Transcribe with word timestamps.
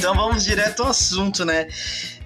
então 0.00 0.14
vamos 0.14 0.44
direto 0.44 0.82
ao 0.82 0.88
assunto, 0.88 1.44
né? 1.44 1.68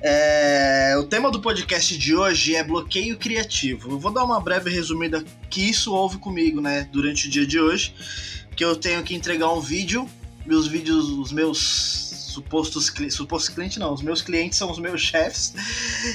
É, 0.00 0.94
o 0.96 1.02
tema 1.02 1.28
do 1.28 1.40
podcast 1.40 1.98
de 1.98 2.14
hoje 2.14 2.54
é 2.54 2.62
bloqueio 2.62 3.18
criativo. 3.18 3.90
Eu 3.90 3.98
vou 3.98 4.12
dar 4.12 4.22
uma 4.22 4.40
breve 4.40 4.70
resumida 4.70 5.24
que 5.50 5.70
isso 5.70 5.92
houve 5.92 6.18
comigo, 6.18 6.60
né, 6.60 6.88
durante 6.92 7.26
o 7.26 7.30
dia 7.30 7.44
de 7.44 7.58
hoje, 7.58 7.92
que 8.54 8.64
eu 8.64 8.76
tenho 8.76 9.02
que 9.02 9.12
entregar 9.12 9.52
um 9.52 9.60
vídeo, 9.60 10.08
meus 10.46 10.68
vídeos, 10.68 11.08
os 11.08 11.32
meus 11.32 11.58
supostos 12.34 12.92
supostos 13.10 13.52
clientes 13.52 13.76
não, 13.78 13.92
os 13.92 14.02
meus 14.02 14.22
clientes 14.22 14.56
são 14.56 14.70
os 14.70 14.78
meus 14.78 15.00
chefes 15.02 15.52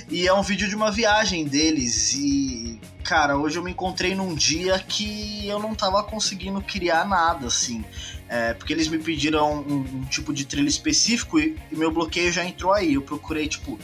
e 0.09 0.27
é 0.27 0.33
um 0.33 0.41
vídeo 0.41 0.67
de 0.67 0.75
uma 0.75 0.91
viagem 0.91 1.45
deles 1.45 2.13
e 2.13 2.79
cara, 3.03 3.37
hoje 3.37 3.57
eu 3.57 3.63
me 3.63 3.71
encontrei 3.71 4.15
num 4.15 4.33
dia 4.35 4.77
que 4.79 5.47
eu 5.47 5.59
não 5.59 5.73
tava 5.73 6.03
conseguindo 6.03 6.61
criar 6.61 7.05
nada 7.05 7.47
assim. 7.47 7.83
É, 8.29 8.53
porque 8.53 8.71
eles 8.71 8.87
me 8.87 8.99
pediram 8.99 9.61
um, 9.67 9.79
um, 9.79 10.03
tipo 10.05 10.31
de 10.31 10.45
trilha 10.45 10.69
específico 10.69 11.39
e, 11.39 11.57
e 11.71 11.75
meu 11.75 11.91
bloqueio 11.91 12.31
já 12.31 12.45
entrou 12.45 12.71
aí. 12.71 12.93
Eu 12.93 13.01
procurei, 13.01 13.47
tipo, 13.47 13.79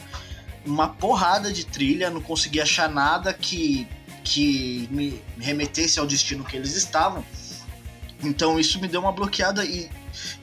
uma 0.64 0.88
porrada 0.88 1.52
de 1.52 1.66
trilha, 1.66 2.10
não 2.10 2.20
consegui 2.20 2.60
achar 2.60 2.88
nada 2.88 3.34
que, 3.34 3.88
que 4.22 4.88
me 4.90 5.20
remetesse 5.36 5.98
ao 5.98 6.06
destino 6.06 6.44
que 6.44 6.56
eles 6.56 6.76
estavam. 6.76 7.24
Então 8.22 8.58
isso 8.58 8.80
me 8.80 8.86
deu 8.86 9.00
uma 9.00 9.12
bloqueada 9.12 9.64
e, 9.64 9.90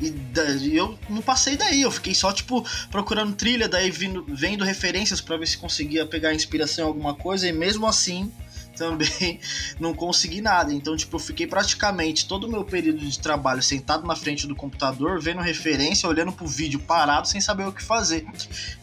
e, 0.02 0.14
e 0.62 0.76
eu 0.76 1.00
não 1.09 1.22
passei 1.22 1.56
daí, 1.56 1.81
eu 1.81 1.92
fiquei 1.92 2.14
só 2.14 2.31
tipo 2.31 2.64
procurando 2.92 3.36
trilha, 3.36 3.67
daí 3.67 3.90
vindo, 3.90 4.23
vendo 4.28 4.64
referências 4.64 5.20
para 5.20 5.38
ver 5.38 5.48
se 5.48 5.58
conseguia 5.58 6.06
pegar 6.06 6.34
inspiração 6.34 6.86
em 6.86 6.88
alguma 6.88 7.16
coisa 7.16 7.48
e 7.48 7.52
mesmo 7.52 7.88
assim 7.88 8.31
também 8.73 9.40
não 9.80 9.94
consegui 9.94 10.41
nada. 10.41 10.73
Então, 10.73 10.95
tipo, 10.95 11.16
eu 11.16 11.20
fiquei 11.20 11.48
praticamente 11.48 12.27
todo 12.27 12.45
o 12.45 12.52
meu 12.52 12.64
período 12.64 13.00
de 13.00 13.20
trabalho 13.20 13.62
sentado 13.62 14.05
na 14.05 14.16
frente 14.16 14.48
do 14.48 14.55
computador, 14.55 15.22
vendo 15.22 15.41
referência, 15.41 16.08
olhando 16.09 16.31
pro 16.31 16.48
vídeo 16.48 16.80
parado, 16.80 17.28
sem 17.28 17.39
saber 17.39 17.67
o 17.67 17.72
que 17.72 17.83
fazer. 17.83 18.25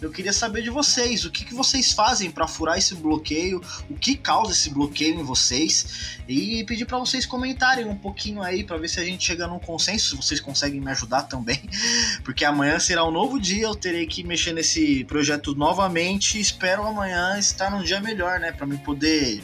Eu 0.00 0.10
queria 0.10 0.32
saber 0.32 0.62
de 0.62 0.70
vocês, 0.70 1.24
o 1.24 1.30
que, 1.30 1.44
que 1.44 1.54
vocês 1.54 1.92
fazem 1.92 2.30
para 2.30 2.46
furar 2.46 2.78
esse 2.78 2.94
bloqueio, 2.94 3.60
o 3.88 3.94
que 3.94 4.16
causa 4.16 4.52
esse 4.52 4.70
bloqueio 4.70 5.20
em 5.20 5.22
vocês, 5.22 6.18
e 6.28 6.64
pedir 6.64 6.86
para 6.86 6.98
vocês 6.98 7.26
comentarem 7.26 7.86
um 7.86 7.96
pouquinho 7.96 8.42
aí 8.42 8.64
para 8.64 8.76
ver 8.78 8.88
se 8.88 9.00
a 9.00 9.04
gente 9.04 9.24
chega 9.24 9.46
num 9.46 9.58
consenso, 9.58 10.10
se 10.10 10.16
vocês 10.16 10.40
conseguem 10.40 10.80
me 10.80 10.90
ajudar 10.90 11.22
também, 11.22 11.60
porque 12.24 12.44
amanhã 12.44 12.78
será 12.78 13.04
um 13.04 13.10
novo 13.10 13.40
dia, 13.40 13.64
eu 13.64 13.74
terei 13.74 14.06
que 14.06 14.22
mexer 14.22 14.52
nesse 14.52 15.04
projeto 15.04 15.54
novamente, 15.54 16.40
espero 16.40 16.86
amanhã 16.86 17.38
estar 17.38 17.70
num 17.70 17.82
dia 17.82 18.00
melhor, 18.00 18.38
né, 18.40 18.52
para 18.52 18.66
me 18.66 18.78
poder 18.78 19.42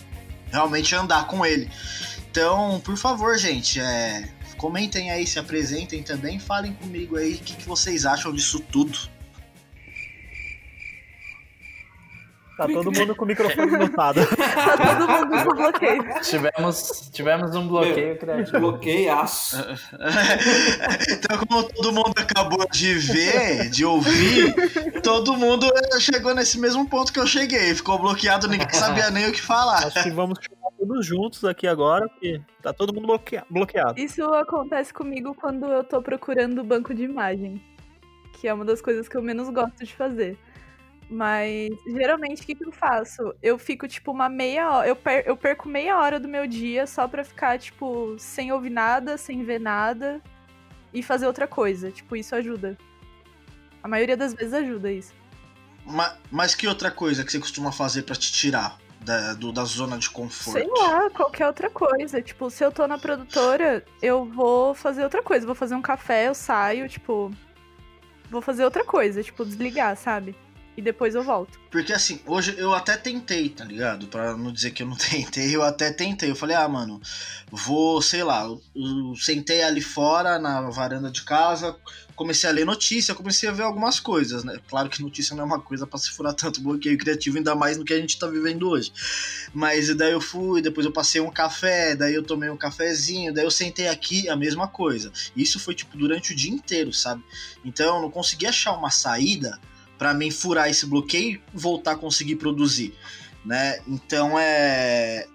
realmente 0.56 0.94
andar 0.94 1.26
com 1.26 1.44
ele. 1.44 1.70
Então, 2.30 2.80
por 2.84 2.96
favor, 2.96 3.38
gente, 3.38 3.78
é, 3.78 4.28
comentem 4.56 5.10
aí, 5.10 5.26
se 5.26 5.38
apresentem 5.38 6.02
também, 6.02 6.38
falem 6.38 6.72
comigo 6.72 7.16
aí 7.16 7.34
o 7.34 7.38
que, 7.38 7.54
que 7.54 7.68
vocês 7.68 8.06
acham 8.06 8.32
disso 8.32 8.60
tudo. 8.60 8.98
Tá 12.56 12.66
todo 12.66 12.90
mundo 12.90 13.14
com 13.14 13.24
o 13.26 13.28
microfone 13.28 13.70
mutado. 13.70 14.20
tá 14.34 14.96
todo 14.96 15.08
mundo 15.08 15.44
com 15.44 15.56
bloqueio. 15.56 16.02
Tivemos, 16.22 17.10
tivemos 17.12 17.54
um 17.54 17.68
bloqueio 17.68 18.06
Meu, 18.06 18.16
criativo. 18.16 18.58
Bloqueiaço. 18.60 19.56
então, 21.10 21.38
como 21.38 21.64
todo 21.64 21.92
mundo 21.92 22.14
acabou 22.16 22.66
de 22.70 22.94
ver, 22.94 23.68
de 23.68 23.84
ouvir, 23.84 24.54
todo 25.02 25.36
mundo 25.36 25.70
chegou 26.00 26.34
nesse 26.34 26.58
mesmo 26.58 26.88
ponto 26.88 27.12
que 27.12 27.20
eu 27.20 27.26
cheguei. 27.26 27.74
Ficou 27.74 27.98
bloqueado, 27.98 28.48
ninguém 28.48 28.72
sabia 28.72 29.10
nem 29.10 29.28
o 29.28 29.32
que 29.32 29.42
falar. 29.42 29.86
Acho 29.86 30.02
que 30.02 30.10
vamos 30.10 30.38
chamar 30.40 30.70
todos 30.78 31.04
juntos 31.04 31.44
aqui 31.44 31.66
agora, 31.66 32.08
porque 32.08 32.40
tá 32.62 32.72
todo 32.72 32.94
mundo 32.94 33.20
bloqueado. 33.50 34.00
Isso 34.00 34.22
acontece 34.32 34.94
comigo 34.94 35.34
quando 35.34 35.66
eu 35.66 35.84
tô 35.84 36.00
procurando 36.00 36.64
banco 36.64 36.94
de 36.94 37.04
imagem. 37.04 37.62
Que 38.32 38.48
é 38.48 38.54
uma 38.54 38.64
das 38.64 38.80
coisas 38.80 39.08
que 39.08 39.16
eu 39.16 39.22
menos 39.22 39.50
gosto 39.50 39.84
de 39.84 39.94
fazer. 39.94 40.38
Mas 41.08 41.70
geralmente 41.86 42.42
o 42.42 42.46
que, 42.46 42.54
que 42.54 42.64
eu 42.66 42.72
faço? 42.72 43.32
Eu 43.40 43.58
fico, 43.58 43.86
tipo, 43.86 44.10
uma 44.10 44.28
meia 44.28 44.70
hora. 44.70 44.88
Eu, 44.88 44.96
per 44.96 45.24
eu 45.26 45.36
perco 45.36 45.68
meia 45.68 45.98
hora 45.98 46.18
do 46.18 46.26
meu 46.26 46.46
dia 46.46 46.86
só 46.86 47.06
pra 47.06 47.24
ficar, 47.24 47.58
tipo, 47.58 48.16
sem 48.18 48.52
ouvir 48.52 48.70
nada, 48.70 49.16
sem 49.16 49.44
ver 49.44 49.60
nada 49.60 50.20
e 50.92 51.02
fazer 51.02 51.26
outra 51.26 51.46
coisa. 51.46 51.92
Tipo, 51.92 52.16
isso 52.16 52.34
ajuda. 52.34 52.76
A 53.82 53.88
maioria 53.88 54.16
das 54.16 54.34
vezes 54.34 54.52
ajuda 54.52 54.90
isso. 54.90 55.14
Mas, 55.84 56.12
mas 56.30 56.54
que 56.56 56.66
outra 56.66 56.90
coisa 56.90 57.24
que 57.24 57.30
você 57.30 57.38
costuma 57.38 57.70
fazer 57.70 58.02
para 58.02 58.16
te 58.16 58.32
tirar 58.32 58.76
da, 59.00 59.34
do, 59.34 59.52
da 59.52 59.64
zona 59.64 59.96
de 59.98 60.10
conforto? 60.10 60.58
Sei 60.58 60.66
lá, 60.66 61.08
qualquer 61.10 61.46
outra 61.46 61.70
coisa. 61.70 62.20
Tipo, 62.20 62.50
se 62.50 62.64
eu 62.64 62.72
tô 62.72 62.84
na 62.88 62.98
produtora, 62.98 63.84
eu 64.02 64.24
vou 64.24 64.74
fazer 64.74 65.04
outra 65.04 65.22
coisa. 65.22 65.46
Vou 65.46 65.54
fazer 65.54 65.76
um 65.76 65.82
café, 65.82 66.26
eu 66.26 66.34
saio, 66.34 66.88
tipo. 66.88 67.30
Vou 68.28 68.42
fazer 68.42 68.64
outra 68.64 68.84
coisa, 68.84 69.22
tipo, 69.22 69.44
desligar, 69.44 69.96
sabe? 69.96 70.34
E 70.76 70.82
depois 70.82 71.14
eu 71.14 71.22
volto. 71.22 71.58
Porque 71.70 71.92
assim, 71.92 72.20
hoje 72.26 72.54
eu 72.58 72.74
até 72.74 72.96
tentei, 72.96 73.48
tá 73.48 73.64
ligado? 73.64 74.06
Pra 74.06 74.36
não 74.36 74.52
dizer 74.52 74.72
que 74.72 74.82
eu 74.82 74.86
não 74.86 74.96
tentei, 74.96 75.54
eu 75.54 75.62
até 75.62 75.90
tentei. 75.90 76.30
Eu 76.30 76.36
falei, 76.36 76.54
ah, 76.54 76.68
mano, 76.68 77.00
vou, 77.50 78.02
sei 78.02 78.22
lá, 78.22 78.44
eu, 78.44 78.60
eu 78.74 79.14
sentei 79.16 79.62
ali 79.62 79.80
fora 79.80 80.38
na 80.38 80.68
varanda 80.70 81.10
de 81.10 81.22
casa, 81.22 81.76
comecei 82.14 82.48
a 82.48 82.52
ler 82.52 82.66
notícia, 82.66 83.14
comecei 83.14 83.48
a 83.48 83.52
ver 83.52 83.62
algumas 83.62 84.00
coisas, 84.00 84.44
né? 84.44 84.58
Claro 84.68 84.88
que 84.88 85.02
notícia 85.02 85.34
não 85.34 85.44
é 85.44 85.46
uma 85.46 85.60
coisa 85.60 85.86
para 85.86 85.98
se 85.98 86.10
furar 86.10 86.34
tanto 86.34 86.60
bloqueio 86.60 86.98
criativo, 86.98 87.36
ainda 87.36 87.54
mais 87.54 87.76
no 87.76 87.84
que 87.84 87.92
a 87.92 88.00
gente 88.00 88.18
tá 88.18 88.26
vivendo 88.26 88.68
hoje. 88.68 88.92
Mas 89.54 89.94
daí 89.94 90.12
eu 90.12 90.20
fui, 90.20 90.60
depois 90.60 90.84
eu 90.84 90.92
passei 90.92 91.20
um 91.20 91.30
café, 91.30 91.94
daí 91.94 92.14
eu 92.14 92.22
tomei 92.22 92.50
um 92.50 92.56
cafezinho, 92.56 93.32
daí 93.32 93.44
eu 93.44 93.50
sentei 93.50 93.88
aqui, 93.88 94.28
a 94.28 94.36
mesma 94.36 94.68
coisa. 94.68 95.12
Isso 95.36 95.58
foi 95.58 95.74
tipo 95.74 95.96
durante 95.96 96.32
o 96.32 96.36
dia 96.36 96.50
inteiro, 96.50 96.92
sabe? 96.92 97.22
Então 97.64 97.96
eu 97.96 98.02
não 98.02 98.10
consegui 98.10 98.46
achar 98.46 98.72
uma 98.72 98.90
saída 98.90 99.58
para 99.98 100.14
mim 100.14 100.30
furar 100.30 100.68
esse 100.68 100.86
bloqueio 100.86 101.40
e 101.54 101.58
voltar 101.58 101.92
a 101.92 101.96
conseguir 101.96 102.36
produzir, 102.36 102.94
né? 103.44 103.80
Então 103.86 104.38
é 104.38 105.26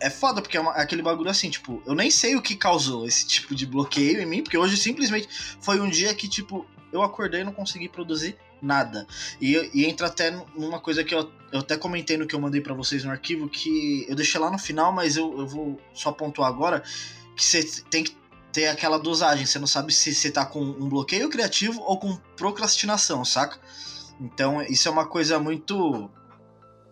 é 0.00 0.10
foda 0.10 0.40
porque 0.40 0.56
é, 0.56 0.60
uma, 0.60 0.76
é, 0.76 0.82
aquele 0.82 1.02
bagulho 1.02 1.28
assim, 1.28 1.50
tipo, 1.50 1.82
eu 1.84 1.94
nem 1.94 2.10
sei 2.10 2.36
o 2.36 2.42
que 2.42 2.54
causou 2.54 3.06
esse 3.06 3.26
tipo 3.26 3.54
de 3.54 3.66
bloqueio 3.66 4.20
em 4.20 4.26
mim, 4.26 4.42
porque 4.42 4.56
hoje 4.56 4.76
simplesmente 4.76 5.28
foi 5.60 5.80
um 5.80 5.88
dia 5.88 6.14
que 6.14 6.28
tipo 6.28 6.66
eu 6.92 7.02
acordei 7.02 7.42
e 7.42 7.44
não 7.44 7.52
consegui 7.52 7.88
produzir 7.88 8.36
nada. 8.62 9.06
E, 9.40 9.70
e 9.74 9.84
entra 9.84 10.06
até 10.06 10.30
numa 10.56 10.80
coisa 10.80 11.04
que 11.04 11.14
eu, 11.14 11.30
eu 11.52 11.60
até 11.60 11.76
comentei 11.76 12.16
no 12.16 12.26
que 12.26 12.34
eu 12.34 12.40
mandei 12.40 12.60
para 12.60 12.74
vocês 12.74 13.04
no 13.04 13.10
arquivo, 13.10 13.48
que 13.48 14.06
eu 14.08 14.16
deixei 14.16 14.40
lá 14.40 14.50
no 14.50 14.58
final, 14.58 14.92
mas 14.92 15.16
eu, 15.16 15.38
eu 15.38 15.46
vou 15.46 15.80
só 15.92 16.12
pontuar 16.12 16.48
agora, 16.48 16.82
que 17.36 17.44
você 17.44 17.62
tem 17.90 18.04
que 18.04 18.16
ter 18.52 18.68
aquela 18.68 18.98
dosagem, 18.98 19.46
você 19.46 19.58
não 19.58 19.66
sabe 19.66 19.92
se 19.92 20.14
você 20.14 20.30
tá 20.30 20.44
com 20.44 20.60
um 20.60 20.88
bloqueio 20.88 21.28
criativo 21.28 21.80
ou 21.82 21.98
com 21.98 22.16
procrastinação, 22.36 23.24
saca? 23.24 23.60
Então, 24.20 24.62
isso 24.62 24.88
é 24.88 24.90
uma 24.90 25.06
coisa 25.06 25.38
muito. 25.38 26.10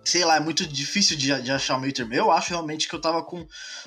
Sei 0.05 0.25
lá, 0.25 0.37
é 0.37 0.41
muito 0.41 0.65
difícil 0.67 1.17
de, 1.17 1.43
de 1.43 1.51
achar 1.51 1.77
o 1.77 1.81
meio 1.81 1.93
termo. 1.93 2.15
Eu 2.15 2.31
acho 2.31 2.51
realmente 2.51 2.89
que 2.89 2.95
eu 2.95 3.01
tava 3.01 3.25
com, 3.25 3.45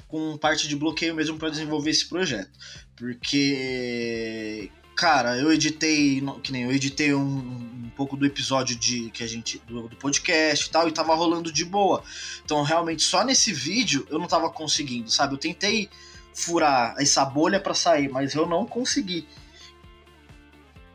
com 0.08 0.38
parte 0.38 0.68
de 0.68 0.76
bloqueio 0.76 1.16
mesmo 1.16 1.38
para 1.38 1.50
desenvolver 1.50 1.92
esse 1.92 2.08
projeto. 2.08 2.52
Porque. 2.96 4.72
Cara, 4.96 5.38
eu 5.38 5.52
editei. 5.52 6.22
Que 6.44 6.52
nem 6.52 6.64
eu 6.64 6.72
editei 6.72 7.14
um, 7.14 7.22
um 7.22 7.92
pouco 7.96 8.18
do 8.18 8.26
episódio 8.26 8.76
de 8.76 9.10
que 9.12 9.24
a 9.24 9.28
gente. 9.28 9.60
Do, 9.66 9.88
do 9.88 9.96
podcast 9.96 10.68
e 10.68 10.70
tal, 10.70 10.88
e 10.90 10.92
tava 10.92 11.16
rolando 11.16 11.52
de 11.52 11.64
boa. 11.64 12.04
Então, 12.44 12.62
realmente, 12.64 13.04
só 13.04 13.24
nesse 13.24 13.54
vídeo 13.54 14.06
eu 14.10 14.20
não 14.20 14.28
tava 14.28 14.50
conseguindo, 14.50 15.10
sabe? 15.10 15.36
Eu 15.36 15.38
tentei 15.38 15.90
furar 16.34 16.96
essa 16.98 17.24
bolha 17.26 17.60
para 17.60 17.74
sair, 17.74 18.10
mas 18.10 18.34
eu 18.34 18.46
não 18.46 18.66
consegui. 18.66 19.28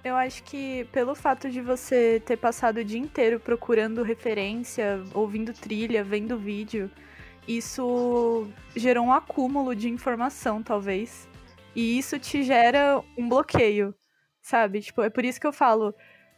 Eu 0.04 0.16
acho 0.16 0.42
que 0.42 0.84
pelo 0.92 1.14
fato 1.14 1.48
de 1.48 1.62
você 1.62 2.22
ter 2.26 2.36
passado 2.36 2.76
o 2.76 2.84
dia 2.84 3.00
inteiro 3.00 3.40
procurando 3.40 4.02
referência, 4.02 5.02
ouvindo 5.14 5.54
trilha, 5.54 6.04
vendo 6.04 6.38
vídeo, 6.38 6.90
isso 7.48 8.46
gerou 8.76 9.06
um 9.06 9.12
acúmulo 9.12 9.74
de 9.74 9.88
informação, 9.88 10.62
talvez. 10.62 11.26
E 11.74 11.98
isso 11.98 12.18
te 12.18 12.42
gera 12.42 13.02
um 13.16 13.28
bloqueio, 13.28 13.94
sabe? 14.42 14.82
Tipo, 14.82 15.00
é 15.02 15.08
por 15.08 15.24
isso 15.24 15.40
que 15.40 15.46
eu 15.46 15.52
falo, 15.52 15.94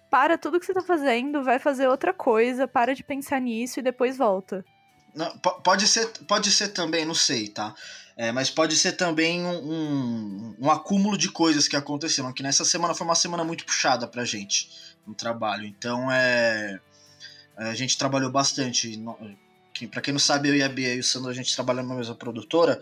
para 0.08 0.38
tudo 0.38 0.60
que 0.60 0.66
você 0.66 0.72
tá 0.72 0.82
fazendo, 0.82 1.42
vai 1.42 1.58
fazer 1.58 1.88
outra 1.88 2.14
coisa, 2.14 2.68
para 2.68 2.94
de 2.94 3.02
pensar 3.02 3.40
nisso 3.40 3.80
e 3.80 3.82
depois 3.82 4.16
volta. 4.16 4.64
Não, 5.12 5.36
pode 5.38 5.88
ser, 5.88 6.06
pode 6.28 6.52
ser 6.52 6.68
também, 6.68 7.04
não 7.04 7.14
sei, 7.14 7.48
tá? 7.48 7.74
É, 8.16 8.32
mas 8.32 8.48
pode 8.48 8.74
ser 8.76 8.92
também 8.92 9.44
um, 9.44 9.72
um, 9.72 10.56
um, 10.60 10.70
acúmulo 10.70 11.18
de 11.18 11.30
coisas 11.30 11.68
que 11.68 11.76
aconteceram. 11.76 12.32
Que 12.32 12.42
nessa 12.42 12.64
semana 12.64 12.94
foi 12.94 13.06
uma 13.06 13.14
semana 13.14 13.44
muito 13.44 13.66
puxada 13.66 14.08
pra 14.08 14.24
gente 14.24 14.70
no 15.06 15.14
trabalho. 15.14 15.66
Então 15.66 16.10
é. 16.10 16.80
A 17.56 17.74
gente 17.74 17.98
trabalhou 17.98 18.30
bastante. 18.30 18.98
Para 19.90 20.00
quem 20.00 20.12
não 20.12 20.18
sabe, 20.18 20.48
eu 20.48 20.56
e 20.56 20.62
a 20.62 20.68
Bia 20.68 20.94
e 20.94 21.00
o 21.00 21.04
Sandro, 21.04 21.30
a 21.30 21.34
gente 21.34 21.54
trabalha 21.54 21.82
na 21.82 21.94
mesma 21.94 22.14
produtora. 22.14 22.80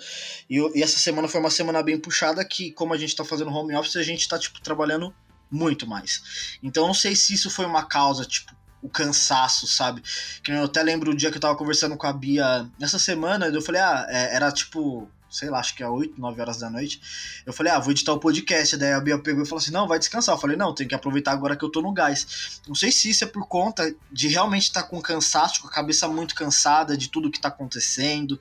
E, 0.49 0.59
e, 0.77 0.83
essa 0.83 0.99
semana 0.99 1.27
foi 1.27 1.41
uma 1.41 1.51
semana 1.51 1.83
bem 1.83 1.99
puxada 1.99 2.45
que, 2.45 2.71
como 2.71 2.95
a 2.95 2.97
gente 2.97 3.17
tá 3.17 3.25
fazendo 3.25 3.51
home 3.51 3.75
office, 3.75 3.97
a 3.97 4.03
gente 4.03 4.29
tá, 4.29 4.39
tipo, 4.39 4.61
trabalhando 4.61 5.13
muito 5.51 5.87
mais. 5.87 6.59
Então 6.63 6.87
não 6.87 6.95
sei 6.95 7.17
se 7.17 7.35
isso 7.35 7.51
foi 7.51 7.67
uma 7.67 7.85
causa, 7.85 8.25
tipo, 8.25 8.55
o 8.83 8.89
cansaço, 8.89 9.67
sabe? 9.67 10.03
Que 10.43 10.53
eu 10.53 10.65
até 10.65 10.83
lembro 10.83 11.11
o 11.11 11.17
dia 11.17 11.31
que 11.31 11.37
eu 11.37 11.41
tava 11.41 11.57
conversando 11.57 11.97
com 11.97 12.07
a 12.07 12.13
Bia 12.13 12.69
nessa 12.79 12.99
semana, 12.99 13.47
eu 13.47 13.63
falei, 13.63 13.81
ah, 13.81 14.07
é, 14.09 14.37
era 14.37 14.53
tipo 14.53 15.09
sei 15.35 15.51
lá, 15.51 15.59
acho 15.59 15.75
que 15.75 15.83
é 15.83 15.89
8, 15.89 16.21
9 16.21 16.41
horas 16.41 16.59
da 16.59 16.71
noite. 16.71 17.01
Eu 17.45 17.53
falei, 17.53 17.73
ah, 17.73 17.79
vou 17.81 17.91
editar 17.91 18.13
o 18.13 18.21
podcast. 18.21 18.77
Daí 18.77 18.93
a 18.93 19.01
Bia 19.01 19.19
pegou 19.19 19.43
e 19.43 19.47
falou 19.47 19.61
assim: 19.61 19.73
não, 19.73 19.89
vai 19.89 19.99
descansar. 19.99 20.35
Eu 20.35 20.41
falei, 20.41 20.57
não, 20.57 20.75
tem 20.75 20.87
que 20.87 20.95
aproveitar 20.95 21.33
agora 21.33 21.57
que 21.57 21.65
eu 21.65 21.71
tô 21.71 21.83
no 21.83 21.93
gás. 21.93 22.61
Não 22.69 22.75
sei 22.75 22.93
se 22.93 23.11
isso 23.11 23.25
é 23.25 23.27
por 23.27 23.47
conta 23.49 23.95
de 24.11 24.29
realmente 24.29 24.65
estar 24.65 24.83
tá 24.83 24.89
com 24.89 25.01
cansaço, 25.03 25.63
com 25.63 25.69
a 25.69 25.73
cabeça 25.73 26.07
muito 26.07 26.35
cansada 26.35 26.97
de 26.97 27.09
tudo 27.09 27.31
que 27.31 27.41
tá 27.41 27.49
acontecendo. 27.49 28.39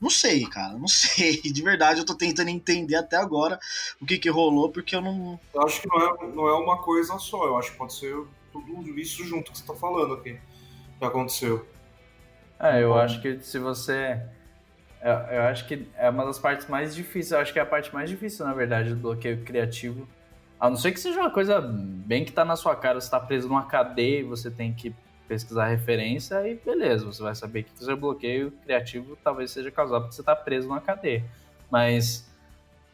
Não 0.00 0.10
sei, 0.10 0.46
cara, 0.46 0.74
não 0.74 0.86
sei. 0.88 1.42
De 1.42 1.62
verdade, 1.62 2.00
eu 2.00 2.06
tô 2.06 2.14
tentando 2.14 2.48
entender 2.50 2.94
até 2.94 3.16
agora 3.16 3.58
o 4.00 4.06
que 4.06 4.16
que 4.16 4.30
rolou, 4.30 4.70
porque 4.70 4.94
eu 4.94 5.00
não. 5.00 5.40
Eu 5.52 5.62
acho 5.62 5.82
que 5.82 5.88
não 5.88 6.00
é, 6.00 6.26
não 6.28 6.48
é 6.48 6.54
uma 6.54 6.78
coisa 6.78 7.18
só, 7.18 7.46
eu 7.46 7.58
acho 7.58 7.72
que 7.72 7.76
pode 7.78 7.94
ser 7.94 8.16
tudo 8.52 8.98
isso 8.98 9.24
junto 9.24 9.50
que 9.50 9.58
você 9.58 9.64
tá 9.64 9.74
falando 9.74 10.14
aqui, 10.14 10.38
que 10.98 11.04
aconteceu. 11.04 11.66
É, 12.60 12.82
eu 12.82 12.94
acho 12.94 13.20
que 13.20 13.40
se 13.40 13.58
você. 13.58 14.20
Eu, 15.02 15.36
eu 15.36 15.42
acho 15.42 15.66
que 15.66 15.86
é 15.96 16.10
uma 16.10 16.24
das 16.24 16.38
partes 16.38 16.66
mais 16.66 16.94
difíceis, 16.94 17.32
eu 17.32 17.38
acho 17.38 17.52
que 17.52 17.58
é 17.58 17.62
a 17.62 17.66
parte 17.66 17.92
mais 17.94 18.10
difícil, 18.10 18.44
na 18.44 18.52
verdade, 18.52 18.90
do 18.90 18.96
bloqueio 18.96 19.44
criativo. 19.44 20.08
A 20.60 20.68
não 20.68 20.76
ser 20.76 20.92
que 20.92 20.98
seja 20.98 21.20
uma 21.20 21.30
coisa 21.30 21.60
bem 21.60 22.24
que 22.24 22.32
tá 22.32 22.44
na 22.44 22.56
sua 22.56 22.74
cara, 22.74 23.00
você 23.00 23.10
tá 23.10 23.20
preso 23.20 23.48
numa 23.48 23.66
cadeia 23.66 24.20
e 24.20 24.24
você 24.24 24.50
tem 24.50 24.72
que 24.72 24.94
pesquisar 25.28 25.66
referência 25.66 26.48
e 26.48 26.54
beleza, 26.54 27.04
você 27.04 27.22
vai 27.22 27.34
saber 27.34 27.62
que 27.62 27.70
o 27.74 27.84
seu 27.84 27.96
bloqueio 27.96 28.50
criativo 28.64 29.16
talvez 29.22 29.50
seja 29.50 29.70
causado 29.70 30.02
porque 30.02 30.14
você 30.14 30.22
está 30.22 30.34
preso 30.34 30.66
numa 30.66 30.80
cadeia. 30.80 31.24
Mas 31.70 32.28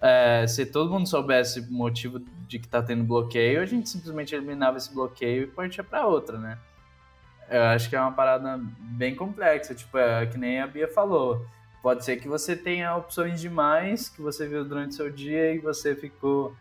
é, 0.03 0.47
se 0.47 0.67
todo 0.67 0.91
mundo 0.91 1.09
soubesse 1.09 1.61
o 1.61 1.73
motivo 1.73 2.19
de 2.47 2.59
que 2.59 2.67
está 2.67 2.83
tendo 2.83 3.05
bloqueio, 3.05 3.63
a 3.63 3.65
gente 3.65 3.89
simplesmente 3.89 4.35
eliminava 4.35 4.77
esse 4.77 4.93
bloqueio 4.93 5.45
e 5.45 5.47
partia 5.47 5.83
para 5.83 6.07
outra, 6.07 6.39
né? 6.39 6.59
Eu 7.49 7.63
acho 7.63 7.89
que 7.89 7.97
é 7.97 8.01
uma 8.01 8.13
parada 8.13 8.61
bem 8.79 9.15
complexa, 9.15 9.75
tipo, 9.75 9.97
é, 9.97 10.27
que 10.27 10.37
nem 10.37 10.61
a 10.61 10.67
Bia 10.67 10.89
falou. 10.89 11.47
Pode 11.85 12.03
ser 12.03 12.17
que 12.17 12.27
você 12.27 12.57
tenha 12.57 12.97
opções 12.97 13.43
demais 13.43 14.09
que 14.09 14.23
você 14.23 14.49
viu 14.49 14.65
durante 14.65 14.95
seu 14.95 15.11
dia 15.11 15.53
e 15.53 15.59
você 15.59 15.95
ficou 15.95 16.57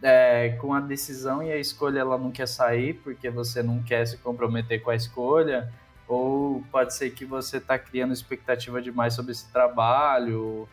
é, 0.00 0.50
com 0.50 0.72
a 0.72 0.78
decisão 0.78 1.42
e 1.42 1.50
a 1.50 1.56
escolha 1.56 1.98
ela 1.98 2.16
não 2.16 2.30
quer 2.30 2.46
sair 2.46 2.94
porque 2.94 3.28
você 3.28 3.60
não 3.60 3.82
quer 3.82 4.06
se 4.06 4.16
comprometer 4.18 4.80
com 4.80 4.90
a 4.90 4.94
escolha, 4.94 5.68
ou 6.06 6.62
pode 6.70 6.94
ser 6.94 7.10
que 7.10 7.24
você 7.24 7.56
está 7.56 7.76
criando 7.76 8.12
expectativa 8.12 8.80
demais 8.80 9.14
sobre 9.14 9.32
esse 9.32 9.50
trabalho, 9.50 10.68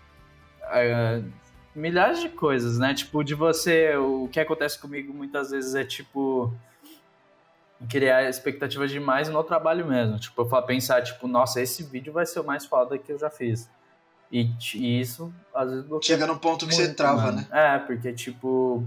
é, 0.65 1.23
milhares 1.73 2.19
de 2.21 2.29
coisas, 2.29 2.77
né? 2.77 2.93
Tipo, 2.93 3.23
de 3.23 3.33
você, 3.33 3.95
o 3.95 4.29
que 4.31 4.39
acontece 4.39 4.77
comigo 4.79 5.11
muitas 5.11 5.49
vezes 5.49 5.73
é 5.73 5.83
tipo 5.83 6.53
criar 7.89 8.29
expectativas 8.29 8.91
demais 8.91 9.29
no 9.29 9.43
trabalho 9.43 9.87
mesmo. 9.87 10.19
Tipo, 10.19 10.43
eu 10.43 10.61
pensar, 10.61 11.01
tipo, 11.01 11.27
nossa, 11.27 11.59
esse 11.59 11.81
vídeo 11.81 12.13
vai 12.13 12.27
ser 12.27 12.41
o 12.41 12.43
mais 12.43 12.67
foda 12.67 12.99
que 12.99 13.11
eu 13.11 13.17
já 13.17 13.31
fiz. 13.31 13.67
E, 14.31 14.49
e 14.73 15.01
isso, 15.01 15.33
às 15.53 15.69
vezes... 15.69 15.85
Chega 16.01 16.27
no 16.27 16.37
ponto 16.37 16.67
que 16.67 16.75
muito, 16.75 16.87
você 16.87 16.93
trava, 16.93 17.23
mano. 17.23 17.37
né? 17.37 17.47
É, 17.51 17.77
porque, 17.79 18.11
tipo, 18.11 18.83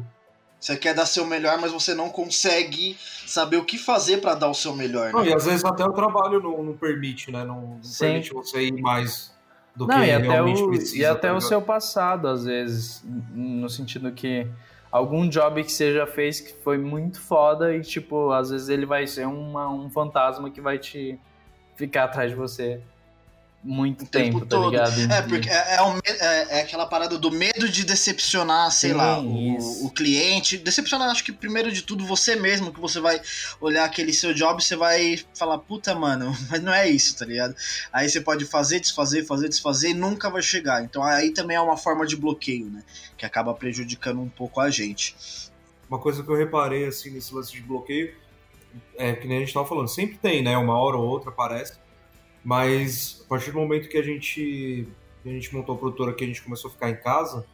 você 0.61 0.77
quer 0.77 0.95
dar 0.95 1.07
seu 1.07 1.25
melhor, 1.25 1.59
mas 1.61 1.71
você 1.71 1.95
não 1.95 2.11
consegue 2.11 2.97
saber 3.27 3.57
o 3.57 3.65
que 3.65 3.79
fazer 3.79 4.19
para 4.19 4.35
dar 4.35 4.49
o 4.49 4.55
seu 4.55 4.75
melhor. 4.75 5.07
Né? 5.07 5.13
Não, 5.13 5.25
e 5.25 5.33
às 5.33 5.45
vezes 5.45 5.65
até 5.65 5.85
o 5.85 5.93
trabalho 5.93 6.41
não, 6.41 6.63
não 6.63 6.77
permite, 6.77 7.31
né? 7.31 7.45
Não, 7.45 7.61
não 7.61 7.81
permite 7.99 8.33
você 8.33 8.63
ir 8.63 8.81
mais 8.81 9.33
do 9.77 9.87
não, 9.87 10.01
que 10.01 10.05
realmente 10.05 10.61
o, 10.61 10.69
precisa. 10.69 10.97
E 10.97 11.05
até 11.05 11.29
tá 11.29 11.35
o 11.35 11.41
seu 11.41 11.63
passado, 11.63 12.27
às 12.27 12.45
vezes, 12.45 13.05
no 13.33 13.69
sentido 13.69 14.11
que 14.11 14.49
algum 14.91 15.29
job 15.29 15.63
que 15.63 15.71
você 15.71 15.95
já 15.95 16.07
fez 16.07 16.41
que 16.41 16.53
foi 16.65 16.77
muito 16.77 17.21
foda 17.21 17.75
e, 17.75 17.81
tipo, 17.83 18.33
às 18.33 18.51
vezes 18.51 18.69
ele 18.69 18.85
vai 18.85 19.07
ser 19.07 19.27
uma, 19.29 19.69
um 19.69 19.89
fantasma 19.89 20.51
que 20.51 20.61
vai 20.61 20.79
te 20.79 21.19
ficar 21.77 22.05
atrás 22.05 22.31
de 22.33 22.37
você 22.37 22.83
muito 23.63 24.07
tempo, 24.07 24.41
tempo 24.41 24.47
tá 24.47 24.59
ligado? 24.59 25.13
É, 25.13 25.23
porque 25.23 25.51
é, 25.51 25.53
é, 25.53 25.79
é, 26.07 26.59
é, 26.59 26.61
aquela 26.61 26.87
parada 26.87 27.19
do 27.19 27.31
medo 27.31 27.69
de 27.69 27.85
decepcionar, 27.85 28.71
sei 28.71 28.91
Sim, 28.91 28.97
lá, 28.97 29.21
o, 29.21 29.87
o, 29.87 29.91
cliente. 29.91 30.57
Decepcionar, 30.57 31.11
acho 31.11 31.25
que 31.25 31.33
primeiro 31.33 31.73
de 31.73 31.83
tudo 31.83 32.07
você 32.07 32.37
mesmo, 32.37 32.73
que 32.73 32.81
você 32.81 33.01
vai 33.01 33.21
olhar 33.61 33.85
aquele 33.85 34.13
seu 34.13 34.33
job 34.33 34.63
você 34.63 34.77
vai 34.77 35.19
falar, 35.35 35.59
puta, 35.59 35.95
mano, 35.95 36.33
mas 36.49 36.63
não 36.63 36.73
é 36.73 36.89
isso, 36.89 37.19
tá 37.19 37.25
ligado? 37.25 37.55
Aí 37.93 38.09
você 38.09 38.21
pode 38.21 38.45
fazer, 38.45 38.79
desfazer, 38.79 39.25
fazer, 39.25 39.49
desfazer 39.49 39.91
e 39.91 39.95
nunca 39.95 40.31
vai 40.31 40.43
chegar. 40.43 40.85
Então 40.85 41.03
aí 41.03 41.31
também 41.33 41.57
é 41.57 41.61
uma 41.61 41.77
forma 41.77 42.07
de 42.07 42.17
bloqueio, 42.17 42.67
né? 42.67 42.85
Que 43.17 43.27
acaba 43.27 43.53
prejudicando 43.55 44.21
um 44.21 44.29
pouco 44.29 44.61
a 44.61 44.71
gente. 44.71 45.17
Uma 45.91 45.99
coisa 45.99 46.23
que 46.23 46.29
eu 46.29 46.37
reparei, 46.37 46.87
assim, 46.87 47.11
nesse 47.11 47.35
lance 47.35 47.53
de 47.53 47.63
bloqueio, 47.63 48.15
é 48.97 49.15
que 49.15 49.27
nem 49.27 49.39
a 49.39 49.41
gente 49.41 49.53
tava 49.53 49.67
falando, 49.67 49.89
sempre 49.89 50.17
tem, 50.19 50.43
né? 50.43 50.57
Uma 50.57 50.79
hora 50.79 50.97
ou 50.97 51.05
outra 51.05 51.31
aparece 51.31 51.88
mas 52.45 53.23
a 53.25 53.29
partir 53.29 53.53
do 53.53 53.59
momento 53.59 53.89
que 53.89 53.99
a 53.99 54.03
gente, 54.03 54.89
que 55.23 55.29
a 55.29 55.33
gente 55.33 55.55
montou 55.55 55.75
a 55.75 55.79
produtora, 55.79 56.15
que 56.15 56.25
a 56.25 56.27
gente 56.27 56.43
começou 56.43 56.71
a 56.71 56.73
ficar 56.73 56.91
em 56.91 56.97
casa, 56.97 57.47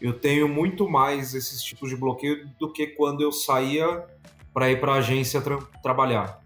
eu 0.00 0.12
tenho 0.12 0.48
muito 0.48 0.88
mais 0.88 1.34
esses 1.34 1.62
tipos 1.62 1.88
de 1.88 1.96
bloqueio 1.96 2.48
do 2.58 2.72
que 2.72 2.88
quando 2.88 3.22
eu 3.22 3.30
saía 3.30 4.04
para 4.52 4.70
ir 4.70 4.80
para 4.80 4.94
a 4.94 4.96
agência 4.96 5.40
tra 5.40 5.58
trabalhar. 5.82 6.42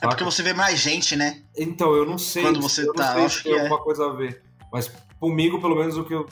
É 0.00 0.08
porque 0.08 0.24
você 0.24 0.42
vê 0.42 0.52
mais 0.52 0.80
gente, 0.80 1.14
né? 1.14 1.42
Então, 1.56 1.94
eu 1.94 2.04
não 2.04 2.18
sei. 2.18 2.42
Quando 2.42 2.60
você 2.60 2.82
eu 2.82 2.92
tá, 2.92 3.08
não 3.08 3.14
sei 3.14 3.24
acho 3.24 3.36
se 3.36 3.42
que 3.44 3.50
tem 3.50 3.58
é. 3.58 3.62
alguma 3.62 3.80
coisa 3.80 4.06
a 4.06 4.12
ver. 4.12 4.42
Mas 4.72 4.90
comigo, 5.20 5.60
pelo 5.60 5.76
menos, 5.76 5.96
o 5.96 6.04
que 6.04 6.14
eu. 6.14 6.26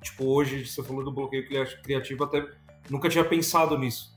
Tipo, 0.00 0.26
hoje, 0.26 0.64
você 0.64 0.82
falou 0.82 1.02
do 1.02 1.10
bloqueio 1.10 1.44
criativo, 1.82 2.22
até 2.22 2.46
nunca 2.88 3.08
tinha 3.08 3.24
pensado 3.24 3.76
nisso. 3.76 4.14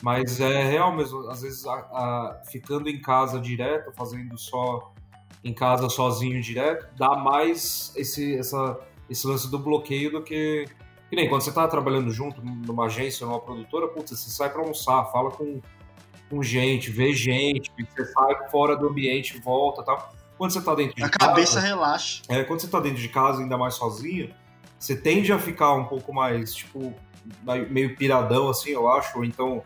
Mas 0.00 0.38
é 0.40 0.62
real 0.62 0.94
mesmo. 0.94 1.28
Às 1.28 1.42
vezes, 1.42 1.66
a, 1.66 1.72
a, 1.72 2.42
ficando 2.48 2.88
em 2.88 3.00
casa 3.00 3.40
direto, 3.40 3.92
fazendo 3.92 4.38
só 4.38 4.92
em 5.42 5.52
casa 5.52 5.88
sozinho 5.88 6.40
direto, 6.40 6.88
dá 6.96 7.16
mais 7.16 7.92
esse, 7.96 8.36
essa, 8.36 8.78
esse 9.08 9.26
lance 9.26 9.50
do 9.50 9.58
bloqueio 9.58 10.10
do 10.10 10.22
que. 10.22 10.66
Que 11.08 11.16
nem 11.16 11.28
quando 11.28 11.40
você 11.40 11.52
tá 11.52 11.66
trabalhando 11.66 12.10
junto 12.10 12.42
numa 12.42 12.84
agência, 12.84 13.26
numa 13.26 13.40
produtora, 13.40 13.88
putz, 13.88 14.10
você 14.10 14.28
sai 14.28 14.50
para 14.50 14.60
almoçar, 14.60 15.06
fala 15.06 15.30
com, 15.30 15.60
com 16.28 16.42
gente, 16.42 16.90
vê 16.90 17.14
gente, 17.14 17.72
você 17.78 18.04
sai 18.04 18.48
fora 18.50 18.76
do 18.76 18.88
ambiente, 18.88 19.40
volta 19.40 19.82
tal. 19.82 20.14
Quando 20.36 20.52
você 20.52 20.60
tá 20.60 20.74
dentro 20.74 20.94
de 20.94 21.02
a 21.02 21.08
casa. 21.08 21.24
A 21.24 21.34
cabeça 21.34 21.60
relaxa. 21.60 22.22
É, 22.28 22.44
quando 22.44 22.60
você 22.60 22.68
tá 22.68 22.78
dentro 22.78 23.00
de 23.00 23.08
casa, 23.08 23.40
ainda 23.40 23.56
mais 23.56 23.74
sozinho, 23.74 24.34
você 24.78 24.94
tende 24.94 25.32
a 25.32 25.38
ficar 25.38 25.72
um 25.72 25.86
pouco 25.86 26.12
mais, 26.12 26.54
tipo, 26.54 26.94
meio 27.70 27.96
piradão, 27.96 28.50
assim, 28.50 28.70
eu 28.70 28.88
acho, 28.88 29.18
ou 29.18 29.24
então 29.24 29.62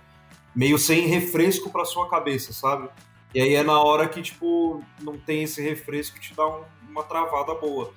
meio 0.54 0.78
sem 0.78 1.06
refresco 1.06 1.70
para 1.70 1.84
sua 1.84 2.08
cabeça, 2.08 2.52
sabe? 2.52 2.88
E 3.34 3.40
aí 3.40 3.54
é 3.54 3.62
na 3.62 3.80
hora 3.80 4.08
que, 4.08 4.20
tipo, 4.20 4.82
não 5.00 5.18
tem 5.18 5.42
esse 5.42 5.62
refresco 5.62 6.16
que 6.18 6.28
te 6.28 6.34
dá 6.34 6.46
um, 6.46 6.64
uma 6.88 7.02
travada 7.02 7.54
boa. 7.54 7.92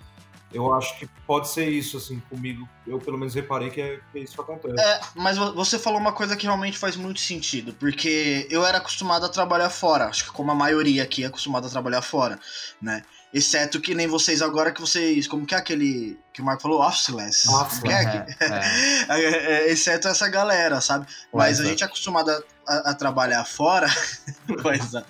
Eu 0.54 0.74
acho 0.74 0.98
que 0.98 1.06
pode 1.28 1.50
ser 1.50 1.68
isso, 1.68 1.98
assim, 1.98 2.22
comigo. 2.30 2.68
Eu 2.88 2.98
pelo 2.98 3.18
menos 3.18 3.34
reparei 3.34 3.70
que 3.70 3.82
é, 3.82 4.00
que 4.12 4.20
isso 4.20 4.36
que 4.36 4.42
acontece. 4.42 4.80
É, 4.80 5.02
mas 5.14 5.38
você 5.38 5.78
falou 5.78 6.00
uma 6.00 6.14
coisa 6.14 6.38
que 6.38 6.46
realmente 6.46 6.78
faz 6.78 6.96
muito 6.96 7.20
sentido, 7.20 7.74
porque 7.74 8.48
eu 8.50 8.66
era 8.66 8.78
acostumado 8.78 9.26
a 9.26 9.30
trabalhar 9.30 9.70
fora, 9.70 10.06
acho 10.06 10.24
que 10.26 10.32
como 10.32 10.52
a 10.52 10.56
maioria 10.56 11.04
aqui 11.04 11.24
é 11.24 11.28
acostumado 11.28 11.68
a 11.68 11.70
trabalhar 11.70 12.02
fora, 12.02 12.40
né? 12.82 13.04
Exceto 13.34 13.82
que 13.82 13.94
nem 13.94 14.08
vocês 14.08 14.42
agora 14.42 14.72
que 14.72 14.80
vocês. 14.80 15.28
Como 15.28 15.46
que 15.46 15.54
é 15.54 15.58
aquele 15.58 16.18
que 16.32 16.42
o 16.42 16.46
Marco 16.46 16.62
falou? 16.62 16.82
Officeless. 16.82 17.48
Officeless. 17.48 18.38
É, 18.40 19.06
é, 19.10 19.68
é. 19.68 19.72
Exceto 19.72 20.08
essa 20.08 20.28
galera, 20.30 20.80
sabe? 20.80 21.06
Mas 21.34 21.60
a 21.60 21.66
gente 21.66 21.84
é 21.84 21.86
acostumado 21.86 22.32
a 22.32 22.42
a, 22.68 22.92
a 22.92 22.94
trabalhar 22.94 23.46
fora, 23.46 23.88
pois 24.62 24.94
é. 24.94 25.04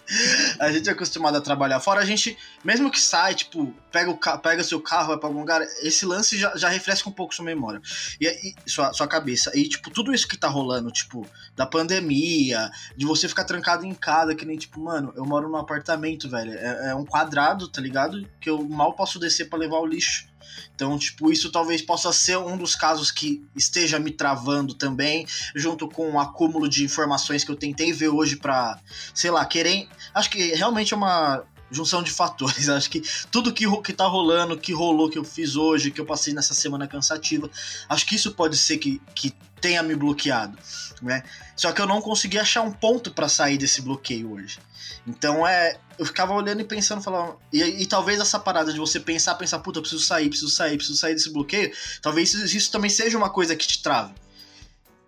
A 0.60 0.72
gente 0.72 0.90
é 0.90 0.92
acostumado 0.92 1.38
a 1.38 1.42
trabalhar 1.42 1.80
fora, 1.80 2.02
a 2.02 2.06
gente, 2.06 2.38
mesmo 2.64 2.92
que 2.92 3.00
sai, 3.00 3.34
tipo, 3.34 3.74
pega, 3.92 4.12
o, 4.12 4.18
pega 4.40 4.64
seu 4.64 4.82
carro, 4.82 5.10
vai 5.10 5.18
pra 5.18 5.28
algum 5.28 5.40
lugar, 5.40 5.62
esse 5.82 6.06
lance 6.06 6.38
já, 6.38 6.56
já 6.56 6.70
refresca 6.70 7.10
um 7.10 7.14
pouco 7.14 7.34
sua 7.34 7.46
memória. 7.46 7.82
E, 8.20 8.28
e 8.28 8.70
sua, 8.70 8.94
sua 8.94 9.08
cabeça. 9.08 9.52
E, 9.56 9.68
tipo, 9.68 9.90
tudo 9.90 10.14
isso 10.14 10.28
que 10.28 10.38
tá 10.38 10.48
rolando, 10.48 10.92
tipo, 10.92 11.26
da 11.56 11.66
pandemia, 11.66 12.70
de 12.96 13.06
você 13.06 13.28
ficar 13.28 13.46
trancado 13.46 13.86
em 13.86 13.94
casa, 13.94 14.36
que 14.36 14.46
nem, 14.46 14.58
tipo, 14.58 14.80
mano, 14.80 15.14
eu 15.16 15.26
moro 15.26 15.48
num 15.48 15.58
apartamento, 15.58 16.30
velho. 16.30 16.54
É, 16.54 16.90
é 16.90 16.96
um 16.96 17.06
quadrado, 17.06 17.68
tá 17.68 17.82
ligado? 17.82 18.05
Que 18.40 18.50
eu 18.50 18.64
mal 18.68 18.94
posso 18.94 19.20
descer 19.20 19.50
para 19.50 19.60
levar 19.60 19.80
o 19.80 19.86
lixo. 19.86 20.28
Então, 20.74 20.98
tipo, 20.98 21.32
isso 21.32 21.52
talvez 21.52 21.82
possa 21.82 22.12
ser 22.12 22.38
um 22.38 22.58
dos 22.58 22.76
casos 22.76 23.12
que 23.12 23.44
esteja 23.56 24.00
me 24.00 24.12
travando 24.12 24.74
também, 24.74 25.26
junto 25.56 25.88
com 25.88 26.12
o 26.12 26.20
acúmulo 26.20 26.68
de 26.68 26.84
informações 26.84 27.44
que 27.44 27.52
eu 27.52 27.56
tentei 27.56 27.92
ver 27.94 28.10
hoje 28.10 28.36
para, 28.36 28.80
sei 29.14 29.32
lá, 29.32 29.46
querer. 29.46 29.88
Acho 30.14 30.30
que 30.30 30.54
realmente 30.54 30.94
é 30.94 30.98
uma 30.98 31.44
junção 31.72 32.04
de 32.04 32.12
fatores. 32.12 32.68
Acho 32.70 32.90
que 32.90 33.02
tudo 33.32 33.54
que, 33.54 33.66
que 33.82 33.94
tá 33.94 34.06
rolando, 34.06 34.58
que 34.58 34.74
rolou, 34.74 35.10
que 35.10 35.18
eu 35.18 35.24
fiz 35.24 35.56
hoje, 35.56 35.92
que 35.92 36.00
eu 36.00 36.06
passei 36.06 36.34
nessa 36.34 36.54
semana 36.54 36.88
cansativa, 36.88 37.50
acho 37.90 38.06
que 38.06 38.16
isso 38.16 38.32
pode 38.32 38.58
ser 38.58 38.78
que, 38.78 39.02
que 39.14 39.34
tenha 39.60 39.82
me 39.82 39.96
bloqueado, 39.96 40.58
né? 41.02 41.24
Só 41.56 41.72
que 41.72 41.82
eu 41.82 41.88
não 41.88 42.02
consegui 42.02 42.38
achar 42.38 42.62
um 42.62 42.72
ponto 42.72 43.12
para 43.12 43.30
sair 43.30 43.58
desse 43.58 43.82
bloqueio 43.82 44.34
hoje. 44.34 44.60
Então 45.08 45.48
é. 45.48 45.78
Eu 45.98 46.06
ficava 46.06 46.34
olhando 46.34 46.60
e 46.60 46.66
pensando, 46.66 47.02
falando. 47.02 47.38
E, 47.54 47.64
e, 47.64 47.86
talvez 47.86 48.20
essa 48.20 48.38
parada 48.38 48.74
de 48.74 48.78
você 48.78 49.00
pensar, 49.00 49.34
pensar, 49.36 49.60
puta, 49.60 49.80
eu 49.80 49.82
preciso 49.82 50.04
sair, 50.04 50.28
preciso 50.28 50.52
sair, 50.52 50.76
preciso 50.76 50.98
sair 50.98 51.14
desse 51.14 51.32
bloqueio, 51.32 51.72
talvez 52.02 52.34
isso, 52.34 52.58
isso 52.58 52.70
também 52.70 52.90
seja 52.90 53.18
uma 53.18 53.30
coisa 53.30 53.56
que 53.56 53.66
te 53.66 53.82
trave. 53.82 54.14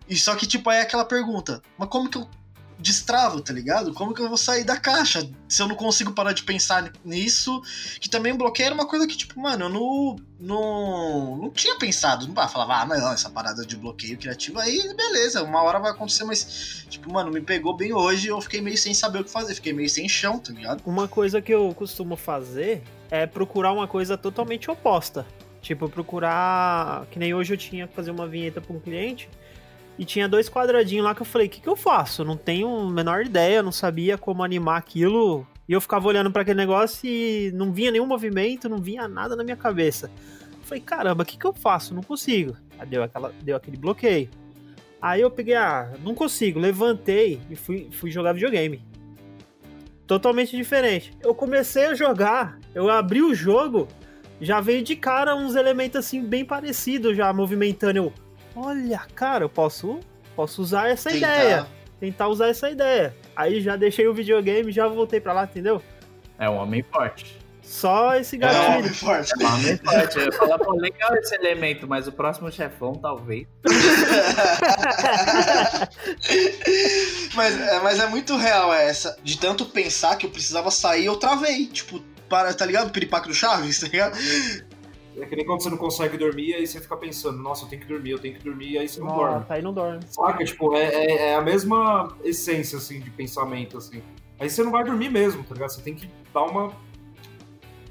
E 0.08 0.16
só 0.16 0.34
que, 0.34 0.46
tipo, 0.46 0.70
é 0.70 0.80
aquela 0.80 1.04
pergunta, 1.04 1.62
mas 1.76 1.90
como 1.90 2.08
que 2.08 2.16
eu 2.16 2.26
destravo, 2.78 3.40
tá 3.40 3.52
ligado? 3.52 3.92
Como 3.92 4.14
que 4.14 4.22
eu 4.22 4.28
vou 4.28 4.36
sair 4.36 4.64
da 4.64 4.76
caixa 4.76 5.28
se 5.48 5.60
eu 5.60 5.66
não 5.66 5.74
consigo 5.74 6.12
parar 6.12 6.32
de 6.32 6.44
pensar 6.44 6.92
nisso? 7.04 7.60
Que 8.00 8.08
também 8.08 8.34
bloqueio 8.34 8.66
era 8.66 8.74
uma 8.74 8.86
coisa 8.86 9.06
que, 9.06 9.16
tipo, 9.16 9.38
mano, 9.40 9.64
eu 9.64 9.68
não, 9.68 10.16
não, 10.38 11.36
não 11.36 11.50
tinha 11.50 11.76
pensado. 11.76 12.26
Não 12.26 12.48
falava, 12.48 12.76
ah, 12.76 12.86
não, 12.86 13.12
essa 13.12 13.28
parada 13.28 13.66
de 13.66 13.76
bloqueio 13.76 14.16
criativo 14.16 14.60
aí, 14.60 14.94
beleza, 14.94 15.42
uma 15.42 15.62
hora 15.62 15.78
vai 15.78 15.90
acontecer, 15.90 16.24
mas, 16.24 16.86
tipo, 16.88 17.12
mano, 17.12 17.30
me 17.30 17.40
pegou 17.40 17.76
bem 17.76 17.92
hoje 17.92 18.28
e 18.28 18.30
eu 18.30 18.40
fiquei 18.40 18.60
meio 18.60 18.78
sem 18.78 18.94
saber 18.94 19.20
o 19.20 19.24
que 19.24 19.30
fazer, 19.30 19.54
fiquei 19.54 19.72
meio 19.72 19.90
sem 19.90 20.08
chão, 20.08 20.38
tá 20.38 20.52
ligado? 20.52 20.82
Uma 20.86 21.08
coisa 21.08 21.42
que 21.42 21.52
eu 21.52 21.74
costumo 21.74 22.16
fazer 22.16 22.82
é 23.10 23.26
procurar 23.26 23.72
uma 23.72 23.88
coisa 23.88 24.16
totalmente 24.16 24.70
oposta. 24.70 25.26
Tipo, 25.60 25.88
procurar. 25.88 27.06
Que 27.10 27.18
nem 27.18 27.34
hoje 27.34 27.52
eu 27.52 27.58
tinha 27.58 27.86
que 27.88 27.94
fazer 27.94 28.10
uma 28.10 28.26
vinheta 28.26 28.60
para 28.60 28.74
um 28.74 28.80
cliente. 28.80 29.28
E 29.98 30.04
tinha 30.04 30.28
dois 30.28 30.48
quadradinhos 30.48 31.04
lá 31.04 31.14
que 31.14 31.22
eu 31.22 31.26
falei: 31.26 31.48
o 31.48 31.50
que, 31.50 31.60
que 31.60 31.68
eu 31.68 31.76
faço? 31.76 32.24
não 32.24 32.36
tenho 32.36 32.68
a 32.68 32.90
menor 32.90 33.24
ideia, 33.24 33.62
não 33.62 33.72
sabia 33.72 34.16
como 34.16 34.44
animar 34.44 34.78
aquilo. 34.78 35.46
E 35.68 35.72
eu 35.72 35.80
ficava 35.80 36.06
olhando 36.06 36.30
para 36.30 36.42
aquele 36.42 36.56
negócio 36.56 37.00
e 37.04 37.50
não 37.54 37.72
vinha 37.72 37.90
nenhum 37.90 38.06
movimento, 38.06 38.68
não 38.68 38.78
vinha 38.78 39.08
nada 39.08 39.34
na 39.34 39.44
minha 39.44 39.56
cabeça. 39.56 40.10
Eu 40.52 40.62
falei: 40.62 40.82
caramba, 40.82 41.24
o 41.24 41.26
que, 41.26 41.36
que 41.36 41.44
eu 41.44 41.52
faço? 41.52 41.94
Não 41.94 42.02
consigo. 42.02 42.56
Aí 42.78 42.86
deu, 42.86 43.02
aquela, 43.02 43.32
deu 43.42 43.56
aquele 43.56 43.76
bloqueio. 43.76 44.30
Aí 45.00 45.20
eu 45.20 45.30
peguei, 45.30 45.54
ah, 45.54 45.92
não 46.02 46.14
consigo. 46.14 46.58
Levantei 46.58 47.40
e 47.50 47.56
fui, 47.56 47.88
fui 47.92 48.10
jogar 48.10 48.32
videogame. 48.32 48.82
Totalmente 50.06 50.56
diferente. 50.56 51.12
Eu 51.22 51.34
comecei 51.34 51.86
a 51.86 51.94
jogar, 51.94 52.58
eu 52.74 52.90
abri 52.90 53.22
o 53.22 53.34
jogo, 53.34 53.86
já 54.40 54.60
veio 54.60 54.82
de 54.82 54.96
cara 54.96 55.36
uns 55.36 55.54
elementos 55.54 55.98
assim 55.98 56.22
bem 56.22 56.44
parecidos 56.44 57.16
já 57.16 57.32
movimentando. 57.32 57.98
Eu, 57.98 58.12
olha, 58.60 59.00
cara, 59.14 59.44
eu 59.44 59.48
posso, 59.48 60.00
posso 60.34 60.62
usar 60.62 60.88
essa 60.88 61.10
Tentar. 61.10 61.36
ideia. 61.36 61.66
Tentar 62.00 62.28
usar 62.28 62.48
essa 62.48 62.70
ideia. 62.70 63.14
Aí 63.34 63.60
já 63.60 63.76
deixei 63.76 64.06
o 64.06 64.14
videogame, 64.14 64.70
já 64.70 64.86
voltei 64.86 65.20
para 65.20 65.32
lá, 65.32 65.44
entendeu? 65.44 65.82
É 66.38 66.48
um 66.48 66.56
homem 66.56 66.82
forte. 66.82 67.38
Só 67.68 68.14
esse 68.14 68.38
gatilho. 68.38 68.62
É 68.62 68.68
um 68.68 68.78
homem 68.78 68.94
forte. 68.94 69.30
É 69.38 69.44
um 69.44 69.54
homem 69.54 69.76
forte. 69.76 70.18
Eu 70.18 70.24
ia 70.24 70.32
falar, 70.32 70.58
pô, 70.58 70.72
legal 70.72 71.14
esse 71.16 71.34
elemento, 71.34 71.86
mas 71.86 72.08
o 72.08 72.12
próximo 72.12 72.50
chefão, 72.50 72.94
talvez. 72.94 73.46
mas, 77.34 77.60
é, 77.60 77.80
mas 77.80 77.98
é 77.98 78.06
muito 78.06 78.36
real 78.36 78.72
essa. 78.72 79.18
De 79.22 79.38
tanto 79.38 79.66
pensar 79.66 80.16
que 80.16 80.24
eu 80.24 80.30
precisava 80.30 80.70
sair, 80.70 81.04
eu 81.04 81.16
travei. 81.16 81.66
Tipo, 81.66 82.00
para, 82.28 82.54
tá 82.54 82.64
ligado? 82.64 82.88
O 82.88 82.90
piripaque 82.90 83.28
do 83.28 83.34
Chaves, 83.34 83.80
tá 83.80 83.88
ligado? 83.88 84.16
É 85.20 85.26
que 85.26 85.36
nem 85.36 85.44
quando 85.44 85.62
você 85.62 85.70
não 85.70 85.76
consegue 85.76 86.16
dormir, 86.16 86.54
aí 86.54 86.66
você 86.66 86.80
fica 86.80 86.96
pensando, 86.96 87.38
nossa, 87.38 87.64
eu 87.64 87.68
tenho 87.68 87.82
que 87.82 87.88
dormir, 87.88 88.10
eu 88.10 88.18
tenho 88.18 88.34
que 88.34 88.44
dormir, 88.44 88.72
e 88.72 88.78
aí 88.78 88.88
você 88.88 89.00
não 89.00 89.06
nossa, 89.08 89.18
dorme. 89.18 89.46
Aí 89.48 89.62
não 89.62 89.72
dorme. 89.72 90.00
Saca? 90.08 90.44
Tipo, 90.44 90.74
é, 90.74 90.84
é, 90.84 91.16
é, 91.30 91.34
a 91.34 91.40
mesma 91.42 92.16
essência, 92.22 92.78
assim, 92.78 93.00
de 93.00 93.10
pensamento, 93.10 93.78
assim. 93.78 94.02
Aí 94.38 94.48
você 94.48 94.62
não 94.62 94.70
vai 94.70 94.84
dormir 94.84 95.10
mesmo, 95.10 95.42
tá 95.42 95.54
ligado? 95.54 95.70
Você 95.70 95.82
tem 95.82 95.94
que 95.94 96.08
dar 96.32 96.44
uma. 96.44 96.72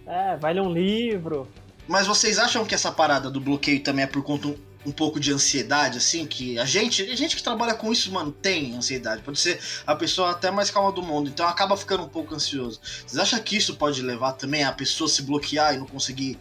É, 0.06 0.38
vai 0.38 0.54
ler 0.54 0.62
um 0.62 0.72
livro. 0.72 1.48
Mas 1.88 2.08
vocês 2.08 2.38
acham 2.38 2.66
que 2.66 2.76
essa 2.76 2.92
parada 2.92 3.30
do 3.30 3.40
bloqueio 3.40 3.82
também 3.82 4.04
é 4.04 4.08
por 4.08 4.24
conta 4.24 4.56
um 4.88 4.92
pouco 4.92 5.20
de 5.20 5.34
ansiedade, 5.34 5.98
assim, 5.98 6.26
que 6.26 6.58
a 6.58 6.64
gente, 6.64 7.02
a 7.04 7.16
gente 7.16 7.36
que 7.36 7.44
trabalha 7.44 7.74
com 7.74 7.92
isso, 7.92 8.10
mano, 8.12 8.32
tem 8.32 8.74
ansiedade. 8.76 9.22
Pode 9.22 9.38
ser 9.38 9.60
a 9.86 9.94
pessoa 9.94 10.32
até 10.32 10.50
mais 10.50 10.72
calma 10.72 10.94
do 10.94 11.04
mundo, 11.04 11.30
então 11.30 11.46
acaba 11.46 11.76
ficando 11.76 12.04
um 12.04 12.10
pouco 12.10 12.34
ansioso. 12.34 12.80
Vocês 12.82 13.18
acham 13.18 13.38
que 13.40 13.58
isso 13.58 13.76
pode 13.76 14.02
levar 14.02 14.34
também 14.34 14.64
a 14.64 14.72
pessoa 14.72 15.10
se 15.10 15.24
bloquear 15.24 15.76
e 15.76 15.78
não 15.78 15.86
conseguir 15.86 16.38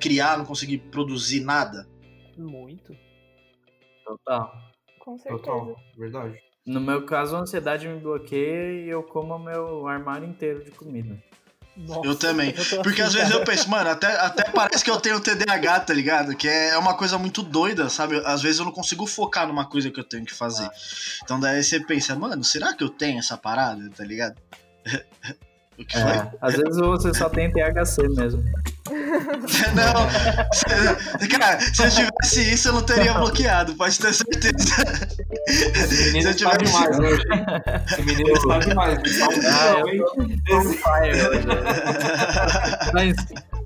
criar, 0.00 0.38
não 0.38 0.44
conseguir 0.44 0.78
produzir 0.78 1.40
nada? 1.40 1.86
Muito. 2.36 2.96
Total. 4.04 4.52
Com 4.98 5.18
certeza. 5.18 5.42
Total, 5.42 5.76
verdade. 5.96 6.38
No 6.66 6.80
meu 6.80 7.04
caso, 7.04 7.36
a 7.36 7.40
ansiedade 7.40 7.88
me 7.88 8.00
bloqueia 8.00 8.84
e 8.84 8.88
eu 8.88 9.02
como 9.02 9.38
meu 9.38 9.86
armário 9.86 10.28
inteiro 10.28 10.64
de 10.64 10.70
comida. 10.70 11.22
Nossa, 11.76 12.06
eu 12.06 12.14
também. 12.14 12.54
Eu 12.72 12.82
Porque 12.82 13.00
às 13.00 13.14
vezes 13.14 13.30
eu 13.30 13.42
penso, 13.44 13.70
mano, 13.70 13.90
até, 13.90 14.08
até 14.18 14.50
parece 14.50 14.84
que 14.84 14.90
eu 14.90 15.00
tenho 15.00 15.20
TDAH, 15.20 15.80
tá 15.80 15.94
ligado? 15.94 16.36
Que 16.36 16.48
é 16.48 16.76
uma 16.76 16.94
coisa 16.94 17.16
muito 17.16 17.42
doida, 17.42 17.88
sabe? 17.88 18.20
Às 18.26 18.42
vezes 18.42 18.58
eu 18.58 18.64
não 18.64 18.72
consigo 18.72 19.06
focar 19.06 19.46
numa 19.46 19.64
coisa 19.64 19.90
que 19.90 19.98
eu 19.98 20.04
tenho 20.04 20.24
que 20.24 20.34
fazer. 20.34 20.68
Então 21.22 21.40
daí 21.40 21.62
você 21.62 21.80
pensa, 21.80 22.14
mano, 22.14 22.44
será 22.44 22.74
que 22.74 22.84
eu 22.84 22.90
tenho 22.90 23.18
essa 23.18 23.36
parada, 23.36 23.88
tá 23.90 24.04
ligado? 24.04 24.40
O 25.78 25.84
que 25.86 25.94
foi? 25.94 26.10
É, 26.10 26.30
às 26.42 26.56
vezes 26.56 26.76
você 26.76 27.14
só 27.14 27.30
tem 27.30 27.50
THC 27.50 28.06
mesmo. 28.10 28.44
não, 29.74 31.28
cara, 31.28 31.60
se 31.60 31.82
eu 31.82 31.90
tivesse 31.90 32.52
isso, 32.52 32.68
eu 32.68 32.72
não 32.72 32.82
teria 32.82 33.14
bloqueado, 33.14 33.74
pode 33.74 33.98
ter 33.98 34.12
certeza. 34.12 34.54
Esse 35.46 36.12
menino 36.12 36.30
está 36.30 36.56
tivesse... 36.56 36.72
demais 36.72 36.98
hoje. 36.98 37.22
Esse 37.86 38.02
menino 38.02 38.30
está 38.30 38.58
demais. 38.58 38.98
Ah, 39.46 39.82
mas, 42.92 43.16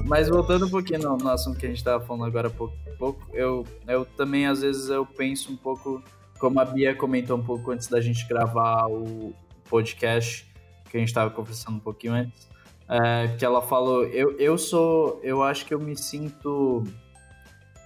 mas 0.04 0.28
voltando 0.28 0.66
um 0.66 0.70
pouquinho 0.70 1.00
no, 1.00 1.16
no 1.16 1.30
assunto 1.30 1.58
que 1.58 1.66
a 1.66 1.68
gente 1.68 1.78
estava 1.78 2.04
falando 2.04 2.26
agora 2.26 2.48
há 2.48 2.50
pouco, 2.50 2.76
pouco 2.98 3.26
eu, 3.32 3.66
eu 3.88 4.04
também, 4.04 4.46
às 4.46 4.60
vezes, 4.60 4.88
eu 4.88 5.06
penso 5.06 5.52
um 5.52 5.56
pouco, 5.56 6.02
como 6.38 6.60
a 6.60 6.64
Bia 6.64 6.94
comentou 6.94 7.38
um 7.38 7.42
pouco 7.42 7.70
antes 7.70 7.88
da 7.88 8.00
gente 8.00 8.26
gravar 8.26 8.86
o 8.88 9.34
podcast, 9.68 10.46
que 10.90 10.96
a 10.96 11.00
gente 11.00 11.08
estava 11.08 11.30
conversando 11.30 11.76
um 11.76 11.80
pouquinho 11.80 12.12
antes, 12.12 12.53
é, 12.88 13.28
que 13.36 13.44
ela 13.44 13.62
falou, 13.62 14.04
eu, 14.04 14.38
eu 14.38 14.58
sou, 14.58 15.20
eu 15.22 15.42
acho 15.42 15.64
que 15.64 15.74
eu 15.74 15.78
me 15.78 15.96
sinto 15.96 16.84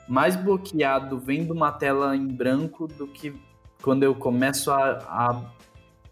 mais 0.09 0.35
bloqueado 0.37 1.19
vendo 1.19 1.53
uma 1.53 1.71
tela 1.71 2.17
em 2.17 2.27
branco 2.27 2.87
do 2.87 3.07
que 3.07 3.35
quando 3.83 4.03
eu 4.03 4.15
começo 4.15 4.71
a, 4.71 4.99
a 5.09 5.43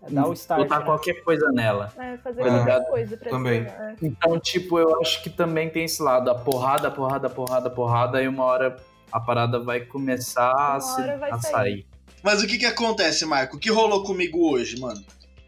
é 0.03 0.11
Dar 0.11 0.29
o 0.29 0.33
start, 0.33 0.63
botar 0.63 0.79
né? 0.81 0.85
qualquer 0.85 1.15
coisa 1.25 1.51
nela. 1.53 1.93
É, 1.99 2.17
fazer 2.19 2.43
tá 2.45 2.51
qualquer 2.51 2.91
coisa 2.91 3.17
pra 3.17 3.31
também. 3.31 3.63
é. 3.63 3.97
Então, 4.01 4.39
tipo, 4.39 4.79
eu 4.79 5.01
acho 5.01 5.23
que 5.23 5.29
também 5.29 5.69
tem 5.69 5.85
esse 5.85 6.01
lado, 6.03 6.31
a 6.31 6.35
porrada, 6.35 6.91
porrada, 6.91 7.29
porrada, 7.29 7.71
porrada, 7.71 8.23
e 8.23 8.29
uma 8.29 8.45
hora 8.45 8.77
a 9.11 9.21
parada 9.21 9.59
vai 9.59 9.81
começar 9.81 10.53
a, 10.53 10.81
se, 10.81 11.03
vai 11.03 11.31
a 11.31 11.39
sair. 11.39 11.53
sair. 11.53 11.87
Mas 12.23 12.43
o 12.43 12.47
que 12.47 12.59
que 12.59 12.67
acontece, 12.67 13.25
Marco? 13.27 13.57
O 13.57 13.59
que 13.59 13.71
rolou 13.71 14.05
comigo 14.05 14.51
hoje, 14.51 14.79
mano? 14.81 15.03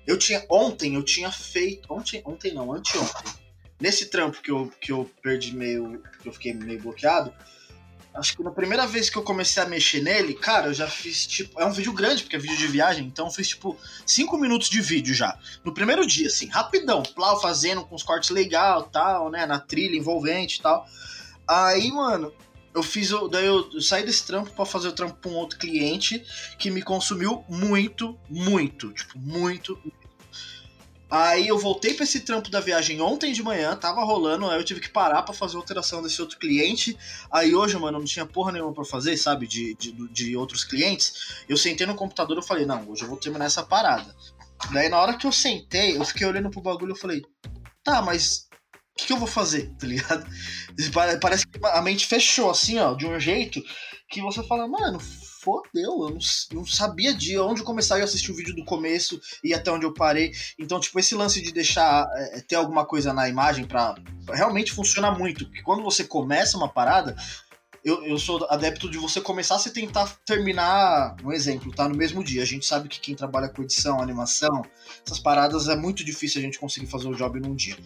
Eu 0.09 0.17
tinha. 0.17 0.43
Ontem 0.49 0.95
eu 0.95 1.03
tinha 1.03 1.31
feito. 1.31 1.93
Ontem, 1.93 2.23
ontem 2.25 2.55
não, 2.55 2.73
anteontem. 2.73 3.31
Nesse 3.79 4.07
trampo 4.07 4.41
que 4.41 4.51
eu, 4.51 4.73
que 4.81 4.91
eu 4.91 5.09
perdi 5.23 5.55
meio. 5.55 6.03
que 6.23 6.27
eu 6.27 6.33
fiquei 6.33 6.55
meio 6.55 6.81
bloqueado. 6.81 7.31
Acho 8.15 8.35
que 8.35 8.43
na 8.43 8.51
primeira 8.51 8.87
vez 8.87 9.11
que 9.11 9.19
eu 9.19 9.23
comecei 9.23 9.63
a 9.63 9.67
mexer 9.67 10.03
nele, 10.03 10.33
cara, 10.33 10.69
eu 10.69 10.75
já 10.75 10.89
fiz 10.89 11.27
tipo. 11.27 11.61
É 11.61 11.67
um 11.67 11.73
vídeo 11.73 11.93
grande, 11.93 12.23
porque 12.23 12.37
é 12.37 12.39
vídeo 12.39 12.57
de 12.57 12.67
viagem, 12.67 13.07
então 13.07 13.27
eu 13.27 13.31
fiz 13.31 13.49
tipo 13.49 13.77
5 14.07 14.39
minutos 14.39 14.71
de 14.71 14.81
vídeo 14.81 15.15
já. 15.15 15.39
No 15.63 15.75
primeiro 15.75 16.07
dia, 16.07 16.29
assim, 16.29 16.47
rapidão. 16.47 17.03
Plau 17.03 17.39
fazendo 17.39 17.85
com 17.85 17.95
os 17.95 18.03
cortes 18.03 18.31
legal 18.31 18.85
tal, 18.85 19.31
né? 19.31 19.45
Na 19.45 19.61
trilha 19.61 19.95
envolvente 19.95 20.59
e 20.59 20.63
tal. 20.63 20.87
Aí, 21.47 21.93
mano, 21.93 22.33
eu 22.79 22.83
fiz. 22.83 23.11
Daí 23.31 23.47
eu, 23.47 23.69
eu 23.73 23.81
saí 23.83 24.05
desse 24.05 24.25
trampo 24.25 24.51
para 24.51 24.65
fazer 24.65 24.89
o 24.89 24.93
trampo 24.93 25.17
pra 25.17 25.31
um 25.31 25.35
outro 25.35 25.59
cliente 25.59 26.25
que 26.59 26.71
me 26.71 26.83
consumiu 26.83 27.45
muito, 27.49 28.19
muito. 28.31 28.93
Tipo, 28.93 29.19
muito, 29.19 29.79
Aí 31.11 31.49
eu 31.49 31.59
voltei 31.59 31.95
para 31.95 32.05
esse 32.05 32.21
trampo 32.21 32.51
da 32.51 32.61
viagem 32.61 33.01
ontem 33.01 33.33
de 33.33 33.43
manhã, 33.43 33.75
tava 33.75 34.05
rolando, 34.05 34.47
aí 34.51 34.61
eu 34.61 34.65
tive 34.65 34.79
que 34.79 34.91
parar 34.91 35.23
para 35.23 35.33
fazer 35.33 35.57
alteração 35.57 36.03
desse 36.03 36.21
outro 36.21 36.39
cliente. 36.39 36.99
Aí 37.33 37.55
hoje, 37.55 37.79
mano, 37.79 37.99
não 37.99 38.05
tinha 38.05 38.27
porra 38.27 38.53
nenhuma 38.53 38.75
pra 38.75 38.85
fazer, 38.85 39.17
sabe, 39.17 39.47
de, 39.47 39.75
de, 39.75 39.93
de 40.09 40.37
outros 40.37 40.65
clientes. 40.65 41.45
Eu 41.49 41.57
sentei 41.57 41.87
no 41.87 41.95
computador 41.95 42.39
e 42.39 42.47
falei, 42.47 42.67
não, 42.67 42.87
hoje 42.91 43.05
eu 43.05 43.09
vou 43.09 43.17
terminar 43.17 43.47
essa 43.47 43.63
parada. 43.63 44.15
Daí 44.71 44.91
na 44.91 45.01
hora 45.01 45.17
que 45.17 45.27
eu 45.27 45.33
sentei, 45.33 45.97
eu 45.97 46.05
fiquei 46.05 46.27
olhando 46.27 46.51
pro 46.51 46.61
bagulho 46.61 46.95
e 46.95 46.99
falei, 46.99 47.25
tá, 47.83 48.03
mas 48.03 48.48
que, 48.99 49.07
que 49.07 49.13
eu 49.13 49.19
vou 49.19 49.29
fazer, 49.29 49.71
tá 49.79 49.87
ligado? 49.87 50.27
Parece 51.23 51.47
que 51.47 51.59
a 51.65 51.81
mente 51.81 52.07
fechou 52.07 52.51
assim, 52.51 52.79
ó, 52.79 52.95
de 52.95 53.07
um 53.07 53.19
jeito 53.19 53.63
que 54.11 54.21
você 54.21 54.43
fala, 54.43 54.67
mano, 54.67 54.99
fodeu, 55.01 56.03
eu 56.03 56.11
não, 56.11 56.19
não, 56.53 56.67
sabia 56.67 57.15
de 57.15 57.39
onde 57.39 57.63
começar. 57.63 57.99
Eu 57.99 58.05
assisti 58.05 58.33
o 58.33 58.35
vídeo 58.35 58.55
do 58.55 58.65
começo 58.65 59.21
e 59.45 59.55
até 59.55 59.71
onde 59.71 59.87
eu 59.87 59.95
parei. 59.95 60.33
Então, 60.59 60.81
tipo, 60.81 60.99
esse 60.99 61.15
lance 61.15 61.41
de 61.41 61.53
deixar 61.53 62.07
é, 62.17 62.41
ter 62.41 62.57
alguma 62.57 62.85
coisa 62.85 63.13
na 63.13 63.29
imagem 63.29 63.67
pra, 63.67 63.95
realmente 64.29 64.73
funciona 64.73 65.11
muito. 65.11 65.47
Porque 65.47 65.63
quando 65.63 65.83
você 65.83 66.05
começa 66.05 66.57
uma 66.57 66.69
parada, 66.69 67.15
eu, 67.89 68.05
eu 68.05 68.19
sou 68.19 68.47
adepto 68.51 68.91
de 68.91 68.99
você 68.99 69.21
começar 69.21 69.59
e 69.67 69.71
tentar 69.71 70.07
terminar, 70.25 71.17
um 71.25 71.33
exemplo, 71.33 71.73
tá? 71.75 71.89
No 71.89 71.97
mesmo 71.97 72.23
dia. 72.23 72.43
A 72.43 72.47
gente 72.47 72.67
sabe 72.67 72.89
que 72.89 73.01
quem 73.01 73.15
trabalha 73.15 73.49
com 73.49 73.63
edição, 73.63 74.01
animação, 74.01 74.63
essas 75.05 75.19
paradas 75.19 75.69
é 75.69 75.77
muito 75.77 76.05
difícil 76.05 76.39
a 76.41 76.43
gente 76.45 76.59
conseguir 76.59 76.87
fazer 76.87 77.09
o 77.09 77.15
job 77.15 77.41
num 77.41 77.55
dia. 77.55 77.77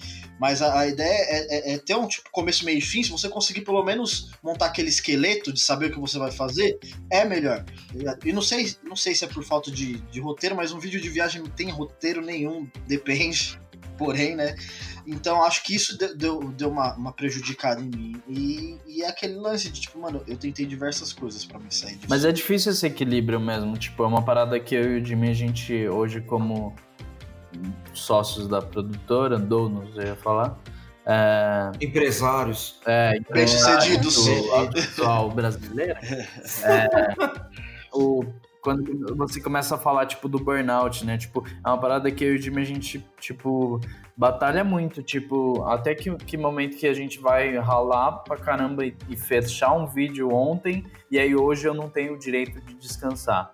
Mas 0.40 0.60
a, 0.60 0.80
a 0.80 0.86
ideia 0.86 1.08
é, 1.08 1.70
é, 1.70 1.74
é, 1.74 1.78
ter 1.78 1.94
um 1.94 2.06
tipo 2.06 2.28
começo, 2.30 2.64
meio 2.64 2.78
e 2.78 2.80
fim. 2.80 3.02
Se 3.02 3.10
você 3.10 3.28
conseguir 3.28 3.62
pelo 3.62 3.82
menos 3.84 4.30
montar 4.42 4.66
aquele 4.66 4.88
esqueleto 4.88 5.52
de 5.52 5.60
saber 5.60 5.86
o 5.86 5.92
que 5.92 6.00
você 6.00 6.18
vai 6.18 6.32
fazer, 6.32 6.78
é 7.08 7.24
melhor. 7.24 7.64
E 8.24 8.32
não 8.32 8.42
sei, 8.42 8.74
não 8.82 8.96
sei 8.96 9.14
se 9.14 9.24
é 9.24 9.28
por 9.28 9.44
falta 9.44 9.70
de, 9.70 9.98
de 9.98 10.20
roteiro, 10.20 10.56
mas 10.56 10.72
um 10.72 10.78
vídeo 10.78 11.00
de 11.00 11.08
viagem 11.08 11.42
não 11.42 11.50
tem 11.50 11.70
roteiro 11.70 12.20
nenhum, 12.20 12.68
depende. 12.86 13.60
Porém, 13.96 14.34
né? 14.34 14.56
Então 15.06 15.42
acho 15.42 15.62
que 15.64 15.74
isso 15.74 15.96
deu, 16.16 16.40
deu 16.50 16.68
uma, 16.68 16.94
uma 16.94 17.12
prejudicada 17.12 17.80
em 17.80 17.86
mim. 17.86 18.22
E, 18.28 18.78
e 18.86 19.02
é 19.02 19.08
aquele 19.08 19.34
lance 19.34 19.70
de, 19.70 19.80
tipo, 19.80 19.98
mano, 19.98 20.22
eu 20.26 20.36
tentei 20.36 20.66
diversas 20.66 21.12
coisas 21.12 21.44
para 21.44 21.58
me 21.58 21.72
sair 21.72 21.94
disso. 21.94 22.06
Mas 22.08 22.24
é 22.24 22.32
difícil 22.32 22.72
esse 22.72 22.86
equilíbrio 22.86 23.40
mesmo. 23.40 23.76
Tipo, 23.76 24.04
é 24.04 24.06
uma 24.06 24.22
parada 24.22 24.58
que 24.60 24.74
eu 24.74 24.98
e 24.98 25.00
o 25.00 25.04
Jimmy, 25.04 25.30
a 25.30 25.34
gente, 25.34 25.88
hoje, 25.88 26.20
como 26.20 26.74
sócios 27.92 28.48
da 28.48 28.62
produtora, 28.62 29.38
donos, 29.38 29.96
eu 29.96 30.02
ia 30.02 30.16
falar. 30.16 30.58
É, 31.04 31.70
Empresários. 31.80 32.80
é, 32.86 33.18
Bem-sucedidos. 33.32 34.24
do 34.24 34.70
pessoal 34.72 35.30
brasileiro. 35.30 35.98
É, 36.64 36.88
o, 37.92 38.24
quando 38.62 39.16
você 39.16 39.40
começa 39.40 39.74
a 39.74 39.78
falar, 39.78 40.06
tipo, 40.06 40.28
do 40.28 40.38
burnout, 40.38 41.04
né? 41.04 41.18
Tipo, 41.18 41.44
é 41.64 41.68
uma 41.68 41.78
parada 41.78 42.10
que 42.10 42.24
eu 42.24 42.34
e 42.34 42.38
o 42.38 42.40
Jimmy, 42.40 42.62
a 42.62 42.64
gente, 42.64 43.04
tipo, 43.20 43.80
batalha 44.16 44.62
muito, 44.62 45.02
tipo, 45.02 45.62
até 45.64 45.94
que, 45.94 46.14
que 46.14 46.36
momento 46.36 46.76
que 46.76 46.86
a 46.86 46.94
gente 46.94 47.18
vai 47.18 47.56
ralar 47.58 48.12
pra 48.22 48.36
caramba 48.36 48.86
e, 48.86 48.96
e 49.08 49.16
fechar 49.16 49.72
um 49.72 49.86
vídeo 49.86 50.32
ontem, 50.32 50.84
e 51.10 51.18
aí 51.18 51.34
hoje 51.34 51.66
eu 51.66 51.74
não 51.74 51.90
tenho 51.90 52.14
o 52.14 52.18
direito 52.18 52.60
de 52.60 52.74
descansar. 52.74 53.50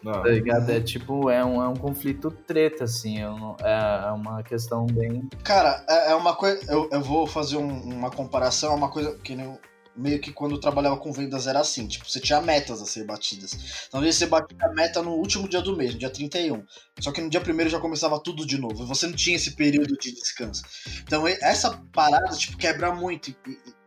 Não. 0.00 0.12
Tá 0.12 0.28
ligado? 0.28 0.70
É 0.70 0.80
tipo, 0.80 1.30
é 1.30 1.42
um, 1.44 1.62
é 1.62 1.66
um 1.66 1.74
conflito 1.74 2.30
treta, 2.30 2.84
assim. 2.84 3.20
É, 3.20 3.28
um- 3.30 3.56
é 3.58 4.12
uma 4.12 4.42
questão 4.42 4.84
bem. 4.84 5.28
Cara, 5.42 5.82
é, 5.88 6.12
é 6.12 6.14
uma 6.14 6.36
coisa. 6.36 6.60
Eu, 6.70 6.88
eu 6.92 7.00
vou 7.00 7.26
fazer 7.26 7.56
um- 7.56 7.80
uma 7.94 8.10
comparação, 8.10 8.72
é 8.72 8.76
uma 8.76 8.90
coisa 8.90 9.16
que 9.18 9.34
nem 9.34 9.46
eu- 9.46 9.58
meio 9.96 10.20
que 10.20 10.32
quando 10.32 10.52
eu 10.56 10.60
trabalhava 10.60 10.96
com 10.96 11.12
vendas 11.12 11.46
era 11.46 11.60
assim, 11.60 11.86
tipo, 11.86 12.08
você 12.08 12.20
tinha 12.20 12.40
metas 12.40 12.80
a 12.82 12.86
ser 12.86 13.04
batidas. 13.04 13.52
Então, 13.88 14.00
às 14.00 14.04
vezes 14.04 14.18
você 14.18 14.26
batia 14.26 14.56
a 14.62 14.72
meta 14.74 15.02
no 15.02 15.12
último 15.12 15.48
dia 15.48 15.60
do 15.60 15.76
mês, 15.76 15.92
no 15.94 15.98
dia 16.00 16.10
31. 16.10 16.64
Só 17.00 17.12
que 17.12 17.20
no 17.20 17.30
dia 17.30 17.40
primeiro 17.40 17.70
já 17.70 17.78
começava 17.80 18.18
tudo 18.20 18.46
de 18.46 18.58
novo. 18.58 18.86
Você 18.86 19.06
não 19.06 19.14
tinha 19.14 19.36
esse 19.36 19.52
período 19.52 19.96
de 19.98 20.12
descanso. 20.12 20.62
Então, 21.02 21.26
essa 21.26 21.80
parada, 21.92 22.36
tipo, 22.36 22.56
quebra 22.56 22.94
muito. 22.94 23.30
E, 23.30 23.34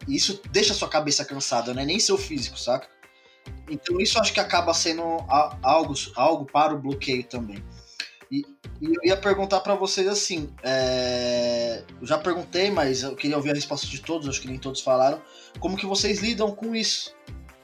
e- 0.07 0.15
isso 0.15 0.41
deixa 0.51 0.71
a 0.73 0.75
sua 0.75 0.87
cabeça 0.89 1.25
cansada, 1.25 1.73
não 1.73 1.81
é 1.81 1.85
nem 1.85 1.99
seu 1.99 2.17
físico, 2.17 2.57
saca? 2.57 2.87
Então, 3.69 3.99
isso 3.99 4.19
acho 4.19 4.33
que 4.33 4.39
acaba 4.39 4.73
sendo 4.73 5.03
algo, 5.61 5.93
algo 6.15 6.45
para 6.45 6.73
o 6.73 6.81
bloqueio 6.81 7.23
também. 7.23 7.63
E 8.31 8.45
eu 8.81 9.01
ia 9.03 9.17
perguntar 9.17 9.61
pra 9.61 9.73
vocês 9.73 10.07
assim, 10.07 10.53
é, 10.61 11.81
eu 11.99 12.05
já 12.05 12.17
perguntei, 12.17 12.69
mas 12.69 13.03
eu 13.03 13.15
queria 13.15 13.37
ouvir 13.37 13.51
a 13.51 13.53
resposta 13.53 13.87
de 13.87 14.01
todos, 14.01 14.27
acho 14.27 14.41
que 14.41 14.47
nem 14.47 14.59
todos 14.59 14.81
falaram, 14.81 15.21
como 15.59 15.77
que 15.77 15.85
vocês 15.85 16.19
lidam 16.19 16.53
com 16.53 16.75
isso, 16.75 17.15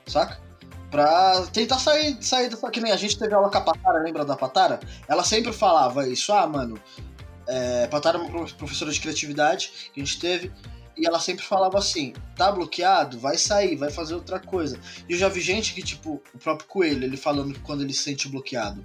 saca? 0.08 0.42
Pra 0.90 1.46
tentar 1.48 1.80
sair, 1.80 2.18
sair 2.22 2.50
dessa... 2.50 2.70
Que 2.70 2.80
nem 2.80 2.92
a 2.92 2.96
gente 2.96 3.18
teve 3.18 3.34
aula 3.34 3.50
com 3.50 3.58
a 3.58 3.62
Patara, 3.62 4.00
lembra 4.00 4.24
da 4.24 4.36
Patara? 4.36 4.80
Ela 5.08 5.24
sempre 5.24 5.52
falava 5.52 6.08
isso, 6.08 6.32
ah, 6.32 6.48
mano, 6.48 6.80
é, 7.48 7.88
Patara 7.88 8.18
é 8.18 8.22
uma 8.22 8.30
prof- 8.30 8.54
professora 8.54 8.92
de 8.92 9.00
criatividade 9.02 9.92
que 9.94 10.00
a 10.00 10.04
gente 10.04 10.20
teve, 10.20 10.52
e 10.96 11.08
ela 11.08 11.20
sempre 11.20 11.44
falava 11.44 11.78
assim, 11.80 12.14
tá 12.36 12.52
bloqueado, 12.52 13.20
vai 13.20 13.38
sair, 13.38 13.76
vai 13.76 13.90
fazer 13.90 14.14
outra 14.14 14.40
coisa. 14.40 14.80
E 15.10 15.14
eu 15.14 15.18
já 15.18 15.28
vi 15.28 15.42
gente 15.42 15.74
que, 15.74 15.82
tipo, 15.82 16.22
o 16.34 16.38
próprio 16.38 16.68
Coelho, 16.70 17.04
ele 17.04 17.18
falando 17.18 17.54
que 17.54 17.60
quando 17.60 17.82
ele 17.82 17.94
se 17.94 18.04
sente 18.04 18.30
bloqueado, 18.30 18.84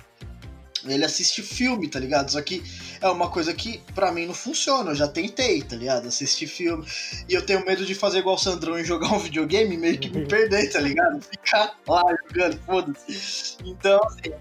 ele 0.85 1.05
assiste 1.05 1.43
filme, 1.43 1.89
tá 1.89 1.99
ligado? 1.99 2.31
Só 2.31 2.41
que 2.43 2.63
é 3.01 3.09
uma 3.09 3.31
coisa 3.31 3.53
que 3.55 3.79
pra 3.95 4.13
mim 4.13 4.27
não 4.27 4.35
funciona. 4.35 4.91
Eu 4.91 4.95
já 4.95 5.09
tentei, 5.09 5.63
tá 5.63 5.77
ligado? 5.77 6.07
Assistir 6.09 6.47
filme. 6.47 6.87
E 7.29 7.35
eu 7.35 7.45
tenho 7.45 7.65
medo 7.65 7.85
de 7.85 7.95
fazer 7.95 8.19
igual 8.19 8.37
o 8.37 8.39
Sandrão 8.39 8.79
e 8.79 8.85
jogar 8.85 9.13
um 9.13 9.19
videogame 9.19 9.75
e 9.75 9.79
meio 9.79 9.99
que 9.99 10.09
me 10.11 10.27
perder, 10.27 10.71
tá 10.73 10.81
ligado? 10.81 11.21
Ficar 11.31 11.75
lá 11.89 12.03
jogando, 12.29 12.59
foda-se. 12.67 13.57
Então, 13.65 14.01
assim, 14.05 14.33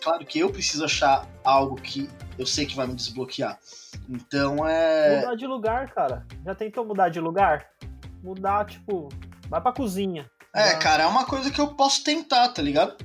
claro 0.00 0.24
que 0.24 0.38
eu 0.38 0.50
preciso 0.50 0.84
achar 0.84 1.28
algo 1.44 1.76
que 1.76 2.08
eu 2.38 2.46
sei 2.46 2.66
que 2.66 2.74
vai 2.74 2.86
me 2.86 2.94
desbloquear. 2.94 3.58
Então 4.08 4.66
é. 4.68 5.20
Mudar 5.20 5.34
de 5.36 5.46
lugar, 5.46 5.92
cara. 5.94 6.26
Já 6.44 6.54
tentou 6.54 6.84
mudar 6.84 7.08
de 7.08 7.20
lugar? 7.20 7.66
Mudar, 8.22 8.64
tipo, 8.66 9.08
vai 9.48 9.60
pra 9.60 9.72
cozinha. 9.72 10.30
É, 10.54 10.70
Vai- 10.72 10.78
cara, 10.78 11.02
é 11.02 11.06
uma 11.06 11.24
coisa 11.24 11.50
que 11.50 11.60
eu 11.60 11.68
posso 11.74 12.02
tentar, 12.04 12.48
tá 12.50 12.62
ligado? 12.62 12.96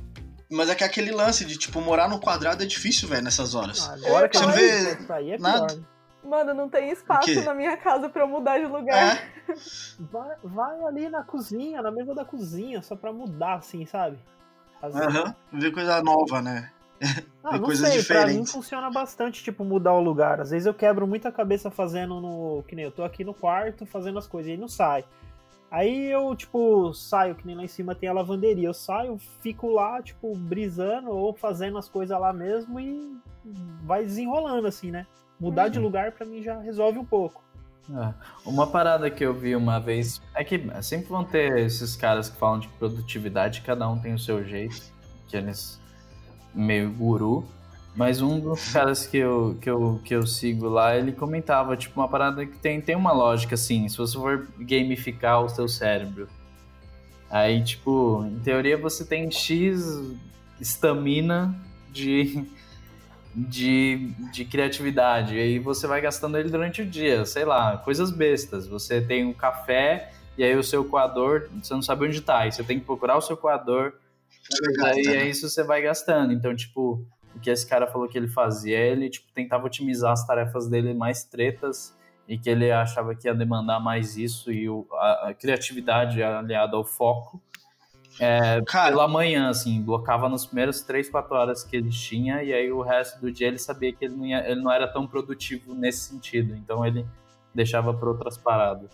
Mas 0.50 0.70
é 0.70 0.76
que 0.76 0.84
aquele 0.84 1.12
lance 1.12 1.46
de, 1.46 1.58
tipo, 1.58 1.80
morar 1.80 2.10
no 2.10 2.20
quadrado 2.20 2.64
é 2.64 2.66
difícil, 2.66 3.08
velho, 3.08 3.24
nessas 3.24 3.54
horas. 3.54 3.88
Ah, 3.88 3.94
Agora 4.08 4.28
que 4.28 4.38
Você 4.38 4.44
eu 4.44 4.48
não 4.48 4.56
vê 4.56 4.94
isso 4.94 5.14
aí 5.14 5.32
é 5.32 5.38
nada. 5.38 5.68
pior. 5.68 5.80
Mano, 6.24 6.54
não 6.54 6.68
tem 6.70 6.90
espaço 6.92 7.42
na 7.44 7.54
minha 7.54 7.78
casa 7.78 8.10
pra 8.10 8.24
eu 8.24 8.28
mudar 8.28 8.58
de 8.60 8.66
lugar. 8.66 9.18
É. 9.18 9.40
Vai, 10.00 10.36
vai 10.44 10.84
ali 10.84 11.10
na 11.10 11.24
cozinha, 11.24 11.82
na 11.82 11.90
mesa 11.90 12.14
da 12.14 12.24
cozinha, 12.24 12.84
só 12.84 12.96
pra 12.96 13.12
mudar, 13.12 13.56
assim, 13.56 13.84
sabe? 13.88 14.20
Aham. 14.84 15.34
Ver 15.52 15.72
coisa 15.72 16.04
nova, 16.04 16.40
né? 16.42 16.70
Ah, 17.44 17.58
não 17.58 17.64
coisas 17.64 17.90
sei, 17.90 18.04
pra 18.04 18.20
mim 18.20 18.24
diferentes. 18.28 18.52
funciona 18.52 18.92
bastante, 18.92 19.44
tipo, 19.44 19.64
mudar 19.64 19.94
o 19.94 20.02
lugar. 20.02 20.40
Às 20.40 20.52
vezes 20.52 20.68
eu 20.68 20.74
quebro 20.74 21.08
muita 21.08 21.32
cabeça 21.32 21.72
fazendo 21.72 22.22
no. 22.22 22.64
Que 22.68 22.76
nem 22.76 22.86
eu 22.86 22.92
tô 22.92 23.04
aqui 23.04 23.24
no 23.24 23.34
quarto 23.34 23.86
fazendo 23.88 24.20
as 24.20 24.28
coisas 24.28 24.50
e 24.50 24.52
aí 24.52 24.58
não 24.58 24.68
sai. 24.68 25.04
Aí 25.72 26.12
eu, 26.12 26.36
tipo, 26.36 26.94
saio, 26.94 27.36
que 27.36 27.46
nem 27.46 27.56
lá 27.56 27.64
em 27.64 27.68
cima 27.68 27.94
tem 27.94 28.10
a 28.10 28.14
lavanderia. 28.14 28.68
Eu 28.68 28.74
saio, 28.74 29.18
fico 29.42 29.70
lá, 29.70 30.02
tipo, 30.02 30.36
brisando 30.36 31.12
ou 31.12 31.34
fazendo 31.34 31.78
as 31.78 31.88
coisas 31.88 32.20
lá 32.20 32.34
mesmo 32.34 32.80
e 32.80 33.18
vai 33.84 34.04
desenrolando, 34.04 34.68
assim, 34.68 34.90
né? 34.90 35.06
Mudar 35.40 35.70
de 35.70 35.80
lugar 35.80 36.12
pra 36.12 36.26
mim 36.26 36.42
já 36.42 36.60
resolve 36.60 36.98
um 36.98 37.06
pouco. 37.06 37.44
É. 37.92 38.14
Uma 38.46 38.68
parada 38.68 39.10
que 39.10 39.24
eu 39.24 39.34
vi 39.34 39.56
uma 39.56 39.80
vez 39.80 40.22
é 40.36 40.44
que 40.44 40.62
sempre 40.82 41.10
vão 41.10 41.24
ter 41.24 41.58
esses 41.60 41.96
caras 41.96 42.30
que 42.30 42.38
falam 42.38 42.60
de 42.60 42.68
produtividade, 42.68 43.62
cada 43.62 43.88
um 43.90 43.98
tem 43.98 44.14
o 44.14 44.20
seu 44.20 44.44
jeito, 44.44 44.82
que 45.28 45.38
eles 45.38 45.80
meio 46.54 46.92
guru. 46.92 47.48
Mas 48.00 48.22
um 48.22 48.40
dos 48.40 48.72
caras 48.72 49.06
que 49.06 49.18
eu, 49.18 49.58
que, 49.60 49.70
eu, 49.70 50.00
que 50.06 50.16
eu 50.16 50.26
sigo 50.26 50.70
lá, 50.70 50.96
ele 50.96 51.12
comentava, 51.12 51.76
tipo, 51.76 52.00
uma 52.00 52.08
parada 52.08 52.46
que 52.46 52.58
tem, 52.58 52.80
tem 52.80 52.96
uma 52.96 53.12
lógica, 53.12 53.56
assim, 53.56 53.90
se 53.90 53.98
você 53.98 54.18
for 54.18 54.48
gamificar 54.58 55.44
o 55.44 55.50
seu 55.50 55.68
cérebro. 55.68 56.30
Aí, 57.30 57.62
tipo, 57.62 58.24
em 58.26 58.40
teoria 58.40 58.78
você 58.78 59.04
tem 59.04 59.30
X 59.30 60.02
estamina 60.62 61.54
de, 61.92 62.46
de, 63.36 64.14
de 64.32 64.46
criatividade. 64.46 65.36
E 65.36 65.42
aí 65.42 65.60
você 65.60 65.86
vai 65.86 66.00
gastando 66.00 66.38
ele 66.38 66.50
durante 66.50 66.82
o 66.82 66.86
dia, 66.86 67.26
sei 67.26 67.44
lá, 67.44 67.76
coisas 67.80 68.12
bestas. 68.12 68.66
Você 68.66 69.02
tem 69.02 69.26
um 69.26 69.34
café 69.34 70.14
e 70.38 70.44
aí 70.46 70.56
o 70.56 70.64
seu 70.64 70.86
coador, 70.86 71.50
você 71.62 71.74
não 71.74 71.82
sabe 71.82 72.06
onde 72.06 72.22
tá. 72.22 72.40
Aí 72.40 72.52
você 72.54 72.64
tem 72.64 72.80
que 72.80 72.86
procurar 72.86 73.18
o 73.18 73.22
seu 73.22 73.36
coador 73.36 73.92
e 74.50 74.86
aí 74.86 75.18
é 75.18 75.28
isso 75.28 75.50
você 75.50 75.64
vai 75.64 75.82
gastando. 75.82 76.32
Então, 76.32 76.56
tipo, 76.56 77.06
o 77.36 77.40
que 77.40 77.50
esse 77.50 77.68
cara 77.68 77.88
falou 77.88 78.08
que 78.08 78.18
ele 78.18 78.28
fazia, 78.28 78.78
ele 78.78 79.10
tipo, 79.10 79.32
tentava 79.34 79.66
otimizar 79.66 80.12
as 80.12 80.26
tarefas 80.26 80.68
dele 80.68 80.94
mais 80.94 81.24
tretas 81.24 81.98
e 82.28 82.38
que 82.38 82.50
ele 82.50 82.72
achava 82.72 83.16
que 83.16 83.28
ia 83.28 83.34
demandar 83.34 83.80
mais 83.80 84.18
isso 84.18 84.52
e 84.52 84.70
o, 84.70 84.88
a, 84.94 85.30
a 85.30 85.34
criatividade 85.34 86.22
aliada 86.22 86.76
ao 86.76 86.84
foco 86.84 87.42
é, 88.20 88.62
Cara, 88.66 88.90
pela 88.90 89.08
manhã, 89.08 89.50
assim, 89.50 89.82
blocava 89.82 90.28
nas 90.28 90.46
primeiras 90.46 90.82
3, 90.82 91.10
4 91.10 91.36
horas 91.36 91.64
que 91.64 91.78
ele 91.78 91.90
tinha 91.90 92.44
e 92.44 92.54
aí 92.54 92.70
o 92.70 92.82
resto 92.82 93.20
do 93.22 93.32
dia 93.32 93.48
ele 93.48 93.58
sabia 93.58 93.94
que 93.94 94.04
ele 94.04 94.16
não, 94.16 94.26
ia, 94.26 94.50
ele 94.50 94.62
não 94.62 94.72
era 94.72 94.88
tão 94.88 95.08
produtivo 95.08 95.74
nesse 95.74 96.10
sentido. 96.10 96.54
Então 96.54 96.86
ele 96.86 97.06
deixava 97.56 97.94
para 97.94 98.10
outras 98.10 98.38
paradas. 98.38 98.92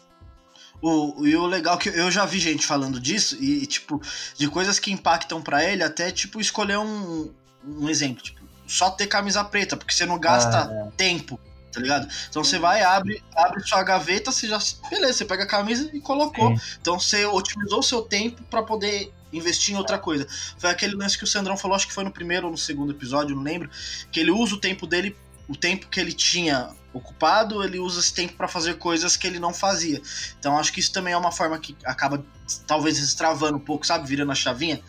O, 0.81 1.25
e 1.25 1.35
o 1.35 1.47
legal 1.47 1.75
é 1.75 1.77
que 1.77 1.89
eu 1.89 2.11
já 2.11 2.25
vi 2.25 2.37
gente 2.37 2.65
falando 2.65 2.99
disso 2.99 3.41
e, 3.41 3.65
tipo, 3.65 3.99
de 4.35 4.47
coisas 4.47 4.77
que 4.77 4.91
impactam 4.91 5.41
pra 5.41 5.63
ele, 5.63 5.83
até, 5.83 6.11
tipo, 6.11 6.39
escolher 6.39 6.77
um, 6.77 7.33
um 7.67 7.89
exemplo, 7.89 8.23
tipo, 8.23 8.41
só 8.67 8.89
ter 8.89 9.07
camisa 9.07 9.43
preta, 9.43 9.77
porque 9.77 9.93
você 9.93 10.05
não 10.05 10.19
gasta 10.19 10.59
Ah, 10.59 10.91
tempo, 10.97 11.39
tá 11.71 11.79
ligado? 11.79 12.07
Então 12.29 12.43
você 12.43 12.57
vai, 12.57 12.81
abre, 12.81 13.23
abre 13.35 13.61
sua 13.67 13.83
gaveta, 13.83 14.31
você 14.31 14.47
já. 14.47 14.59
Beleza, 14.89 15.13
você 15.13 15.25
pega 15.25 15.43
a 15.43 15.47
camisa 15.47 15.89
e 15.93 15.99
colocou. 15.99 16.55
Então 16.81 16.99
você 16.99 17.25
otimizou 17.25 17.79
o 17.79 17.83
seu 17.83 18.01
tempo 18.01 18.41
pra 18.43 18.63
poder 18.63 19.11
investir 19.31 19.73
em 19.73 19.77
outra 19.77 19.97
coisa. 19.97 20.27
Foi 20.57 20.69
aquele 20.69 20.95
lance 20.95 21.17
que 21.17 21.23
o 21.23 21.27
Sandrão 21.27 21.57
falou, 21.57 21.75
acho 21.75 21.87
que 21.87 21.93
foi 21.93 22.03
no 22.03 22.11
primeiro 22.11 22.45
ou 22.47 22.51
no 22.51 22.57
segundo 22.57 22.91
episódio, 22.91 23.35
não 23.35 23.43
lembro, 23.43 23.69
que 24.11 24.19
ele 24.19 24.31
usa 24.31 24.55
o 24.55 24.59
tempo 24.59 24.87
dele, 24.87 25.15
o 25.47 25.55
tempo 25.55 25.87
que 25.87 25.99
ele 25.99 26.13
tinha 26.13 26.69
ocupado, 26.95 27.63
ele 27.63 27.77
usa 27.77 27.99
esse 27.99 28.13
tempo 28.13 28.33
pra 28.33 28.47
fazer 28.47 28.75
coisas 28.75 29.17
que 29.17 29.27
ele 29.27 29.39
não 29.39 29.53
fazia. 29.53 30.01
Então 30.39 30.57
acho 30.57 30.71
que 30.71 30.79
isso 30.79 30.93
também 30.93 31.13
é 31.13 31.17
uma 31.17 31.31
forma 31.31 31.59
que 31.59 31.75
acaba 31.83 32.25
talvez 32.65 32.99
destravando 32.99 33.57
um 33.57 33.61
pouco, 33.61 33.85
sabe, 33.85 34.07
virando 34.07 34.31
a 34.31 34.35
chavinha. 34.35 34.81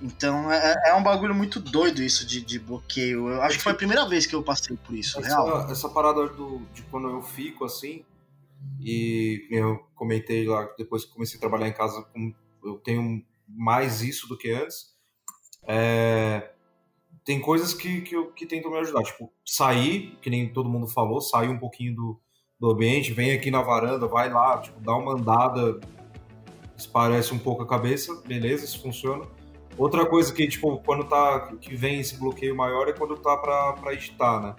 Então 0.00 0.50
é, 0.50 0.90
é 0.90 0.94
um 0.94 1.02
bagulho 1.02 1.34
muito 1.34 1.60
doido 1.60 2.02
isso 2.02 2.26
de, 2.26 2.40
de 2.40 2.58
bloqueio. 2.58 3.28
Eu 3.28 3.42
acho 3.42 3.58
que 3.58 3.62
foi 3.62 3.72
a 3.72 3.76
primeira 3.76 4.08
vez 4.08 4.26
que 4.26 4.34
eu 4.34 4.42
passei 4.42 4.76
por 4.76 4.94
isso, 4.94 5.20
real. 5.20 5.60
Essa, 5.60 5.72
essa 5.72 5.88
parada 5.88 6.26
do, 6.28 6.62
de 6.72 6.82
quando 6.84 7.08
eu 7.08 7.22
fico 7.22 7.64
assim, 7.64 8.04
e 8.80 9.46
eu 9.50 9.86
comentei 9.94 10.46
lá, 10.46 10.66
depois 10.78 11.04
que 11.04 11.12
comecei 11.12 11.36
a 11.36 11.40
trabalhar 11.40 11.68
em 11.68 11.72
casa, 11.72 12.04
eu 12.64 12.78
tenho 12.78 13.22
mais 13.46 14.00
isso 14.00 14.26
do 14.26 14.36
que 14.36 14.50
antes. 14.50 14.94
É, 15.66 16.53
tem 17.24 17.40
coisas 17.40 17.72
que, 17.72 18.02
que, 18.02 18.22
que 18.32 18.46
tentam 18.46 18.70
me 18.70 18.78
ajudar, 18.78 19.02
tipo, 19.02 19.32
sair, 19.44 20.16
que 20.20 20.28
nem 20.28 20.52
todo 20.52 20.68
mundo 20.68 20.86
falou, 20.86 21.20
sair 21.20 21.48
um 21.48 21.58
pouquinho 21.58 21.94
do, 21.94 22.20
do 22.60 22.70
ambiente, 22.70 23.12
vem 23.12 23.32
aqui 23.32 23.50
na 23.50 23.62
varanda, 23.62 24.06
vai 24.06 24.30
lá, 24.30 24.58
tipo, 24.58 24.78
dá 24.80 24.94
uma 24.94 25.14
andada, 25.14 25.80
esparece 26.76 27.32
um 27.32 27.38
pouco 27.38 27.62
a 27.62 27.66
cabeça, 27.66 28.22
beleza, 28.26 28.64
isso 28.64 28.82
funciona. 28.82 29.24
Outra 29.76 30.06
coisa 30.06 30.32
que, 30.32 30.46
tipo, 30.46 30.78
quando 30.84 31.04
tá. 31.04 31.52
que 31.60 31.74
vem 31.74 31.98
esse 31.98 32.18
bloqueio 32.18 32.54
maior 32.54 32.88
é 32.88 32.92
quando 32.92 33.16
tá 33.16 33.36
pra 33.36 33.92
editar, 33.92 34.40
né? 34.40 34.56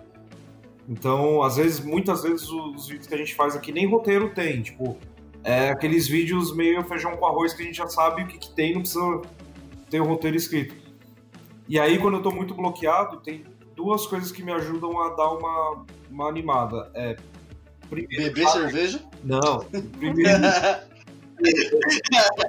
Então, 0.88 1.41
às 1.41 1.56
vezes, 1.56 1.80
muitas 1.80 2.23
vezes 2.23 2.49
os 2.49 2.88
vídeos 2.88 3.08
que 3.08 3.13
a 3.13 3.17
gente 3.17 3.34
faz 3.34 3.56
aqui 3.56 3.71
nem 3.71 3.88
roteiro 3.88 4.34
tem, 4.34 4.62
tipo, 4.62 4.97
é 5.43 5.69
aqueles 5.69 6.08
vídeos 6.08 6.56
meio 6.56 6.84
feijão 6.84 7.15
com 7.15 7.25
arroz 7.25 7.54
que 7.54 7.63
a 7.63 7.65
gente 7.65 7.78
já 7.78 7.88
sabe 7.88 8.23
o 8.23 8.28
que, 8.28 8.38
que 8.38 8.54
tem, 8.54 8.73
não 8.73 8.82
precisa 8.82 9.21
ter 9.89 10.01
o 10.01 10.06
roteiro 10.06 10.36
escrito. 10.36 10.85
E 11.67 11.80
aí, 11.80 11.97
quando 11.97 12.17
eu 12.17 12.21
tô 12.21 12.32
muito 12.32 12.54
bloqueado, 12.54 13.17
tem 13.17 13.43
duas 13.75 14.06
coisas 14.06 14.32
que 14.32 14.43
me 14.43 14.51
ajudam 14.51 15.01
a 15.01 15.10
dar 15.15 15.30
uma, 15.32 15.86
uma 16.10 16.30
animada. 16.30 16.89
É. 16.93 17.15
Primeiro, 17.89 18.23
Beber 18.23 18.47
cerveja? 18.49 18.99
Não. 19.23 19.60
Primeiro, 19.99 20.41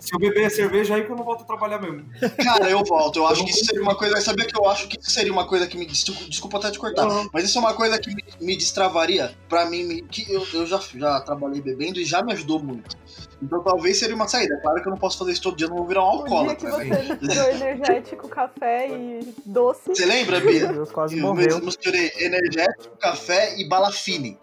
se 0.01 0.15
eu 0.15 0.19
beber 0.19 0.51
cerveja, 0.51 0.95
aí 0.95 1.05
que 1.05 1.11
eu 1.11 1.17
não 1.17 1.25
volto 1.25 1.43
a 1.43 1.45
trabalhar 1.45 1.81
mesmo. 1.81 2.05
Cara, 2.43 2.71
eu 2.71 2.83
volto. 2.85 3.17
Eu 3.19 3.27
acho 3.27 3.45
que 3.45 3.51
isso 3.51 3.65
seria 3.65 3.83
uma 3.83 3.95
coisa. 3.97 4.21
Sabia 4.21 4.47
que 4.47 4.57
eu 4.59 4.69
acho 4.69 4.89
que 4.89 4.99
isso 5.01 5.11
seria 5.11 5.33
uma 5.33 5.47
coisa 5.47 5.67
que 5.67 5.77
me. 5.77 5.85
Desculpa, 5.87 6.25
desculpa 6.25 6.59
até 6.59 6.71
te 6.71 6.79
cortar. 6.79 7.05
Não. 7.07 7.29
Mas 7.33 7.45
isso 7.45 7.59
é 7.59 7.61
uma 7.61 7.75
coisa 7.75 7.99
que 7.99 8.15
me, 8.15 8.23
me 8.41 8.57
destravaria. 8.57 9.35
Pra 9.49 9.67
mim, 9.67 9.85
me- 9.85 10.03
que 10.03 10.31
eu, 10.33 10.47
eu 10.55 10.67
já, 10.67 10.79
já 10.95 11.21
trabalhei 11.21 11.61
bebendo 11.61 11.99
e 11.99 12.05
já 12.05 12.23
me 12.23 12.33
ajudou 12.33 12.63
muito. 12.63 12.97
Então 13.43 13.63
talvez 13.63 13.99
seria 13.99 14.15
uma 14.15 14.27
saída. 14.29 14.59
Claro 14.63 14.81
que 14.81 14.89
eu 14.89 14.91
não 14.91 14.99
posso 14.99 15.19
fazer 15.19 15.33
isso 15.33 15.43
todo 15.43 15.57
dia, 15.57 15.67
eu 15.67 15.71
não 15.71 15.77
vou 15.77 15.87
virar 15.87 16.03
um 16.03 16.09
alcoólatra. 16.09 16.71
você 16.71 16.85
misturou 17.21 17.51
energético, 17.51 18.29
café 18.29 18.89
e 18.89 19.35
doce. 19.45 19.89
Você 19.89 20.07
lembra, 20.07 20.41
Bia? 20.41 20.67
Deus 20.69 20.91
quase 20.91 21.19
Eu 21.19 21.23
morreu. 21.23 21.61
misturei 21.61 22.13
energético, 22.19 22.97
café 22.99 23.59
e 23.59 23.69
bala 23.69 23.93
fine. 23.93 24.39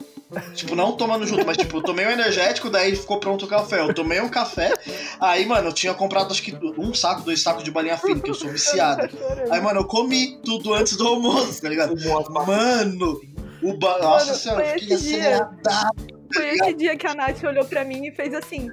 Tipo, 0.56 0.76
não 0.76 0.94
tomando 0.94 1.28
junto, 1.28 1.46
mas 1.46 1.58
tipo, 1.58 1.78
eu 1.78 1.84
tomei 1.84 2.08
um 2.08 2.10
energético, 2.10 2.70
daí 2.70 2.96
ficou 2.96 3.20
pronto 3.20 3.46
o 3.46 3.48
café. 3.48 3.82
Eu 3.82 3.94
tomei 3.94 4.20
um 4.20 4.30
café, 4.30 4.74
aí, 5.20 5.46
mano, 5.46 5.70
eu 5.70 5.74
tinha 5.74 5.94
comprado 5.94 6.32
acho 6.32 6.42
que 6.42 6.56
um 6.78 6.92
saco, 6.94 7.22
dois 7.22 7.42
sacos 7.42 7.64
de 7.64 7.70
balinha 7.70 7.98
fine, 7.98 8.20
que 8.20 8.32
eu 8.32 8.34
sou 8.34 8.50
viciado. 8.50 9.08
Aí, 9.52 9.62
mano, 9.62 9.82
eu 9.82 9.86
comi 9.86 10.40
tudo 10.44 10.74
antes 10.74 10.98
do 10.98 11.08
almoço, 11.08 11.62
tá 11.62 11.70
ligado? 11.70 11.94
Mano, 12.32 13.22
o 13.62 13.78
ba... 13.78 14.00
Nossa 14.00 14.34
senhora, 14.34 14.64
foi 14.64 14.74
eu 14.74 14.80
fiquei 14.80 14.96
acelerado. 14.96 16.13
Foi 16.34 16.50
esse 16.50 16.74
dia 16.74 16.98
que 16.98 17.08
a 17.08 17.14
Nath 17.14 17.44
olhou 17.44 17.66
pra 17.66 17.84
mim 17.84 18.08
e 18.08 18.12
fez 18.12 18.34
assim. 18.34 18.70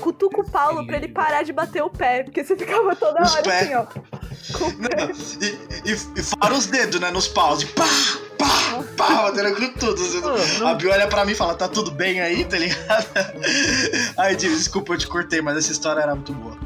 Cutuca 0.00 0.40
o 0.40 0.48
Paulo 0.48 0.86
pra 0.86 0.96
ele 0.96 1.08
parar 1.08 1.42
de 1.42 1.52
bater 1.52 1.82
o 1.82 1.90
pé, 1.90 2.22
porque 2.22 2.44
você 2.44 2.56
ficava 2.56 2.94
toda 2.94 3.20
Os 3.20 3.34
hora 3.34 3.52
assim, 3.52 3.74
ó. 3.74 3.84
Com 4.56 4.68
o 4.68 4.78
pé. 4.78 5.10
E, 5.40 5.90
e, 5.90 5.92
e 5.92 6.22
fora 6.22 6.54
os 6.54 6.66
dedos, 6.66 7.00
né, 7.00 7.10
nos 7.10 7.26
paus. 7.26 7.62
E 7.62 7.66
pá, 7.66 7.84
pá, 8.38 8.84
pá, 8.96 9.22
batendo 9.22 9.56
com 9.56 9.72
tudo. 9.78 10.00
assim. 10.00 10.64
A 10.64 10.74
Bia 10.74 10.92
olha 10.92 11.08
pra 11.08 11.24
mim 11.24 11.32
e 11.32 11.34
fala, 11.34 11.54
tá 11.54 11.68
tudo 11.68 11.90
bem 11.90 12.20
aí, 12.20 12.44
tá 12.44 12.58
ligado? 12.58 13.06
Aí, 14.16 14.36
desculpa, 14.36 14.94
eu 14.94 14.98
te 14.98 15.08
cortei, 15.08 15.42
mas 15.42 15.56
essa 15.56 15.72
história 15.72 16.00
era 16.00 16.14
muito 16.14 16.32
boa. 16.32 16.56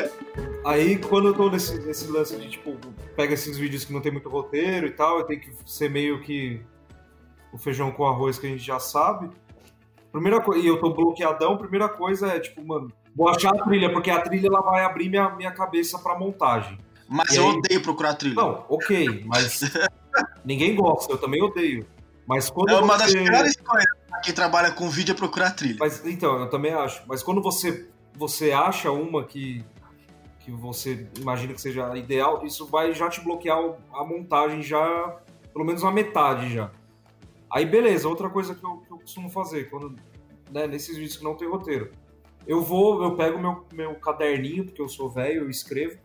Aí, 0.64 0.98
quando 0.98 1.28
eu 1.28 1.34
tô 1.34 1.48
nesse, 1.48 1.78
nesse 1.80 2.06
lance 2.08 2.36
de, 2.36 2.50
tipo, 2.50 2.76
pega 3.14 3.32
esses 3.32 3.56
vídeos 3.56 3.84
que 3.84 3.92
não 3.92 4.00
tem 4.02 4.12
muito 4.12 4.28
roteiro 4.28 4.86
e 4.86 4.90
tal, 4.90 5.18
eu 5.18 5.24
tenho 5.24 5.40
que 5.40 5.50
ser 5.64 5.88
meio 5.88 6.20
que 6.20 6.60
o 7.52 7.58
feijão 7.58 7.90
com 7.90 8.04
arroz 8.04 8.38
que 8.38 8.46
a 8.46 8.50
gente 8.50 8.62
já 8.64 8.78
sabe. 8.78 9.30
Primeira 10.12 10.40
coisa, 10.40 10.64
e 10.64 10.66
eu 10.66 10.80
tô 10.80 10.94
bloqueadão, 10.94 11.56
primeira 11.56 11.88
coisa 11.88 12.28
é, 12.28 12.40
tipo, 12.40 12.66
mano, 12.66 12.90
vou 13.14 13.28
achar 13.28 13.50
a 13.54 13.64
trilha, 13.64 13.92
porque 13.92 14.10
a 14.10 14.20
trilha 14.20 14.46
ela 14.46 14.60
vai 14.60 14.84
abrir 14.84 15.08
minha, 15.08 15.28
minha 15.30 15.50
cabeça 15.52 15.98
pra 15.98 16.18
montagem. 16.18 16.78
Mas 17.08 17.30
E 17.32 17.36
eu 17.36 17.48
aí? 17.48 17.56
odeio 17.56 17.82
procurar 17.82 18.14
trilha. 18.14 18.34
Não, 18.34 18.64
ok, 18.68 19.24
mas 19.26 19.60
ninguém 20.44 20.74
gosta, 20.74 21.12
eu 21.12 21.18
também 21.18 21.42
odeio. 21.42 21.86
Mas 22.26 22.50
quando 22.50 22.70
é 22.70 22.80
uma 22.80 22.96
das 22.96 23.12
você... 23.12 23.22
piores 23.22 23.56
coisas 23.56 23.86
pra 24.08 24.20
quem 24.20 24.34
trabalha 24.34 24.72
com 24.72 24.88
vídeo 24.88 25.12
é 25.12 25.14
procurar 25.14 25.52
trilha. 25.52 25.76
Mas 25.78 26.04
então, 26.04 26.40
eu 26.40 26.50
também 26.50 26.72
acho. 26.72 27.02
Mas 27.06 27.22
quando 27.22 27.40
você, 27.40 27.88
você 28.14 28.50
acha 28.50 28.90
uma 28.90 29.22
que, 29.22 29.64
que 30.40 30.50
você 30.50 31.06
imagina 31.18 31.54
que 31.54 31.60
seja 31.60 31.96
ideal, 31.96 32.44
isso 32.44 32.66
vai 32.66 32.92
já 32.92 33.08
te 33.08 33.20
bloquear 33.20 33.58
a 33.94 34.04
montagem 34.04 34.60
já, 34.62 35.16
pelo 35.52 35.64
menos 35.64 35.84
a 35.84 35.90
metade 35.92 36.52
já. 36.52 36.70
Aí 37.48 37.64
beleza, 37.64 38.08
outra 38.08 38.28
coisa 38.28 38.56
que 38.56 38.64
eu 38.64 38.82
costumo 39.06 39.30
fazer, 39.30 39.70
quando, 39.70 39.94
né, 40.50 40.66
nesses 40.66 40.96
vídeos 40.96 41.16
que 41.16 41.22
não 41.24 41.36
tem 41.36 41.48
roteiro. 41.48 41.92
Eu 42.46 42.60
vou, 42.62 43.02
eu 43.02 43.14
pego 43.16 43.38
meu, 43.38 43.64
meu 43.72 43.94
caderninho, 43.94 44.64
porque 44.64 44.82
eu 44.82 44.88
sou 44.88 45.08
velho, 45.08 45.42
eu 45.44 45.50
escrevo 45.50 45.96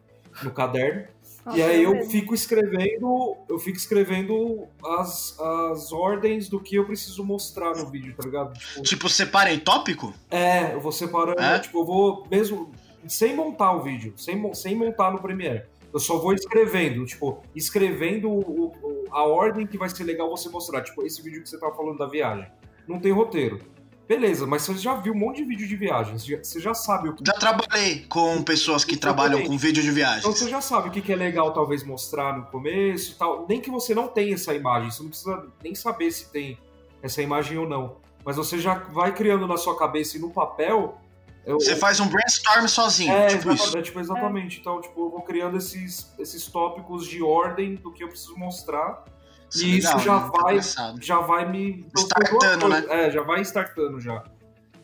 no 0.44 0.52
caderno. 0.52 1.08
Nossa, 1.44 1.58
E 1.58 1.64
aí 1.64 1.84
eu 1.84 1.92
mesmo. 1.94 2.12
fico 2.12 2.36
escrevendo, 2.36 3.36
eu 3.50 3.58
fico 3.58 3.76
escrevendo 3.78 4.68
as, 4.86 5.38
as 5.40 5.92
ordens 5.92 6.48
do 6.48 6.60
que 6.60 6.76
eu 6.76 6.86
preciso 6.86 7.24
mostrar 7.24 7.76
no 7.76 7.90
vídeo, 7.90 8.14
tá 8.16 8.24
ligado? 8.24 8.54
Tipo, 8.54 8.82
Tipo, 8.84 9.10
separa 9.10 9.52
em 9.52 9.60
tópico? 9.60 10.14
é, 10.30 10.74
eu 10.76 10.80
vou 10.80 10.92
separando, 10.92 11.42
É? 11.42 11.58
tipo, 11.60 11.80
eu 11.80 11.86
vou 11.86 12.28
mesmo 12.30 12.72
sem 13.08 13.36
montar 13.36 13.74
o 13.74 13.82
vídeo, 13.82 14.14
sem, 14.16 14.54
sem 14.54 14.76
montar 14.76 15.12
no 15.12 15.20
Premiere. 15.20 15.64
Eu 15.92 16.00
só 16.00 16.18
vou 16.18 16.34
escrevendo, 16.34 17.04
tipo, 17.06 17.42
escrevendo 17.56 18.30
o- 18.30 18.68
o- 18.82 19.06
a 19.12 19.24
ordem 19.26 19.66
que 19.68 19.78
vai 19.78 19.90
ser 19.90 20.04
legal 20.06 20.30
você 20.30 20.48
mostrar. 20.48 20.82
Tipo, 20.84 21.04
esse 21.06 21.22
vídeo 21.22 21.42
que 21.44 21.50
você 21.50 21.60
tava 21.60 21.76
falando 21.76 21.98
da 21.98 22.06
viagem. 22.06 22.48
Não 22.88 23.00
tem 23.00 23.12
roteiro. 23.12 23.60
Beleza, 24.08 24.46
mas 24.46 24.64
você 24.64 24.74
já 24.78 24.96
viu 24.96 25.14
um 25.14 25.18
monte 25.18 25.38
de 25.38 25.46
vídeo 25.46 25.66
de 25.66 25.76
viagens. 25.78 26.26
Você 26.28 26.60
já 26.60 26.74
sabe 26.74 27.08
o 27.10 27.14
que. 27.16 27.24
Já 27.26 27.32
trabalhei 27.34 28.06
com 28.10 28.44
pessoas 28.44 28.84
que 28.84 28.98
trabalham 28.98 29.42
com 29.46 29.58
vídeo 29.58 29.82
de 29.82 29.88
Então 29.90 29.96
viagens. 29.96 30.26
você 30.26 30.50
já 30.50 30.60
sabe 30.60 30.90
o 30.90 30.92
que 30.92 31.12
é 31.12 31.16
legal 31.16 31.54
talvez 31.54 31.82
mostrar 31.84 32.38
no 32.38 32.46
começo 32.48 33.14
e 33.14 33.16
tal. 33.16 33.46
Nem 33.48 33.62
que 33.62 33.70
você 33.72 33.96
não 33.96 34.10
tenha 34.10 34.34
essa 34.34 34.54
imagem, 34.54 34.92
você 34.92 35.02
não 35.04 35.10
precisa 35.10 35.48
nem 35.64 35.74
saber 35.74 36.12
se 36.12 36.30
tem 36.30 36.58
essa 37.02 37.22
imagem 37.22 37.58
ou 37.58 37.68
não. 37.68 37.98
Mas 38.26 38.36
você 38.36 38.60
já 38.60 38.76
vai 38.76 39.14
criando 39.16 39.48
na 39.48 39.56
sua 39.56 39.78
cabeça 39.78 40.18
e 40.18 40.20
no 40.20 40.30
papel. 40.30 40.98
eu- 41.46 41.60
Você 41.60 41.76
faz 41.78 42.00
um 42.02 42.08
brainstorm 42.08 42.68
sozinho, 42.68 43.12
É, 43.14 43.28
tipo 43.28 43.50
exatamente, 43.50 43.78
é, 43.78 43.82
tipo, 43.82 44.00
exatamente. 44.00 44.60
Então, 44.60 44.80
tipo, 44.82 45.06
eu 45.06 45.10
vou 45.10 45.22
criando 45.22 45.58
esses, 45.58 46.12
esses 46.20 46.46
tópicos 46.48 47.08
de 47.08 47.24
ordem 47.24 47.76
do 47.76 47.92
que 47.94 48.04
eu 48.04 48.10
preciso 48.10 48.36
mostrar. 48.38 49.06
Isso 49.52 49.66
E 49.66 49.78
isso 49.78 50.00
já 50.00 50.20
né? 50.20 50.32
Vai-. 50.34 50.62
Já 51.02 51.20
vai 51.20 51.52
me. 51.52 51.86
Startando, 51.98 52.68
né? 52.70 52.84
É, 52.90 53.12
já 53.12 53.22
vai 53.22 53.42
startando 53.42 54.00
já. 54.00 54.24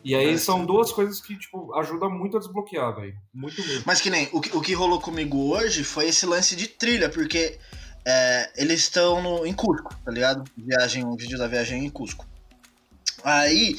E 0.04 0.14
aí 0.14 0.34
É, 0.34 0.38
são 0.38 0.64
duas 0.64 0.92
coisas 0.92 1.20
que, 1.20 1.36
tipo, 1.36 1.74
ajudam 1.74 2.10
muito 2.10 2.36
a 2.36 2.40
desbloquear, 2.40 2.94
velho. 2.94 3.14
Muito 3.34 3.60
mesmo. 3.66 3.82
Mas 3.84 4.00
que 4.00 4.08
nem, 4.10 4.28
o, 4.32 4.40
que- 4.40 4.56
o 4.56 4.60
que 4.60 4.72
rolou 4.72 5.00
comigo 5.00 5.36
hoje 5.54 5.82
foi 5.82 6.06
esse 6.08 6.24
lance 6.24 6.54
de 6.54 6.68
trilha, 6.68 7.08
porque 7.10 7.58
é, 8.06 8.50
eles 8.56 8.80
estão 8.80 9.44
em 9.44 9.52
Cusco, 9.52 9.92
tá 10.04 10.10
ligado? 10.10 10.44
Viagem, 10.56 11.04
um 11.04 11.16
vídeo 11.16 11.36
da 11.36 11.46
viagem 11.48 11.84
em 11.84 11.90
Cusco. 11.90 12.24
Aí 13.24 13.76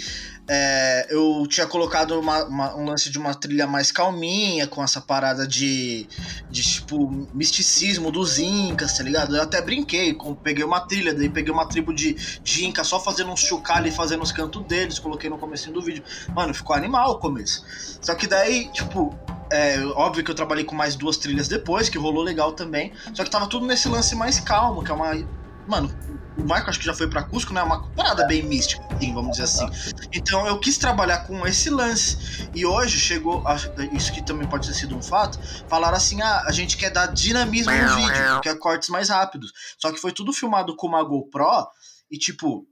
é, 0.51 1.05
eu 1.11 1.45
tinha 1.47 1.67
colocado 1.67 2.19
uma- 2.19 2.43
uma- 2.45 2.75
um 2.75 2.85
lance 2.85 3.09
de 3.11 3.19
uma 3.19 3.35
trilha 3.35 3.67
mais 3.67 3.91
calminha, 3.91 4.65
com 4.65 4.83
essa 4.83 4.99
parada 4.99 5.45
de, 5.47 6.07
de 6.49 6.63
tipo 6.63 7.27
misticismo 7.33 8.11
dos 8.11 8.39
Incas, 8.39 8.97
tá 8.97 9.03
ligado? 9.03 9.35
Eu 9.35 9.43
até 9.43 9.61
brinquei, 9.61 10.11
com, 10.15 10.33
peguei 10.33 10.63
uma 10.63 10.79
trilha, 10.81 11.13
daí 11.13 11.29
peguei 11.29 11.53
uma 11.53 11.67
tribo 11.67 11.93
de, 11.93 12.13
de 12.41 12.65
Inca 12.65 12.83
só 12.83 12.99
fazendo 12.99 13.31
uns 13.31 13.41
chocalhos 13.41 13.93
e 13.93 13.95
fazendo 13.95 14.23
os 14.23 14.31
cantos 14.31 14.65
deles, 14.65 14.97
coloquei 14.97 15.29
no 15.29 15.37
comecinho 15.37 15.73
do 15.73 15.83
vídeo. 15.83 16.03
Mano, 16.33 16.51
ficou 16.51 16.75
animal 16.75 17.11
o 17.11 17.19
começo. 17.19 17.63
Só 18.01 18.15
que 18.15 18.25
daí, 18.25 18.71
tipo, 18.71 19.15
é, 19.51 19.79
óbvio 19.95 20.23
que 20.23 20.31
eu 20.31 20.35
trabalhei 20.35 20.63
com 20.63 20.73
mais 20.75 20.95
duas 20.95 21.17
trilhas 21.17 21.47
depois, 21.47 21.89
que 21.89 21.97
rolou 21.99 22.23
legal 22.23 22.53
também. 22.53 22.91
Só 23.13 23.23
que 23.23 23.29
tava 23.29 23.45
tudo 23.45 23.67
nesse 23.67 23.87
lance 23.87 24.15
mais 24.15 24.39
calmo, 24.39 24.83
que 24.83 24.89
é 24.91 24.95
uma. 24.95 25.38
Mano, 25.69 25.93
o 26.35 26.43
Marco 26.43 26.69
acho 26.69 26.79
que 26.79 26.85
já 26.85 26.93
foi 26.93 27.07
pra 27.07 27.21
Cusco, 27.23 27.53
né? 27.53 27.61
Uma 27.61 27.87
parada 27.91 28.25
bem 28.25 28.41
mística, 28.41 28.83
assim, 28.93 29.13
vamos 29.13 29.31
dizer 29.31 29.43
assim. 29.43 29.69
Então 30.11 30.47
eu 30.47 30.59
quis 30.59 30.77
trabalhar 30.77 31.19
com 31.27 31.45
esse 31.45 31.69
lance. 31.69 32.17
E 32.55 32.65
hoje 32.65 32.97
chegou, 32.99 33.45
a- 33.47 33.55
isso 33.93 34.11
que 34.11 34.21
também 34.23 34.47
pode 34.47 34.67
ter 34.67 34.73
sido 34.73 34.95
um 34.97 35.01
fato, 35.01 35.39
falaram 35.67 35.95
assim: 35.97 36.21
ah, 36.21 36.43
a 36.47 36.51
gente 36.51 36.75
quer 36.75 36.89
dar 36.89 37.05
dinamismo 37.07 37.71
no 37.71 37.95
vídeo, 37.95 38.41
quer 38.41 38.57
cortes 38.57 38.89
mais 38.89 39.09
rápidos. 39.09 39.53
Só 39.77 39.91
que 39.91 39.99
foi 39.99 40.11
tudo 40.11 40.33
filmado 40.33 40.75
com 40.75 40.87
uma 40.87 41.03
GoPro 41.03 41.67
e, 42.09 42.17
tipo, 42.17 42.65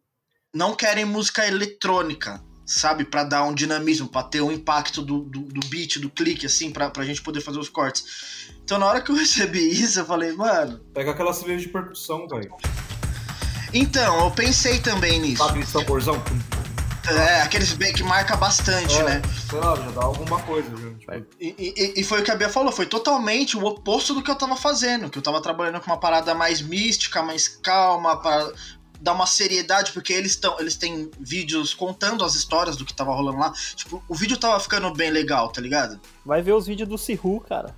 não 0.54 0.74
querem 0.74 1.06
música 1.06 1.46
eletrônica, 1.46 2.42
sabe? 2.68 3.06
Pra 3.06 3.24
dar 3.24 3.44
um 3.46 3.54
dinamismo, 3.56 4.08
pra 4.08 4.22
ter 4.22 4.42
um 4.42 4.52
impacto 4.52 5.02
do, 5.02 5.22
do, 5.22 5.40
do 5.40 5.68
beat, 5.70 5.98
do 6.00 6.10
clique, 6.10 6.46
assim, 6.46 6.70
pra, 6.70 6.90
pra 6.92 7.04
gente 7.06 7.22
poder 7.24 7.42
fazer 7.42 7.58
os 7.60 7.70
cortes. 7.70 8.46
Então 8.64 8.78
na 8.78 8.86
hora 8.86 9.02
que 9.02 9.10
eu 9.10 9.16
recebi 9.18 9.68
isso, 9.70 10.00
eu 10.00 10.06
falei, 10.06 10.34
mano. 10.34 10.80
Pega 10.94 11.12
aquelas 11.12 11.40
trilhas 11.40 11.62
de 11.62 11.70
percussão, 11.70 12.28
velho. 12.28 12.54
Então, 13.74 14.24
eu 14.26 14.32
pensei 14.32 14.80
também 14.80 15.20
nisso. 15.20 15.44
Sabe 15.46 15.60
esse 15.60 15.74
tamborzão? 15.74 16.22
É, 17.10 17.42
aqueles 17.42 17.72
bem 17.74 17.94
que 17.94 18.04
marca 18.04 18.36
bastante, 18.36 18.94
É, 18.98 19.04
né? 19.04 19.22
Sei 19.50 19.60
lá, 19.60 19.76
já 19.78 19.92
dá 19.92 20.04
alguma 20.04 20.42
coisa. 20.42 20.70
Já, 20.70 21.16
tipo, 21.16 21.28
E, 21.40 21.56
e- 21.58 21.94
e 22.02 22.04
foi 22.04 22.20
o 22.20 22.24
que 22.24 22.32
a 22.32 22.36
Bia 22.36 22.50
falou, 22.50 22.70
foi 22.72 22.86
totalmente 22.86 23.56
o 23.56 23.64
oposto 23.66 24.14
do 24.14 24.22
que 24.22 24.30
eu 24.30 24.36
tava 24.36 24.58
fazendo, 24.58 25.10
que 25.10 25.18
eu 25.18 25.22
tava 25.22 25.42
trabalhando 25.42 25.80
com 25.80 25.90
uma 25.90 25.98
parada 26.00 26.36
mais 26.36 26.62
mística, 26.62 27.24
mais 27.24 27.48
calma, 27.48 28.22
para 28.22 28.52
dar 29.02 29.14
uma 29.14 29.26
seriedade, 29.26 29.92
porque 29.92 30.14
eles 30.14 30.32
estão, 30.32 30.60
eles 30.60 30.76
têm 30.76 31.10
vídeos 31.20 31.74
contando 31.74 32.24
as 32.24 32.36
histórias 32.36 32.76
do 32.76 32.86
que 32.86 32.94
tava 32.94 33.14
rolando 33.14 33.38
lá. 33.38 33.54
Tipo, 33.76 34.04
o 34.08 34.16
vídeo 34.16 34.38
tava 34.38 34.60
ficando 34.60 34.92
bem 34.94 35.12
legal, 35.12 35.50
tá 35.50 35.62
ligado? 35.62 36.00
Vai 36.26 36.42
ver 36.42 36.54
os 36.54 36.68
vídeos 36.68 36.90
do 36.90 36.98
Sihu, 36.98 37.40
cara. 37.42 37.76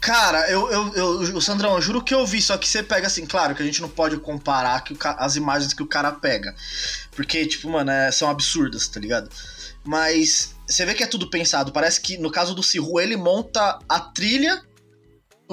Cara, 0.00 0.48
eu, 0.48 0.70
eu, 0.70 0.94
eu, 0.94 1.08
o 1.36 1.40
Sandrão, 1.40 1.74
eu 1.74 1.82
juro 1.82 2.02
que 2.02 2.14
eu 2.14 2.24
vi, 2.24 2.40
só 2.40 2.56
que 2.56 2.68
você 2.68 2.82
pega 2.82 3.08
assim, 3.08 3.26
claro 3.26 3.54
que 3.54 3.62
a 3.62 3.66
gente 3.66 3.82
não 3.82 3.88
pode 3.88 4.16
comparar 4.18 4.82
que 4.82 4.92
o 4.92 4.98
as 5.02 5.36
imagens 5.36 5.74
que 5.74 5.82
o 5.82 5.86
cara 5.86 6.12
pega. 6.12 6.54
Porque, 7.10 7.44
tipo, 7.46 7.68
mano, 7.68 7.90
é- 7.90 8.12
são 8.12 8.30
absurdas, 8.30 8.86
tá 8.86 9.00
ligado? 9.00 9.28
Mas 9.82 10.54
você 10.66 10.86
vê 10.86 10.94
que 10.94 11.02
é 11.02 11.06
tudo 11.06 11.28
pensado. 11.28 11.72
Parece 11.72 12.00
que 12.00 12.16
no 12.18 12.30
caso 12.30 12.54
do 12.54 12.62
Siru, 12.62 13.00
ele 13.00 13.16
monta 13.16 13.78
a 13.88 14.00
trilha. 14.00 14.62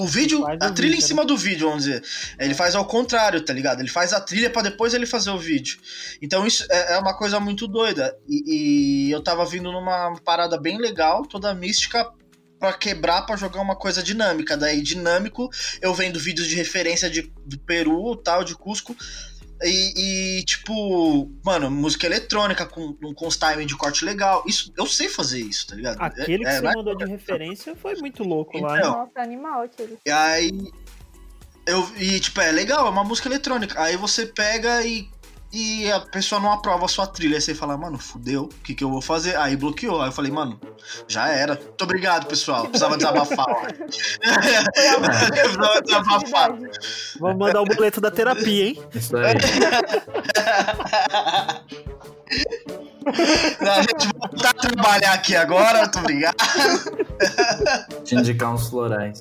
O 0.02 0.08
vídeo, 0.08 0.42
Faz 0.42 0.62
a 0.62 0.72
trilha 0.72 0.92
em 0.92 0.96
vídeo, 0.96 1.08
cima 1.08 1.26
do 1.26 1.38
vídeo, 1.38 1.68
vamos 1.68 1.86
dizer. 1.86 2.04
Ele 2.40 2.54
faz 2.54 2.76
ao 2.76 2.86
contrário, 2.86 3.42
tá 3.42 3.54
ligado? 3.54 3.80
Ele 3.80 3.90
faz 3.90 4.14
a 4.14 4.20
trilha 4.20 4.50
pra 4.50 4.62
depois 4.62 4.94
ele 4.94 5.06
fazer 5.06 5.30
o 5.30 5.38
vídeo. 5.38 5.78
Então 6.22 6.46
isso 6.46 6.66
é 6.70 6.82
é 6.94 6.98
uma 6.98 7.16
coisa 7.16 7.40
muito 7.40 7.68
doida. 7.68 8.16
E, 8.28 9.08
e 9.08 9.12
eu 9.12 9.24
tava 9.24 9.46
vindo 9.46 9.72
numa 9.72 10.16
parada 10.26 10.60
bem 10.60 10.78
legal, 10.78 11.26
toda 11.26 11.54
mística, 11.54 12.12
pra 12.60 12.74
quebrar 12.74 13.24
pra 13.24 13.36
jogar 13.36 13.60
uma 13.60 13.76
coisa 13.76 14.04
dinâmica. 14.04 14.56
Daí, 14.56 14.82
dinâmico, 14.82 15.50
eu 15.82 15.94
vendo 15.94 16.20
vídeos 16.20 16.48
de 16.48 16.56
referência 16.56 17.10
de, 17.10 17.34
do 17.46 17.60
Peru, 17.60 18.16
tal, 18.16 18.44
de 18.44 18.56
Cusco. 18.56 18.96
E, 19.63 20.39
e, 20.39 20.43
tipo, 20.43 21.30
mano, 21.43 21.69
música 21.69 22.06
eletrônica 22.08 22.65
com, 22.65 22.93
com 22.93 23.28
os 23.28 23.38
timing 23.38 23.65
de 23.65 23.76
corte 23.76 24.04
legal. 24.04 24.43
Isso, 24.47 24.74
eu 24.78 24.86
sei 24.88 25.08
fazer 25.08 25.39
isso, 25.39 25.67
tá 25.67 25.76
ligado? 25.76 26.02
Aquele 26.02 26.43
É- 26.43 26.47
que 26.47 26.52
é, 26.52 26.60
você 26.60 26.76
mandou 26.76 26.95
de 26.95 27.06
referência 27.06 27.76
foi 27.76 27.95
muito 27.95 28.24
louco 28.24 28.58
lá. 28.60 28.78
Então, 28.78 28.91
hein? 28.91 28.97
Nossa, 28.97 29.21
animal 29.21 29.62
aquele. 29.63 29.97
E 30.06 30.10
aí. 30.12 30.52
Eu, 31.65 31.88
e, 31.95 32.19
tipo, 32.19 32.41
é 32.41 32.52
legal, 32.52 32.88
é 32.88 32.89
uma 32.89 33.04
música 33.04 33.28
eletrônica. 33.30 33.80
Aí 33.82 33.95
você 33.95 34.26
pega 34.26 34.84
e. 34.84 35.08
E 35.52 35.92
a 35.92 36.00
pessoa 36.00 36.40
não 36.40 36.52
aprova 36.52 36.86
a 36.86 36.88
sua 36.88 37.06
trilha. 37.06 37.36
Aí 37.36 37.42
você 37.42 37.54
fala, 37.54 37.78
mano, 37.78 37.98
fudeu, 37.98 38.44
o 38.44 38.64
que, 38.64 38.74
que 38.74 38.84
eu 38.84 38.90
vou 38.90 39.02
fazer? 39.02 39.36
Aí 39.36 39.58
bloqueou. 39.58 40.02
Aí 40.02 40.08
eu 40.08 40.14
falei, 40.14 40.32
mano, 40.32 40.60
já 41.08 41.28
era. 41.28 41.56
Muito 41.56 41.84
obrigado, 41.84 42.28
pessoal. 42.28 42.64
Precisava 42.64 42.96
desabafar. 42.96 43.74
Precisava 45.34 45.82
desabafar. 45.82 46.58
Vamos 47.20 47.38
mandar 47.38 47.62
o 47.62 47.66
boleto 47.66 48.00
da 48.00 48.10
terapia, 48.10 48.68
hein? 48.68 48.82
Isso 48.96 49.18
aí. 49.18 49.36
A 53.04 53.82
gente 53.82 54.08
vai 54.08 54.30
voltar 54.30 54.50
a 54.52 54.54
trabalhar 54.54 55.14
aqui 55.14 55.36
agora, 55.36 55.80
muito 55.80 56.00
obrigado. 56.00 56.36
Te 58.04 58.16
indicar 58.16 58.54
uns 58.54 58.70
florais. 58.70 59.20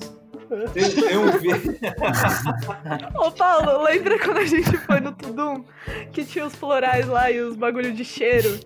Tem, 0.73 0.91
tem 0.91 1.17
um 1.17 1.31
vídeo. 1.31 1.77
Ô, 3.15 3.31
Paulo, 3.31 3.83
lembra 3.83 4.19
quando 4.19 4.37
a 4.37 4.45
gente 4.45 4.77
foi 4.79 4.99
no 4.99 5.13
Tudum? 5.13 5.63
Que 6.11 6.25
tinha 6.25 6.45
os 6.45 6.55
florais 6.55 7.07
lá 7.07 7.31
e 7.31 7.39
os 7.39 7.55
bagulho 7.55 7.93
de 7.93 8.03
cheiro? 8.03 8.59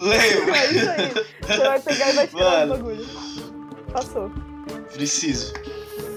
Lembra? 0.00 0.56
É 0.56 0.72
isso 0.72 0.90
aí. 0.90 1.26
Você 1.40 1.56
vai 1.58 1.80
pegar 1.80 2.10
e 2.10 2.12
vai 2.12 2.26
tirar 2.26 2.66
Mano. 2.66 2.74
os 2.74 2.78
bagulho. 2.78 3.06
Passou. 3.92 4.30
Preciso 4.92 5.54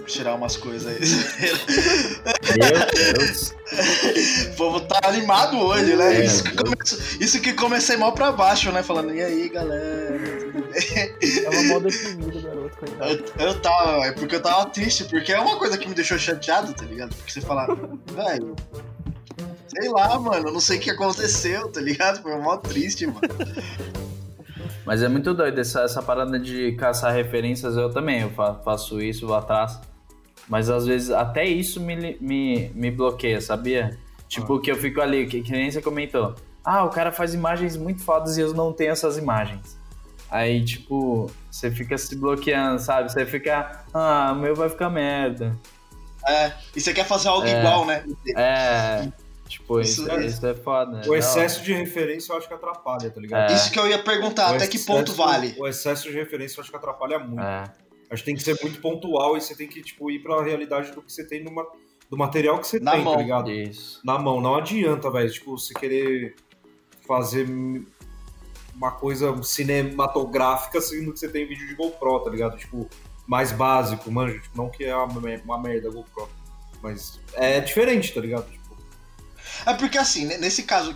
tirar 0.07 0.33
umas 0.35 0.55
coisas 0.57 0.87
aí. 0.87 0.99
Meu 2.57 3.13
Deus. 3.13 3.53
O 4.51 4.55
povo 4.57 4.79
tá 4.81 4.99
animado 5.03 5.57
hoje, 5.59 5.95
né? 5.95 6.15
É, 6.21 6.25
isso, 6.25 6.43
que 6.43 6.55
come- 6.55 6.75
isso 7.19 7.41
que 7.41 7.53
comecei 7.53 7.97
mal 7.97 8.13
pra 8.13 8.31
baixo, 8.31 8.71
né? 8.71 8.81
Falando, 8.81 9.13
e 9.13 9.21
aí, 9.21 9.49
galera? 9.49 10.17
Tava 11.43 11.63
mal 11.63 11.79
deprimido, 11.81 12.41
garoto, 12.41 12.77
coitado. 12.77 13.23
Eu, 13.39 13.47
eu 13.47 13.59
tava, 13.61 14.05
é 14.05 14.11
porque 14.13 14.35
eu 14.35 14.41
tava 14.41 14.65
triste, 14.69 15.03
porque 15.05 15.31
é 15.33 15.39
uma 15.39 15.57
coisa 15.57 15.77
que 15.77 15.87
me 15.87 15.93
deixou 15.93 16.17
chateado, 16.17 16.73
tá 16.73 16.85
ligado? 16.85 17.13
Porque 17.15 17.31
você 17.31 17.41
fala, 17.41 17.67
velho, 18.13 18.55
sei 19.67 19.89
lá, 19.89 20.17
mano, 20.19 20.47
eu 20.49 20.53
não 20.53 20.59
sei 20.59 20.77
o 20.77 20.81
que 20.81 20.89
aconteceu, 20.91 21.67
tá 21.71 21.81
ligado? 21.81 22.21
Foi 22.21 22.35
mó 22.39 22.57
triste, 22.57 23.05
mano. 23.05 23.19
Mas 24.85 25.03
é 25.03 25.09
muito 25.09 25.33
doido 25.33 25.59
essa, 25.59 25.81
essa 25.81 26.01
parada 26.01 26.39
de 26.39 26.71
caçar 26.77 27.13
referências. 27.13 27.75
Eu 27.75 27.89
também 27.91 28.21
eu 28.21 28.29
fa- 28.31 28.55
faço 28.63 29.01
isso, 29.01 29.27
vou 29.27 29.35
atrás. 29.35 29.77
Mas 30.47 30.69
às 30.69 30.85
vezes 30.85 31.09
até 31.11 31.45
isso 31.45 31.79
me, 31.81 32.17
me, 32.21 32.69
me 32.73 32.89
bloqueia, 32.91 33.41
sabia? 33.41 33.97
Tipo, 34.27 34.59
que 34.59 34.71
eu 34.71 34.75
fico 34.75 35.01
ali, 35.01 35.25
que, 35.27 35.41
que 35.41 35.51
nem 35.51 35.69
você 35.71 35.81
comentou. 35.81 36.35
Ah, 36.63 36.83
o 36.83 36.89
cara 36.89 37.11
faz 37.11 37.33
imagens 37.33 37.75
muito 37.77 38.03
fodas 38.03 38.37
e 38.37 38.41
eu 38.41 38.53
não 38.53 38.73
tenho 38.73 38.91
essas 38.91 39.17
imagens. 39.17 39.77
Aí, 40.29 40.63
tipo, 40.63 41.31
você 41.49 41.71
fica 41.71 41.97
se 41.97 42.15
bloqueando, 42.15 42.81
sabe? 42.81 43.11
Você 43.11 43.25
fica, 43.25 43.85
ah, 43.93 44.31
o 44.33 44.35
meu 44.39 44.53
vai 44.55 44.67
ficar 44.69 44.89
merda. 44.89 45.55
É, 46.27 46.51
e 46.75 46.81
você 46.81 46.93
quer 46.93 47.05
fazer 47.05 47.29
algo 47.29 47.47
É. 47.47 47.57
igual, 47.59 47.85
né? 47.85 48.03
É, 48.35 49.07
tipo, 49.47 49.79
Isso 49.79 50.01
isso, 50.01 50.11
é- 50.11 50.25
isso 50.25 50.45
é 50.45 50.53
foda. 50.53 51.01
O 51.09 51.15
excesso 51.15 51.63
de 51.63 51.71
referência 51.73 52.33
eu 52.33 52.37
acho 52.37 52.47
que 52.49 52.53
atrapalha, 52.53 53.09
tá 53.09 53.21
ligado? 53.21 53.49
É. 53.51 53.55
Isso 53.55 53.71
que 53.71 53.79
eu 53.79 53.87
ia 53.87 53.99
perguntar, 53.99 54.51
O 54.51 54.55
até 54.55 54.67
que 54.67 54.75
excesso- 54.75 54.91
ponto 54.97 55.13
vale? 55.13 55.55
O 55.57 55.65
excesso 55.65 56.03
de 56.03 56.11
referência 56.17 56.59
eu 56.59 56.63
acho 56.63 56.71
que 56.71 56.75
atrapalha 56.77 57.17
muito. 57.19 57.41
É, 57.41 57.63
Acho 58.09 58.23
que 58.23 58.27
tem 58.27 58.35
que 58.35 58.43
ser 58.43 58.57
muito 58.61 58.79
pontual 58.79 59.35
e 59.37 59.41
você 59.41 59.55
tem 59.55 59.67
que, 59.67 59.81
tipo, 59.81 60.09
ir 60.09 60.19
pra 60.19 60.41
realidade 60.43 60.91
do 60.91 61.01
que 61.01 61.11
você 61.11 61.27
tem 61.27 61.43
numa, 61.43 61.65
do 62.09 62.17
material 62.17 62.59
que 62.59 62.67
você 62.67 62.79
Na 62.79 62.91
tem, 62.93 63.03
mão. 63.03 63.15
tá 63.15 63.21
ligado? 63.21 63.51
isso. 63.51 63.99
Na 64.03 64.17
mão. 64.17 64.39
Não 64.39 64.55
adianta, 64.55 65.11
velho, 65.11 65.29
tipo, 65.31 65.57
você 65.57 65.73
querer 65.73 66.35
fazer 67.05 67.47
uma 68.75 68.91
coisa 68.91 69.33
cinematográfica 69.43 70.79
sendo 70.79 71.11
que 71.13 71.19
você 71.19 71.29
tem 71.29 71.47
vídeo 71.47 71.67
de 71.67 71.75
GoPro, 71.75 72.19
tá 72.21 72.29
ligado? 72.29 72.57
Tipo, 72.57 72.87
mais 73.27 73.51
básico, 73.51 74.09
manja. 74.11 74.39
Tipo, 74.39 74.57
não 74.57 74.69
que 74.69 74.85
é 74.85 74.95
uma 74.95 75.57
merda 75.59 75.89
GoPro. 75.89 76.29
Mas 76.81 77.19
é 77.33 77.59
diferente, 77.59 78.13
tá 78.13 78.21
ligado? 78.21 78.45
É 79.65 79.73
porque 79.73 79.97
assim, 79.97 80.25
nesse 80.25 80.63
caso, 80.63 80.93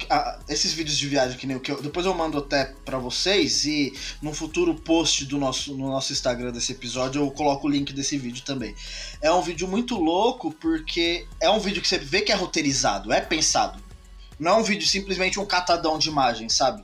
esses 0.47 0.73
vídeos 0.73 0.97
de 0.97 1.07
viagem 1.07 1.37
que 1.37 1.47
nem 1.47 1.57
o 1.57 1.59
que 1.59 1.71
eu, 1.71 1.81
depois 1.81 2.05
eu 2.05 2.13
mando 2.13 2.37
até 2.37 2.73
pra 2.85 2.97
vocês 2.97 3.65
e 3.65 3.93
no 4.21 4.33
futuro 4.33 4.75
post 4.75 5.25
do 5.25 5.37
nosso 5.37 5.75
no 5.75 5.89
nosso 5.89 6.13
Instagram 6.13 6.51
desse 6.51 6.71
episódio 6.71 7.21
eu 7.21 7.31
coloco 7.31 7.67
o 7.67 7.69
link 7.69 7.91
desse 7.93 8.17
vídeo 8.17 8.43
também. 8.43 8.75
É 9.21 9.31
um 9.31 9.41
vídeo 9.41 9.67
muito 9.67 9.97
louco 9.97 10.51
porque 10.51 11.27
é 11.39 11.49
um 11.49 11.59
vídeo 11.59 11.81
que 11.81 11.87
você 11.87 11.97
vê 11.97 12.21
que 12.21 12.31
é 12.31 12.35
roteirizado, 12.35 13.11
é 13.11 13.21
pensado. 13.21 13.81
Não 14.39 14.51
é 14.51 14.55
um 14.55 14.63
vídeo 14.63 14.87
simplesmente 14.87 15.39
um 15.39 15.45
catadão 15.45 15.99
de 15.99 16.09
imagens, 16.09 16.53
sabe? 16.53 16.83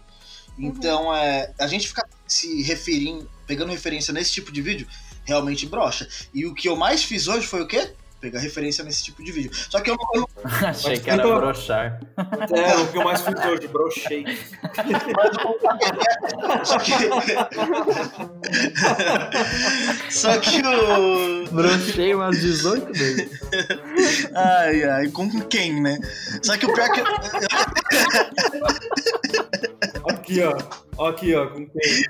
Então, 0.58 1.14
é, 1.14 1.54
a 1.60 1.68
gente 1.68 1.88
ficar 1.88 2.08
se 2.28 2.62
referindo, 2.64 3.30
pegando 3.46 3.72
referência 3.72 4.14
nesse 4.14 4.32
tipo 4.32 4.52
de 4.52 4.62
vídeo, 4.62 4.88
realmente 5.24 5.66
brocha. 5.66 6.08
E 6.34 6.46
o 6.46 6.54
que 6.54 6.68
eu 6.68 6.76
mais 6.76 7.04
fiz 7.04 7.28
hoje 7.28 7.46
foi 7.46 7.62
o 7.62 7.68
quê? 7.68 7.94
Pegar 8.20 8.40
referência 8.40 8.84
nesse 8.84 9.04
tipo 9.04 9.24
de 9.24 9.32
vídeo. 9.32 9.52
Só 9.54 9.80
que 9.80 9.92
eu 9.92 9.96
não, 9.96 10.08
eu 10.22 10.28
não 10.44 10.70
Achei 10.70 10.98
que 11.00 11.08
era 11.10 11.22
então- 11.22 11.38
brochar. 11.40 12.00
é 12.18 12.76
o 12.78 12.88
que 12.92 12.98
eu 12.98 13.04
mais 13.04 13.22
fiz 13.22 13.46
hoje, 13.46 13.68
brochei. 13.68 14.26
Só 16.64 16.80
que. 16.80 16.94
Só 20.10 20.36
que 20.40 20.62
o. 20.66 21.46
Brochei 21.52 22.16
umas 22.16 22.40
18 22.40 22.92
vezes. 22.94 23.30
Ai, 24.34 24.84
ai, 24.84 25.08
com 25.10 25.30
quem, 25.42 25.80
né? 25.82 26.00
Só 26.42 26.58
que 26.58 26.66
o 26.66 26.74
pior 26.74 26.88
é 26.88 26.90
que. 26.90 27.02
Aqui, 30.12 30.42
ó. 30.44 30.58
Aqui, 31.10 31.36
ó, 31.36 31.46
com 31.48 31.68
quem? 31.68 32.04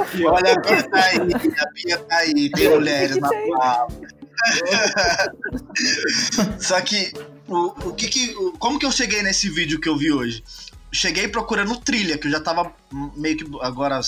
Aqui, 0.00 0.24
ó. 0.24 0.32
Olha, 0.32 0.54
a 0.54 0.60
Bia 0.60 0.82
tá 0.88 1.04
aí, 1.04 1.18
a 1.18 1.66
Bia 1.74 1.98
tá 1.98 2.16
aí, 2.16 2.50
tem 2.50 2.70
mulheres 2.70 3.16
na 3.18 3.28
Tem. 3.28 3.50
Só 6.60 6.80
que, 6.80 7.12
o, 7.48 7.88
o 7.88 7.94
que 7.94 8.08
que. 8.08 8.34
como 8.58 8.78
que 8.78 8.86
eu 8.86 8.92
cheguei 8.92 9.22
nesse 9.22 9.48
vídeo 9.50 9.80
que 9.80 9.88
eu 9.88 9.96
vi 9.96 10.12
hoje? 10.12 10.42
Cheguei 10.92 11.28
procurando 11.28 11.76
trilha, 11.78 12.18
que 12.18 12.26
eu 12.26 12.30
já 12.32 12.40
tava 12.40 12.72
meio 13.16 13.36
que 13.36 13.44
agora 13.60 14.00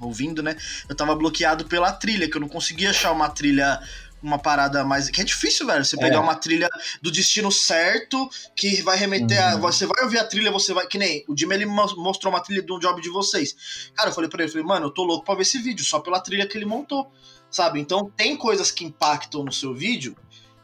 ouvindo, 0.00 0.42
né? 0.42 0.56
Eu 0.88 0.94
tava 0.94 1.14
bloqueado 1.14 1.64
pela 1.64 1.92
trilha, 1.92 2.30
que 2.30 2.36
eu 2.36 2.40
não 2.40 2.48
conseguia 2.48 2.90
achar 2.90 3.12
uma 3.12 3.28
trilha. 3.28 3.80
Uma 4.20 4.36
parada 4.36 4.82
mais. 4.84 5.08
Que 5.08 5.20
é 5.20 5.24
difícil, 5.24 5.64
velho. 5.64 5.84
Você 5.84 5.96
pegar 5.96 6.16
É. 6.16 6.18
uma 6.18 6.34
trilha 6.34 6.68
do 7.00 7.08
destino 7.08 7.52
certo, 7.52 8.28
que 8.56 8.82
vai 8.82 8.96
remeter 8.98 9.40
a. 9.40 9.54
Uhum. 9.54 9.60
Você 9.60 9.86
vai 9.86 10.02
ouvir 10.02 10.18
a 10.18 10.24
trilha, 10.24 10.50
você 10.50 10.74
vai. 10.74 10.88
Que 10.88 10.98
nem 10.98 11.24
o 11.28 11.38
Jimmy 11.38 11.54
ele 11.54 11.66
mo- 11.66 11.94
mostrou 11.96 12.32
uma 12.32 12.42
trilha 12.42 12.60
de 12.60 12.72
um 12.72 12.80
job 12.80 13.00
de 13.00 13.08
vocês. 13.10 13.54
Cara, 13.94 14.10
eu 14.10 14.12
falei 14.12 14.28
pra 14.28 14.42
ele, 14.42 14.48
eu 14.48 14.52
falei, 14.52 14.66
mano, 14.66 14.86
eu 14.86 14.90
tô 14.90 15.04
louco 15.04 15.24
pra 15.24 15.36
ver 15.36 15.42
esse 15.42 15.58
vídeo, 15.58 15.84
só 15.84 16.00
pela 16.00 16.18
trilha 16.18 16.48
que 16.48 16.58
ele 16.58 16.64
montou. 16.64 17.08
Sabe? 17.50 17.80
Então 17.80 18.10
tem 18.16 18.36
coisas 18.36 18.70
que 18.70 18.84
impactam 18.84 19.44
no 19.44 19.52
seu 19.52 19.74
vídeo 19.74 20.16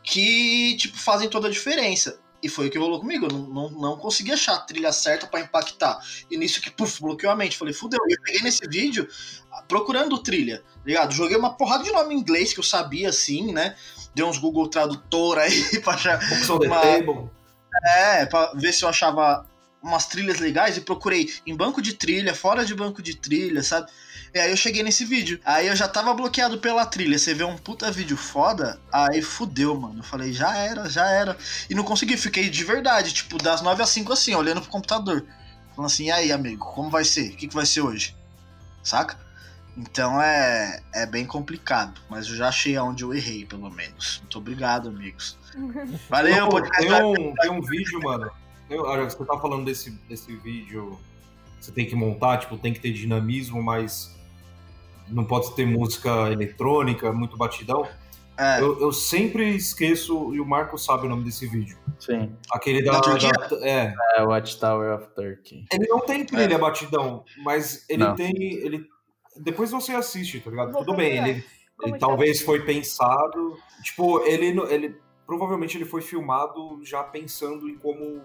que, 0.02 0.76
tipo, 0.76 0.98
fazem 0.98 1.28
toda 1.28 1.48
a 1.48 1.50
diferença. 1.50 2.18
E 2.42 2.48
foi 2.48 2.68
o 2.68 2.70
que 2.70 2.78
rolou 2.78 3.00
comigo. 3.00 3.24
Eu 3.24 3.30
não, 3.30 3.46
não, 3.46 3.70
não 3.70 3.96
consegui 3.96 4.30
achar 4.30 4.54
a 4.56 4.60
trilha 4.60 4.92
certa 4.92 5.26
pra 5.26 5.40
impactar. 5.40 5.98
E 6.30 6.36
nisso 6.36 6.60
que, 6.60 6.70
puf, 6.70 7.00
bloqueou 7.00 7.32
a 7.32 7.36
mente. 7.36 7.56
Falei, 7.56 7.72
fudeu. 7.72 7.98
E 8.06 8.12
eu 8.12 8.20
peguei 8.22 8.42
nesse 8.42 8.68
vídeo 8.68 9.08
procurando 9.66 10.18
trilha, 10.18 10.62
ligado? 10.84 11.14
Joguei 11.14 11.38
uma 11.38 11.54
porrada 11.54 11.84
de 11.84 11.90
nome 11.90 12.14
em 12.14 12.18
inglês 12.18 12.52
que 12.52 12.60
eu 12.60 12.64
sabia, 12.64 13.08
assim, 13.08 13.50
né? 13.50 13.74
Dei 14.14 14.22
uns 14.24 14.36
Google 14.36 14.68
Tradutor 14.68 15.38
aí 15.38 15.80
pra 15.80 15.94
achar. 15.94 16.20
Uma- 16.66 16.80
table. 16.80 17.30
É, 17.96 18.26
pra 18.26 18.52
ver 18.54 18.72
se 18.72 18.84
eu 18.84 18.88
achava 18.90 19.46
umas 19.82 20.06
trilhas 20.06 20.38
legais 20.38 20.76
e 20.76 20.80
procurei 20.82 21.32
em 21.46 21.56
banco 21.56 21.82
de 21.82 21.94
trilha, 21.94 22.34
fora 22.34 22.64
de 22.64 22.74
banco 22.74 23.02
de 23.02 23.16
trilha, 23.16 23.62
sabe? 23.62 23.90
E 24.34 24.38
aí 24.40 24.50
eu 24.50 24.56
cheguei 24.56 24.82
nesse 24.82 25.04
vídeo. 25.04 25.38
Aí 25.44 25.68
eu 25.68 25.76
já 25.76 25.86
tava 25.86 26.12
bloqueado 26.12 26.58
pela 26.58 26.84
trilha. 26.84 27.16
Você 27.16 27.32
vê 27.32 27.44
um 27.44 27.56
puta 27.56 27.90
vídeo 27.92 28.16
foda, 28.16 28.80
aí 28.92 29.22
fudeu, 29.22 29.78
mano. 29.80 30.00
Eu 30.00 30.02
falei, 30.04 30.32
já 30.32 30.56
era, 30.56 30.90
já 30.90 31.08
era. 31.08 31.36
E 31.70 31.74
não 31.74 31.84
consegui, 31.84 32.16
fiquei 32.16 32.50
de 32.50 32.64
verdade, 32.64 33.12
tipo, 33.14 33.38
das 33.38 33.62
9 33.62 33.82
às 33.82 33.90
5 33.90 34.12
assim, 34.12 34.34
olhando 34.34 34.60
pro 34.60 34.70
computador. 34.70 35.24
Falando 35.76 35.86
assim, 35.90 36.06
e 36.06 36.10
aí, 36.10 36.32
amigo, 36.32 36.64
como 36.64 36.90
vai 36.90 37.04
ser? 37.04 37.30
O 37.30 37.36
que, 37.36 37.46
que 37.46 37.54
vai 37.54 37.64
ser 37.64 37.82
hoje? 37.82 38.16
Saca? 38.82 39.16
Então 39.76 40.20
é, 40.20 40.80
é 40.92 41.06
bem 41.06 41.24
complicado, 41.26 42.00
mas 42.08 42.26
eu 42.28 42.36
já 42.36 42.48
achei 42.48 42.76
aonde 42.76 43.02
eu 43.04 43.12
errei, 43.14 43.44
pelo 43.44 43.68
menos. 43.70 44.18
Muito 44.20 44.38
obrigado, 44.38 44.88
amigos. 44.88 45.36
Valeu, 46.10 46.34
Tem 46.34 46.42
um- 46.44 46.48
podcast. 46.48 46.86
tem, 46.88 47.02
um, 47.04 47.34
tem 47.34 47.50
um 47.50 47.60
vídeo, 47.62 48.00
mano. 48.02 48.30
Tem- 48.68 48.78
olha, 48.80 49.04
você 49.04 49.24
tá 49.24 49.38
falando 49.38 49.64
desse, 49.64 49.90
desse 50.08 50.34
vídeo. 50.36 50.98
Você 51.60 51.70
tem 51.72 51.86
que 51.86 51.94
montar, 51.96 52.38
tipo, 52.38 52.58
tem 52.58 52.72
que 52.72 52.80
ter 52.80 52.92
dinamismo, 52.92 53.62
mas 53.62 54.14
não 55.08 55.24
pode 55.24 55.54
ter 55.54 55.66
música 55.66 56.30
eletrônica, 56.30 57.12
muito 57.12 57.36
batidão. 57.36 57.86
É, 58.36 58.60
Eu, 58.60 58.80
eu 58.80 58.92
sempre 58.92 59.54
esqueço, 59.54 60.34
e 60.34 60.40
o 60.40 60.46
Marco 60.46 60.76
sabe 60.76 61.06
o 61.06 61.08
nome 61.08 61.22
desse 61.24 61.46
vídeo. 61.46 61.78
Sim. 62.00 62.34
Aquele 62.50 62.82
da. 62.82 63.00
Da 63.00 63.16
é. 63.62 63.94
É 64.16 64.22
Watchtower 64.22 64.94
of 64.98 65.08
Turkey. 65.14 65.64
Ele 65.72 65.86
não 65.86 66.00
tem 66.00 66.24
trilha 66.26 66.58
batidão, 66.58 67.24
mas 67.44 67.84
ele 67.88 68.04
Não. 68.04 68.14
tem. 68.16 68.32
Ele, 68.36 68.88
depois 69.36 69.70
você 69.70 69.92
assiste, 69.92 70.40
tá 70.40 70.50
ligado? 70.50 70.72
Vou 70.72 70.84
Tudo 70.84 70.96
bem, 70.96 71.16
ele, 71.18 71.44
Ele, 71.82 71.98
talvez 71.98 72.42
foi 72.42 72.60
pensado. 72.64 73.56
Tipo, 73.82 74.20
ele, 74.26 74.46
ele. 74.68 74.96
Provavelmente 75.26 75.78
ele 75.78 75.84
foi 75.86 76.02
filmado 76.02 76.80
já 76.84 77.02
pensando 77.04 77.68
em 77.68 77.76
como. 77.78 78.22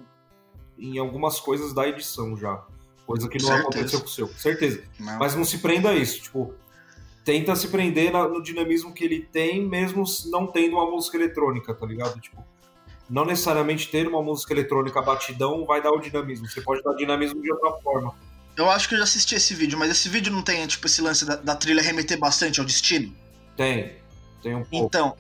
Em 0.78 0.98
algumas 0.98 1.40
coisas 1.40 1.72
da 1.74 1.88
edição 1.88 2.36
já. 2.36 2.64
Coisa 3.06 3.28
que 3.28 3.38
não 3.40 3.48
Certeza. 3.48 3.62
aconteceu 3.70 4.00
com 4.00 4.06
o 4.06 4.10
seu. 4.10 4.28
Certeza. 4.30 4.84
Não. 5.00 5.20
Mas 5.20 5.36
não 5.36 5.44
se 5.44 5.60
prenda 5.60 5.90
a 5.90 5.96
isso. 5.96 6.22
Tipo, 6.22 6.54
tenta 7.30 7.56
se 7.56 7.68
prender 7.68 8.12
no 8.12 8.42
dinamismo 8.42 8.92
que 8.92 9.04
ele 9.04 9.20
tem, 9.22 9.64
mesmo 9.64 10.04
não 10.32 10.48
tendo 10.48 10.78
uma 10.78 10.90
música 10.90 11.16
eletrônica, 11.16 11.72
tá 11.76 11.86
ligado? 11.86 12.20
Tipo, 12.20 12.44
não 13.08 13.24
necessariamente 13.24 13.88
ter 13.88 14.08
uma 14.08 14.20
música 14.24 14.52
eletrônica 14.52 15.00
batidão 15.00 15.64
vai 15.64 15.80
dar 15.80 15.92
o 15.92 16.00
dinamismo. 16.00 16.48
Você 16.48 16.60
pode 16.60 16.82
dar 16.82 16.94
dinamismo 16.96 17.40
de 17.40 17.52
outra 17.52 17.74
forma. 17.84 18.16
Eu 18.58 18.68
acho 18.72 18.90
que 18.90 18.96
eu 18.96 18.98
já 18.98 19.04
assisti 19.04 19.36
esse 19.36 19.54
vídeo, 19.54 19.78
mas 19.78 19.92
esse 19.92 20.10
vídeo 20.10 20.34
não 20.34 20.42
tem, 20.42 20.66
tipo, 20.66 20.88
esse 20.88 21.04
lance 21.04 21.24
da, 21.24 21.36
da 21.36 21.56
trilha 21.56 21.84
remeter 21.84 22.18
bastante 22.18 22.60
ao 22.60 22.66
destino? 22.66 23.14
Tem. 23.56 23.98
Tem 24.42 24.56
um 24.56 24.64
pouco. 24.64 24.86
Então. 24.88 25.16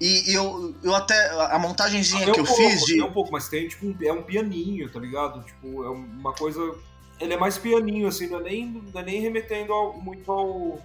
E, 0.00 0.30
e 0.30 0.34
eu, 0.34 0.72
eu 0.84 0.94
até. 0.94 1.30
A 1.52 1.58
montagenzinha 1.58 2.26
Tem 2.26 2.34
que 2.34 2.40
um 2.40 2.44
eu 2.44 2.46
pouco, 2.46 2.62
fiz 2.70 2.80
de. 2.84 2.92
tem 2.94 3.02
um 3.02 3.12
pouco, 3.12 3.32
mas 3.32 3.48
tem, 3.48 3.66
tipo, 3.66 3.86
um- 3.86 3.96
é 4.02 4.12
um 4.12 4.22
pianinho, 4.22 4.88
tá 4.88 5.00
ligado? 5.00 5.42
Tipo, 5.44 5.82
é 5.84 5.90
uma 5.90 6.32
coisa. 6.32 6.60
Ele 7.20 7.34
é 7.34 7.36
mais 7.36 7.58
pianinho, 7.58 8.06
assim, 8.06 8.28
não 8.28 8.38
é 8.38 8.42
nem, 8.44 8.66
não 8.92 9.00
é 9.00 9.04
nem 9.04 9.20
remetendo 9.20 9.72
ao- 9.72 9.94
muito 10.00 10.30
ao. 10.30 10.78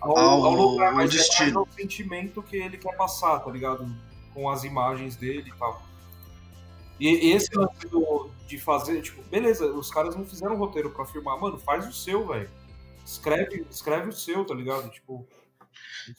Ao, 0.00 0.16
Ao- 0.16 0.44
ao 0.44 0.52
lugar, 0.54 0.92
mas 0.94 1.10
é 1.10 1.16
destino. 1.18 1.54
mais 1.54 1.56
ao 1.56 1.68
sentimento 1.74 2.42
que 2.42 2.56
ele 2.56 2.76
quer 2.78 2.96
passar, 2.96 3.40
tá 3.40 3.50
ligado? 3.50 3.86
Com 4.32 4.48
as 4.48 4.64
imagens 4.64 5.16
dele 5.16 5.50
e 5.54 5.58
tal. 5.58 5.82
E, 7.00 7.08
e 7.28 7.32
esse 7.32 7.54
lance 7.56 7.86
do- 7.88 8.30
de 8.46 8.58
fazer, 8.58 9.00
tipo, 9.02 9.22
beleza, 9.24 9.66
os 9.66 9.90
caras 9.90 10.16
não 10.16 10.24
fizeram 10.24 10.56
roteiro 10.56 10.90
pra 10.90 11.04
filmar, 11.04 11.38
mano, 11.40 11.58
faz 11.58 11.86
o 11.88 11.92
seu, 11.92 12.26
velho. 12.26 12.50
Escreve, 13.04 13.64
escreve 13.70 14.08
o 14.08 14.12
seu, 14.12 14.44
tá 14.44 14.54
ligado? 14.54 14.88
Tipo. 14.90 15.26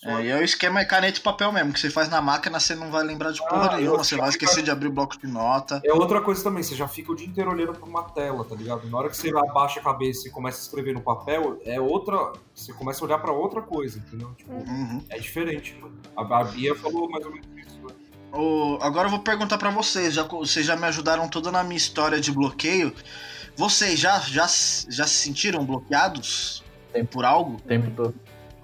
É, 0.04 0.22
e 0.24 0.28
é 0.30 0.38
o 0.38 0.44
esquema 0.44 0.80
é 0.80 0.86
caneta 0.86 1.20
e 1.20 1.22
papel 1.22 1.52
mesmo, 1.52 1.74
que 1.74 1.80
você 1.80 1.90
faz 1.90 2.10
na 2.10 2.22
máquina, 2.22 2.60
você 2.60 2.76
não 2.76 2.90
vai 2.92 3.04
lembrar 3.04 3.32
de 3.32 3.40
porra 3.40 3.72
Ah, 3.72 3.78
nenhuma, 3.78 3.96
eu 3.96 3.98
você 4.04 4.16
vai 4.16 4.26
que- 4.30 4.36
esquecer 4.36 4.64
de 4.64 4.72
abrir 4.72 4.88
o 4.88 4.92
bloco 4.92 5.18
de 5.18 5.28
nota. 5.28 5.82
É 5.86 5.94
outra 5.94 6.22
coisa 6.22 6.44
também, 6.44 6.64
você 6.64 6.76
já 6.76 6.88
fica 6.88 7.12
o 7.12 7.16
dia 7.16 7.28
inteiro 7.28 7.52
olhando 7.52 7.74
pra 7.74 7.86
uma 7.86 8.04
tela, 8.04 8.44
tá 8.46 8.56
ligado? 8.56 8.88
Na 8.90 8.98
hora 8.98 9.10
que 9.10 9.18
você 9.18 9.30
abaixa 9.36 9.80
a 9.80 9.84
cabeça 9.84 10.28
e 10.28 10.32
começa 10.32 10.58
a 10.60 10.62
escrever 10.62 10.94
no 10.94 11.02
papel, 11.02 11.60
é 11.66 11.80
outra. 11.80 12.34
Você 12.54 12.74
começa 12.74 13.04
a 13.04 13.06
olhar 13.08 13.18
pra 13.20 13.32
outra 13.32 13.62
coisa, 13.62 14.00
entendeu? 14.00 14.34
Tipo, 14.36 14.52
Uhum. 14.54 15.04
é 15.10 15.18
diferente, 15.20 15.76
mano. 15.82 15.98
A, 16.16 16.40
a 16.40 16.44
Bia 16.44 16.76
falou 16.76 17.10
mais 17.10 17.26
ou 17.26 17.32
menos 17.32 17.48
isso, 17.58 17.80
né? 17.88 17.94
O- 18.32 18.78
agora 18.82 19.08
eu 19.08 19.12
vou 19.12 19.20
perguntar 19.22 19.58
pra 19.58 19.70
vocês, 19.72 20.14
já, 20.14 20.24
vocês 20.24 20.66
já 20.66 20.76
me 20.76 20.86
ajudaram 20.86 21.28
toda 21.28 21.52
na 21.52 21.64
minha 21.64 21.78
história 21.78 22.20
de 22.20 22.32
bloqueio. 22.32 22.94
Vocês 23.56 24.00
já, 24.00 24.20
já, 24.20 24.46
já 24.46 25.06
se 25.08 25.16
sentiram 25.16 25.66
bloqueados 25.66 26.64
por 27.12 27.26
algo? 27.26 27.56
O 27.56 27.62
tempo 27.62 27.92
todo. 27.92 28.14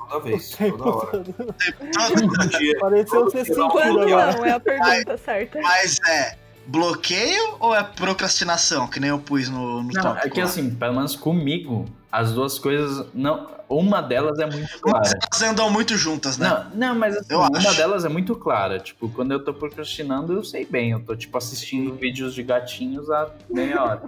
Toda 0.09 0.19
vez, 0.23 0.49
toda 0.51 0.83
hora. 0.85 1.23
Todo 1.23 2.47
dia. 2.57 2.77
Pareceu 2.79 3.29
ser 3.29 3.55
não, 3.55 4.45
é 4.45 4.51
a 4.51 4.59
pergunta 4.59 5.17
certa. 5.17 5.59
Mas 5.61 5.99
é 6.07 6.37
bloqueio 6.67 7.57
ou 7.59 7.75
é 7.75 7.83
procrastinação, 7.83 8.87
que 8.87 8.99
nem 8.99 9.09
eu 9.11 9.19
pus 9.19 9.49
no, 9.49 9.83
no 9.83 9.89
Não, 9.93 10.01
tópico 10.01 10.27
é 10.27 10.29
que 10.29 10.39
lá? 10.39 10.45
assim, 10.45 10.69
pelo 10.73 10.95
menos 10.95 11.15
comigo, 11.15 11.85
as 12.11 12.33
duas 12.33 12.57
coisas. 12.57 13.05
não 13.13 13.47
Uma 13.69 14.01
delas 14.01 14.39
é 14.39 14.45
muito 14.45 14.61
Mas 14.71 14.81
clara. 14.81 15.09
elas 15.31 15.41
andam 15.41 15.69
muito 15.69 15.95
juntas, 15.97 16.37
né? 16.37 16.49
Não, 16.49 16.69
não, 16.89 16.95
mas 16.99 17.15
assim, 17.17 17.33
Eu 17.33 17.39
uma 17.39 17.57
acho. 17.57 17.75
delas 17.75 18.03
é 18.05 18.09
muito 18.09 18.35
clara. 18.35 18.79
Tipo, 18.79 19.09
quando 19.09 19.31
eu 19.31 19.43
tô 19.43 19.53
procrastinando, 19.53 20.33
eu 20.33 20.43
sei 20.43 20.65
bem. 20.65 20.91
Eu 20.91 20.99
tô, 21.01 21.15
tipo, 21.15 21.37
assistindo 21.37 21.93
vídeos 21.95 22.33
de 22.33 22.41
gatinhos 22.43 23.09
há 23.11 23.29
meia 23.49 23.83
hora. 23.83 24.01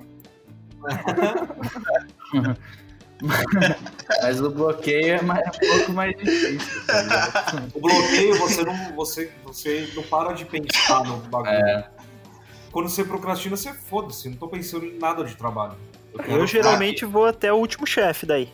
mas 4.21 4.41
o 4.41 4.49
bloqueio 4.49 5.15
é, 5.15 5.21
mais- 5.21 5.47
um 5.47 5.77
pouco 5.77 5.91
mais 5.93 6.15
difícil, 6.17 6.85
tá? 6.85 7.63
O 7.73 7.79
bloqueio, 7.79 8.37
você 8.37 8.63
não, 8.63 8.95
você, 8.95 9.31
você 9.43 9.89
não 9.95 10.03
para 10.03 10.33
de 10.33 10.45
pensar 10.45 11.03
no 11.03 11.17
bagulho. 11.17 11.51
É. 11.51 11.89
Quando 12.71 12.89
você 12.89 13.03
procrastina, 13.03 13.55
você 13.57 13.73
foda-se, 13.73 14.29
não 14.29 14.37
tô 14.37 14.47
pensando 14.47 14.85
em 14.85 14.97
nada 14.99 15.23
de 15.23 15.35
trabalho. 15.35 15.75
Eu 16.13 16.25
ficar 16.25 16.45
geralmente 16.45 17.05
vou 17.05 17.25
até 17.25 17.51
o 17.51 17.55
último 17.57 17.87
chefe 17.87 18.25
daí. 18.25 18.49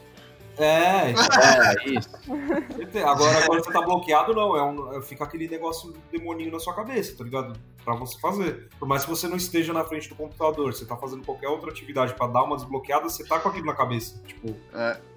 É, 0.58 1.12
É, 1.12 1.89
isso. 1.89 2.10
Agora, 3.06 3.46
quando 3.48 3.63
você 3.63 3.72
tá 3.72 3.82
bloqueado, 3.82 4.34
não. 4.34 4.56
É 4.56 4.63
um, 4.63 4.98
é- 4.98 5.02
fica 5.02 5.24
aquele 5.24 5.48
negócio 5.48 5.94
demoninho 6.12 6.52
na 6.52 6.60
sua 6.60 6.74
cabeça, 6.74 7.16
tá 7.18 7.24
ligado? 7.24 7.58
Pra 7.84 7.96
você 7.96 8.18
fazer. 8.20 8.70
Por 8.80 8.88
mais 8.88 9.04
que 9.04 9.10
você 9.10 9.28
não 9.28 9.36
esteja 9.36 9.74
na 9.74 9.84
frente 9.84 10.08
do 10.08 10.16
computador, 10.16 10.74
você 10.74 10.86
tá 10.86 10.96
fazendo 10.96 11.24
qualquer 11.26 11.50
outra 11.50 11.70
atividade 11.70 12.13
pra 12.13 12.28
dar 12.28 12.44
uma 12.44 12.56
desbloqueada, 12.56 13.10
você 13.10 13.26
tá 13.26 13.39
com 13.39 13.50
aquilo 13.50 13.66
na 13.66 13.74
cabeça. 13.74 14.22
Tipo, 14.26 14.56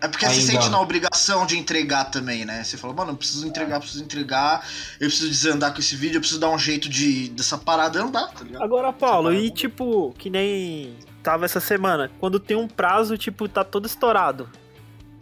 É 0.01 0.09
porque 0.09 0.27
você 0.27 0.41
Ainda. 0.41 0.53
sente 0.53 0.69
na 0.71 0.81
obrigação 0.81 1.47
de 1.47 1.59
entregar 1.59 2.07
também, 2.07 2.45
né? 2.45 2.65
Você 2.65 2.77
fala, 2.77 2.93
mano, 2.93 3.13
eu 3.13 3.17
preciso 3.17 3.47
entregar, 3.47 3.79
preciso 3.79 4.03
entregar, 4.03 4.67
eu 5.01 5.07
preciso 5.07 5.29
desandar 5.29 5.73
com 5.73 5.79
esse 5.79 5.95
vídeo, 5.95 6.17
eu 6.17 6.21
preciso 6.21 6.41
dar 6.41 6.51
um 6.51 6.59
jeito 6.59 6.89
de 6.89 7.29
dessa 7.29 7.57
parada 7.59 8.03
andar, 8.03 8.33
tá 8.33 8.43
ligado? 8.43 8.63
Agora, 8.65 8.93
Paulo, 8.93 9.33
e 9.33 9.51
tipo, 9.51 10.13
que 10.19 10.29
nem 10.31 10.97
tava 11.23 11.45
essa 11.45 11.61
semana, 11.61 12.11
quando 12.19 12.41
tem 12.41 12.57
um 12.57 12.67
prazo, 12.67 13.17
tipo, 13.17 13.49
tá 13.49 13.63
todo 13.63 13.87
estourado. 13.87 14.49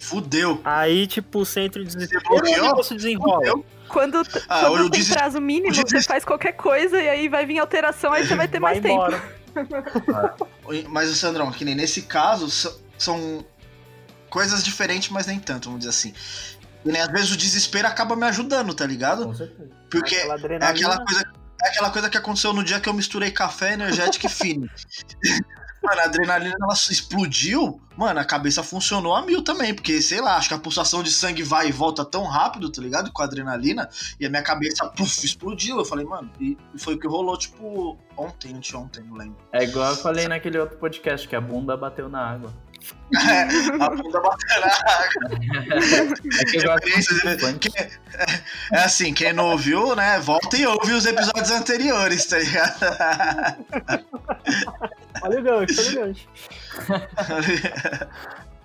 Fudeu. 0.04 0.60
Aí, 0.64 1.06
tipo, 1.06 1.44
você 1.44 1.60
entra 1.60 1.80
em 1.82 1.84
desespero 1.86 2.20
Você 2.22 2.28
bloqueou? 2.28 2.56
e 2.56 2.60
o 2.60 2.62
negócio 2.68 2.96
desenrola. 2.96 3.36
Fudeu. 3.38 3.66
Quando, 3.88 4.22
Ah, 4.48 4.60
quando 4.66 4.82
tem 4.90 5.00
desisti- 5.00 5.12
prazo 5.14 5.40
mínimo, 5.40 5.74
você 5.74 6.02
faz 6.02 6.24
qualquer 6.24 6.52
coisa 6.52 7.00
e 7.00 7.08
aí 7.08 7.28
vai 7.28 7.44
vir 7.46 7.58
alteração, 7.58 8.12
aí 8.12 8.26
você 8.26 8.34
vai 8.34 8.48
ter 8.48 8.58
mais 8.60 8.80
Vai 8.80 8.90
tempo. 8.90 9.04
embora. 10.08 10.34
Mas, 10.88 11.10
o 11.10 11.14
Sandrão, 11.14 11.50
que 11.52 11.64
nem 11.64 11.74
nesse 11.74 12.02
caso, 12.02 12.48
so- 12.50 12.80
são 12.98 13.44
coisas 14.30 14.64
diferentes, 14.64 15.10
mas 15.10 15.26
nem 15.26 15.38
tanto, 15.38 15.66
vamos 15.66 15.80
dizer 15.80 15.90
assim. 15.90 16.12
E 16.84 16.90
nem 16.92 17.00
às 17.00 17.08
vezes 17.08 17.30
o 17.30 17.36
desespero 17.36 17.86
acaba 17.88 18.16
me 18.16 18.24
ajudando, 18.26 18.74
tá 18.74 18.84
ligado? 18.86 19.26
Com 19.26 19.34
certeza. 19.34 19.70
Porque 19.90 20.16
Aquela 20.16 20.34
é 20.34 20.66
aquela 20.66 21.04
coisa. 21.04 21.24
É 21.62 21.68
aquela 21.68 21.90
coisa 21.90 22.10
que 22.10 22.16
aconteceu 22.18 22.52
no 22.52 22.62
dia 22.64 22.78
que 22.80 22.88
eu 22.88 22.92
misturei 22.92 23.30
café, 23.30 23.72
energético 23.74 24.26
e 24.26 24.28
fino. 24.28 24.68
Mano, 25.84 26.00
a 26.00 26.04
adrenalina 26.04 26.56
ela 26.60 26.72
explodiu, 26.72 27.78
mano, 27.94 28.18
a 28.18 28.24
cabeça 28.24 28.62
funcionou 28.62 29.14
a 29.14 29.20
mil 29.20 29.42
também, 29.42 29.74
porque, 29.74 30.00
sei 30.00 30.20
lá, 30.20 30.36
acho 30.36 30.48
que 30.48 30.54
a 30.54 30.58
pulsação 30.58 31.02
de 31.02 31.10
sangue 31.10 31.42
vai 31.42 31.68
e 31.68 31.72
volta 31.72 32.04
tão 32.04 32.24
rápido, 32.24 32.70
tá 32.70 32.80
ligado? 32.80 33.12
Com 33.12 33.20
a 33.20 33.26
adrenalina, 33.26 33.88
e 34.18 34.24
a 34.24 34.30
minha 34.30 34.42
cabeça, 34.42 34.86
puf, 34.88 35.24
explodiu. 35.24 35.76
Eu 35.78 35.84
falei, 35.84 36.06
mano, 36.06 36.30
e 36.40 36.56
e 36.74 36.78
foi 36.78 36.94
o 36.94 36.98
que 36.98 37.06
rolou, 37.06 37.36
tipo, 37.36 37.96
ontem, 38.16 38.54
anteontem, 38.54 39.04
não 39.04 39.16
lembro. 39.16 39.36
É 39.52 39.62
igual 39.62 39.90
eu 39.90 39.96
falei 39.96 40.26
naquele 40.26 40.58
outro 40.58 40.76
podcast, 40.78 41.28
que 41.28 41.36
a 41.36 41.40
bunda 41.40 41.76
bateu 41.76 42.08
na 42.08 42.20
água. 42.20 42.52
A 43.80 43.88
bunda 43.90 44.20
bateu 44.20 44.60
na 44.60 44.68
água. 44.92 45.40
É 47.76 48.76
É 48.76 48.78
assim, 48.84 49.12
quem 49.14 49.32
não 49.32 49.50
ouviu, 49.50 49.94
né, 49.96 50.18
volta 50.20 50.56
e 50.56 50.66
ouve 50.66 50.92
os 50.92 51.06
episódios 51.06 51.50
anteriores, 51.50 52.26
tá 52.26 52.38
ligado? 52.38 52.74
Olha 55.22 55.40
o 55.40 55.42
gancho, 55.42 55.80
olha 55.80 55.90
o 55.90 55.94
gancho. 56.06 56.28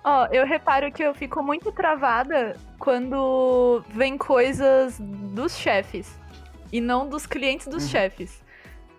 Ó, 0.04 0.26
eu 0.32 0.46
reparo 0.46 0.90
que 0.90 1.02
eu 1.02 1.14
fico 1.14 1.42
muito 1.42 1.70
travada 1.72 2.56
quando 2.78 3.84
vem 3.90 4.16
coisas 4.16 4.96
dos 4.98 5.54
chefes 5.56 6.08
e 6.72 6.80
não 6.80 7.06
dos 7.08 7.26
clientes 7.26 7.66
dos 7.66 7.84
Uhum. 7.84 7.90
chefes. 7.90 8.42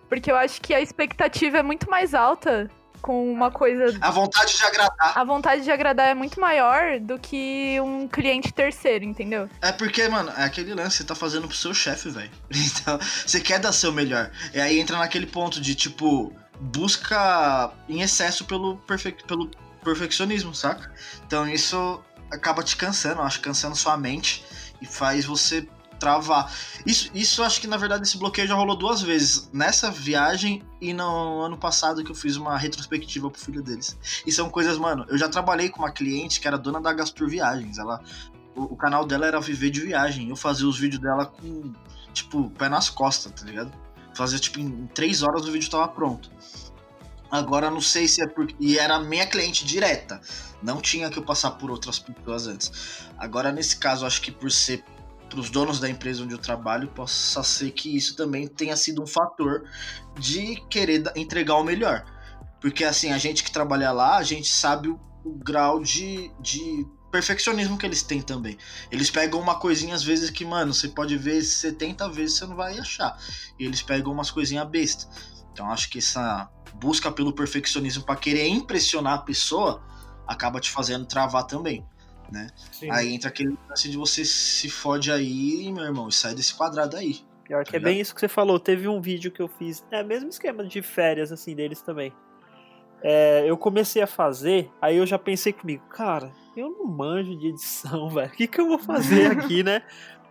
Porque 0.08 0.30
eu 0.30 0.36
acho 0.36 0.60
que 0.60 0.72
a 0.74 0.80
expectativa 0.80 1.58
é 1.58 1.62
muito 1.62 1.90
mais 1.90 2.14
alta 2.14 2.70
com 3.02 3.30
uma 3.30 3.50
coisa. 3.50 3.98
A 4.00 4.10
vontade 4.10 4.56
de 4.56 4.64
agradar. 4.64 5.12
A 5.18 5.24
vontade 5.24 5.62
de 5.62 5.70
agradar 5.70 6.08
é 6.08 6.14
muito 6.14 6.40
maior 6.40 7.00
do 7.00 7.18
que 7.18 7.78
um 7.80 8.08
cliente 8.08 8.52
terceiro, 8.52 9.04
entendeu? 9.04 9.50
É 9.60 9.72
porque, 9.72 10.08
mano, 10.08 10.32
é 10.36 10.44
aquele 10.44 10.72
lance, 10.72 10.98
você 10.98 11.04
tá 11.04 11.14
fazendo 11.14 11.48
pro 11.48 11.56
seu 11.56 11.74
chefe, 11.74 12.08
velho. 12.08 12.30
Então, 12.82 12.98
você 12.98 13.40
quer 13.40 13.58
dar 13.58 13.72
seu 13.72 13.92
melhor. 13.92 14.30
E 14.54 14.60
aí 14.60 14.78
entra 14.78 14.96
naquele 14.96 15.26
ponto 15.26 15.60
de, 15.60 15.74
tipo, 15.74 16.32
busca 16.60 17.72
em 17.88 18.00
excesso 18.00 18.44
pelo, 18.44 18.76
perfe... 18.78 19.12
pelo 19.26 19.50
perfeccionismo, 19.82 20.54
saca? 20.54 20.90
Então 21.26 21.46
isso 21.48 22.02
acaba 22.30 22.62
te 22.62 22.76
cansando, 22.76 23.20
acho, 23.20 23.40
cansando 23.40 23.76
sua 23.76 23.96
mente 23.96 24.44
e 24.80 24.86
faz 24.86 25.24
você 25.24 25.66
travar. 26.02 26.52
Isso, 26.84 27.08
isso 27.14 27.44
acho 27.44 27.60
que, 27.60 27.68
na 27.68 27.76
verdade, 27.76 28.02
esse 28.02 28.18
bloqueio 28.18 28.48
já 28.48 28.56
rolou 28.56 28.76
duas 28.76 29.00
vezes. 29.00 29.48
Nessa 29.52 29.88
viagem 29.88 30.64
e 30.80 30.92
no 30.92 31.42
ano 31.42 31.56
passado 31.56 32.02
que 32.02 32.10
eu 32.10 32.14
fiz 32.14 32.34
uma 32.36 32.58
retrospectiva 32.58 33.30
pro 33.30 33.40
filho 33.40 33.62
deles. 33.62 33.96
E 34.26 34.32
são 34.32 34.50
coisas, 34.50 34.76
mano, 34.78 35.06
eu 35.08 35.16
já 35.16 35.28
trabalhei 35.28 35.68
com 35.68 35.78
uma 35.78 35.92
cliente 35.92 36.40
que 36.40 36.48
era 36.48 36.58
dona 36.58 36.80
da 36.80 36.92
Gastur 36.92 37.28
Viagens. 37.28 37.78
Ela 37.78 38.02
o, 38.56 38.64
o 38.64 38.76
canal 38.76 39.06
dela 39.06 39.26
era 39.26 39.40
viver 39.40 39.70
de 39.70 39.80
viagem. 39.80 40.28
Eu 40.28 40.34
fazia 40.34 40.66
os 40.66 40.76
vídeos 40.76 41.00
dela 41.00 41.26
com, 41.26 41.72
tipo, 42.12 42.50
pé 42.50 42.68
nas 42.68 42.90
costas, 42.90 43.32
tá 43.32 43.46
ligado? 43.46 43.72
Fazia, 44.12 44.40
tipo, 44.40 44.58
em 44.58 44.88
três 44.88 45.22
horas 45.22 45.46
o 45.46 45.52
vídeo 45.52 45.70
tava 45.70 45.86
pronto. 45.86 46.30
Agora 47.30 47.70
não 47.70 47.80
sei 47.80 48.08
se 48.08 48.20
é 48.20 48.26
porque. 48.26 48.56
E 48.58 48.76
era 48.76 48.98
minha 48.98 49.26
cliente 49.26 49.64
direta. 49.64 50.20
Não 50.62 50.80
tinha 50.80 51.08
que 51.08 51.18
eu 51.18 51.22
passar 51.22 51.52
por 51.52 51.70
outras 51.70 51.98
pessoas 51.98 52.46
antes. 52.46 53.06
Agora, 53.16 53.50
nesse 53.50 53.76
caso, 53.76 54.04
acho 54.04 54.20
que 54.20 54.30
por 54.30 54.50
ser 54.50 54.84
pros 55.32 55.48
donos 55.48 55.80
da 55.80 55.88
empresa 55.88 56.22
onde 56.22 56.34
eu 56.34 56.38
trabalho, 56.38 56.88
possa 56.88 57.42
ser 57.42 57.70
que 57.70 57.96
isso 57.96 58.14
também 58.14 58.46
tenha 58.46 58.76
sido 58.76 59.02
um 59.02 59.06
fator 59.06 59.64
de 60.18 60.56
querer 60.68 61.10
entregar 61.16 61.54
o 61.54 61.64
melhor. 61.64 62.04
Porque 62.60 62.84
assim, 62.84 63.10
a 63.10 63.16
gente 63.16 63.42
que 63.42 63.50
trabalha 63.50 63.90
lá, 63.92 64.18
a 64.18 64.22
gente 64.22 64.48
sabe 64.48 64.88
o, 64.88 65.00
o 65.24 65.32
grau 65.32 65.82
de, 65.82 66.30
de 66.38 66.86
perfeccionismo 67.10 67.78
que 67.78 67.86
eles 67.86 68.02
têm 68.02 68.20
também. 68.20 68.58
Eles 68.90 69.10
pegam 69.10 69.40
uma 69.40 69.58
coisinha 69.58 69.94
às 69.94 70.02
vezes 70.02 70.28
que, 70.28 70.44
mano, 70.44 70.74
você 70.74 70.88
pode 70.88 71.16
ver 71.16 71.40
70 71.42 72.10
vezes 72.10 72.36
você 72.36 72.46
não 72.46 72.54
vai 72.54 72.78
achar. 72.78 73.18
E 73.58 73.64
eles 73.64 73.80
pegam 73.80 74.12
umas 74.12 74.30
coisinhas 74.30 74.68
besta. 74.68 75.08
Então 75.50 75.70
acho 75.70 75.88
que 75.88 75.98
essa 75.98 76.50
busca 76.74 77.10
pelo 77.10 77.32
perfeccionismo 77.32 78.02
para 78.02 78.16
querer 78.16 78.48
impressionar 78.48 79.14
a 79.14 79.22
pessoa 79.22 79.82
acaba 80.26 80.60
te 80.60 80.70
fazendo 80.70 81.06
travar 81.06 81.44
também, 81.44 81.84
né? 82.32 82.48
Sim. 82.72 82.90
Aí 82.90 83.14
entra 83.14 83.28
aquele 83.28 83.56
lance 83.68 83.88
de 83.88 83.96
você 83.96 84.24
se 84.24 84.68
fode 84.70 85.12
aí, 85.12 85.70
meu 85.72 85.84
irmão, 85.84 86.08
e 86.08 86.12
sai 86.12 86.34
desse 86.34 86.54
quadrado 86.54 86.96
aí. 86.96 87.20
Pior 87.44 87.64
que 87.64 87.72
Tá 87.72 87.76
é 87.76 87.80
bem 87.80 88.00
isso 88.00 88.14
que 88.14 88.20
você 88.20 88.28
falou. 88.28 88.58
Teve 88.58 88.88
um 88.88 89.00
vídeo 89.00 89.30
que 89.30 89.42
eu 89.42 89.48
fiz, 89.48 89.84
é 89.90 90.02
mesmo 90.02 90.30
esquema 90.30 90.64
de 90.64 90.80
férias, 90.80 91.30
assim, 91.30 91.54
deles 91.54 91.82
também. 91.82 92.12
É, 93.02 93.44
eu 93.46 93.56
comecei 93.56 94.00
a 94.00 94.06
fazer, 94.06 94.70
aí 94.80 94.96
eu 94.96 95.04
já 95.04 95.18
pensei 95.18 95.52
comigo, 95.52 95.84
cara, 95.88 96.32
eu 96.56 96.70
não 96.70 96.86
manjo 96.86 97.36
de 97.36 97.48
edição, 97.48 98.08
velho. 98.10 98.28
O 98.28 98.32
que, 98.32 98.46
que 98.46 98.60
eu 98.60 98.68
vou 98.68 98.78
fazer 98.78 99.26
aqui, 99.32 99.62
né? 99.62 99.82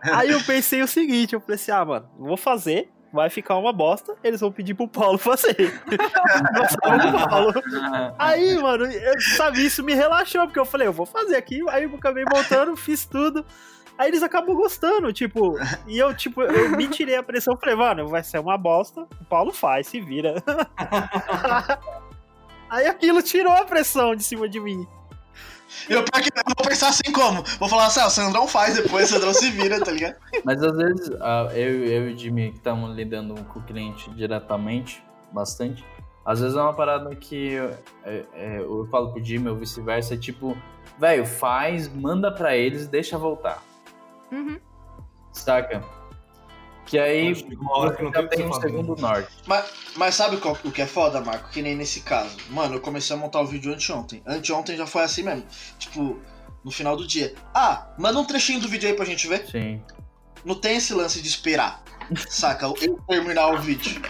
Aí 0.02 0.30
eu 0.30 0.42
pensei 0.42 0.82
o 0.82 0.88
seguinte, 0.88 1.32
eu 1.32 1.40
falei 1.40 1.54
assim, 1.54 1.70
ah, 1.70 1.84
mano, 1.84 2.10
vou 2.18 2.36
fazer, 2.36 2.90
vai 3.12 3.28
ficar 3.28 3.58
uma 3.58 3.72
bosta, 3.72 4.16
eles 4.24 4.40
vão 4.40 4.50
pedir 4.50 4.74
pro 4.74 4.88
Paulo 4.88 5.18
fazer. 5.18 5.82
Paulo. 7.28 7.52
Aí, 8.18 8.58
mano, 8.58 8.86
eu, 8.86 9.20
sabe, 9.36 9.64
isso 9.64 9.82
me 9.82 9.94
relaxou, 9.94 10.46
porque 10.46 10.58
eu 10.58 10.64
falei, 10.64 10.86
eu 10.88 10.92
vou 10.92 11.06
fazer 11.06 11.36
aqui, 11.36 11.60
aí 11.68 11.84
eu 11.84 11.94
acabei 11.94 12.24
voltando, 12.24 12.74
fiz 12.76 13.04
tudo. 13.04 13.44
Aí 13.98 14.08
eles 14.08 14.22
acabam 14.22 14.56
gostando, 14.56 15.12
tipo, 15.12 15.58
e 15.86 15.98
eu, 15.98 16.14
tipo, 16.16 16.40
eu 16.42 16.70
me 16.70 16.88
tirei 16.88 17.16
a 17.16 17.22
pressão, 17.22 17.56
falei, 17.56 17.76
mano, 17.76 18.08
vai 18.08 18.24
ser 18.24 18.38
uma 18.38 18.56
bosta, 18.56 19.06
o 19.20 19.24
Paulo 19.26 19.52
faz, 19.52 19.86
se 19.86 20.00
vira. 20.00 20.42
Aí 22.70 22.86
aquilo 22.86 23.22
tirou 23.22 23.52
a 23.52 23.66
pressão 23.66 24.16
de 24.16 24.24
cima 24.24 24.48
de 24.48 24.58
mim. 24.58 24.86
Eu, 25.88 26.04
pior 26.04 26.22
que 26.22 26.28
eu 26.28 26.42
vou 26.56 26.66
pensar 26.68 26.88
assim 26.88 27.12
como? 27.12 27.42
Vou 27.58 27.68
falar 27.68 27.86
assim, 27.86 28.00
ah, 28.00 28.06
o 28.06 28.10
Sandrão 28.10 28.46
faz, 28.46 28.76
depois 28.76 29.10
o 29.10 29.14
Sandrão 29.14 29.34
se 29.34 29.50
vira, 29.50 29.80
tá 29.80 29.90
ligado? 29.90 30.16
Mas 30.44 30.62
às 30.62 30.76
vezes, 30.76 31.10
ah, 31.20 31.48
eu, 31.52 31.84
eu 31.84 32.10
e 32.10 32.14
o 32.14 32.18
Jimmy 32.18 32.50
que 32.50 32.58
estamos 32.58 32.94
lidando 32.94 33.34
com 33.44 33.58
o 33.58 33.62
cliente 33.62 34.10
diretamente, 34.10 35.02
bastante, 35.32 35.84
às 36.24 36.40
vezes 36.40 36.56
é 36.56 36.60
uma 36.62 36.72
parada 36.74 37.14
que 37.16 37.56
é, 38.04 38.24
é, 38.34 38.58
eu 38.58 38.86
falo 38.90 39.12
pro 39.12 39.22
Jimmy 39.24 39.48
ou 39.48 39.56
vice-versa, 39.56 40.14
é 40.14 40.16
tipo, 40.16 40.56
velho, 40.98 41.26
faz, 41.26 41.88
manda 41.92 42.30
pra 42.30 42.56
eles, 42.56 42.86
deixa 42.86 43.18
voltar, 43.18 43.62
Uhum. 44.30 44.58
saca? 45.32 45.82
Que 46.92 46.98
aí 46.98 47.32
uma 47.58 47.78
hora 47.78 47.96
que 47.96 48.02
não 48.02 48.10
tem 48.28 48.46
um 48.46 48.52
segundo 48.52 48.94
norte. 48.96 49.32
Mas, 49.46 49.64
mas 49.96 50.14
sabe 50.14 50.36
qual, 50.36 50.58
o 50.62 50.70
que 50.70 50.82
é 50.82 50.86
foda, 50.86 51.22
Marco? 51.22 51.48
Que 51.48 51.62
nem 51.62 51.74
nesse 51.74 52.02
caso. 52.02 52.36
Mano, 52.50 52.74
eu 52.74 52.80
comecei 52.82 53.16
a 53.16 53.18
montar 53.18 53.40
o 53.40 53.46
vídeo 53.46 53.72
anteontem. 53.72 54.22
Anteontem 54.26 54.76
já 54.76 54.86
foi 54.86 55.00
assim 55.00 55.22
mesmo. 55.22 55.42
Tipo, 55.78 56.20
no 56.62 56.70
final 56.70 56.94
do 56.94 57.06
dia. 57.06 57.34
Ah, 57.54 57.94
manda 57.98 58.18
um 58.18 58.26
trechinho 58.26 58.60
do 58.60 58.68
vídeo 58.68 58.90
aí 58.90 58.94
pra 58.94 59.06
gente 59.06 59.26
ver. 59.26 59.46
Sim. 59.46 59.82
Não 60.44 60.54
tem 60.54 60.76
esse 60.76 60.92
lance 60.92 61.22
de 61.22 61.28
esperar. 61.28 61.82
Saca? 62.28 62.66
Eu 62.66 62.98
terminar 63.08 63.54
o 63.54 63.58
vídeo. 63.58 64.02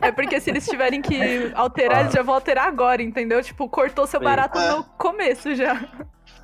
É 0.00 0.10
porque 0.10 0.40
se 0.40 0.48
eles 0.48 0.66
tiverem 0.66 1.02
que 1.02 1.52
alterar, 1.54 2.00
eles 2.04 2.14
já 2.14 2.22
vão 2.22 2.36
alterar 2.36 2.68
agora, 2.68 3.02
entendeu? 3.02 3.42
Tipo, 3.42 3.68
cortou 3.68 4.06
seu 4.06 4.18
barato 4.18 4.58
É. 4.58 4.70
no 4.70 4.84
começo 4.96 5.54
já. 5.54 5.78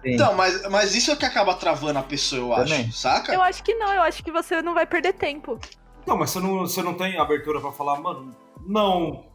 Sim. 0.03 0.15
Então, 0.15 0.35
mas, 0.35 0.63
mas 0.71 0.95
isso 0.95 1.11
é 1.11 1.15
o 1.15 1.17
que 1.17 1.27
acaba 1.27 1.55
travando 1.55 1.99
a 1.99 2.03
pessoa, 2.03 2.41
eu 2.41 2.55
acho. 2.55 2.73
Também. 2.73 2.93
Saca? 2.93 3.35
Eu 3.35 3.43
acho 3.43 3.63
que 3.63 3.75
não, 3.75 3.93
eu 3.93 4.03
acho 4.03 4.23
que 4.23 4.31
você 4.31 4.63
não 4.63 4.75
vai 4.75 4.87
perder 4.87 5.13
tempo. 5.15 5.59
Não, 6.07 6.17
mas 6.17 6.31
você 6.31 6.41
não, 6.41 6.59
você 6.61 6.83
não 6.83 6.95
tem 6.95 7.19
abertura 7.19 7.61
pra 7.61 7.71
falar, 7.71 8.01
mano, 8.01 8.35
não. 8.67 9.27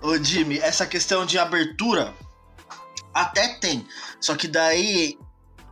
Ô, 0.00 0.16
Jimmy, 0.22 0.58
essa 0.58 0.86
questão 0.86 1.26
de 1.26 1.38
abertura 1.38 2.14
até 3.12 3.58
tem. 3.58 3.86
Só 4.20 4.36
que 4.36 4.46
daí 4.46 5.18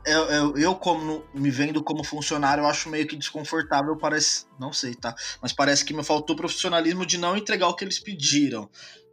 eu, 0.04 0.24
eu, 0.24 0.56
eu 0.56 0.74
como 0.74 1.24
me 1.32 1.50
vendo 1.50 1.82
como 1.82 2.02
funcionário, 2.02 2.62
eu 2.62 2.68
acho 2.68 2.88
meio 2.88 3.06
que 3.06 3.16
desconfortável, 3.16 3.96
parece. 3.96 4.46
Não 4.58 4.72
sei, 4.72 4.94
tá? 4.94 5.14
Mas 5.40 5.52
parece 5.52 5.84
que 5.84 5.94
me 5.94 6.02
faltou 6.02 6.34
profissionalismo 6.34 7.06
de 7.06 7.18
não 7.18 7.36
entregar 7.36 7.68
o 7.68 7.74
que 7.74 7.84
eles 7.84 7.98
pediram. 7.98 8.68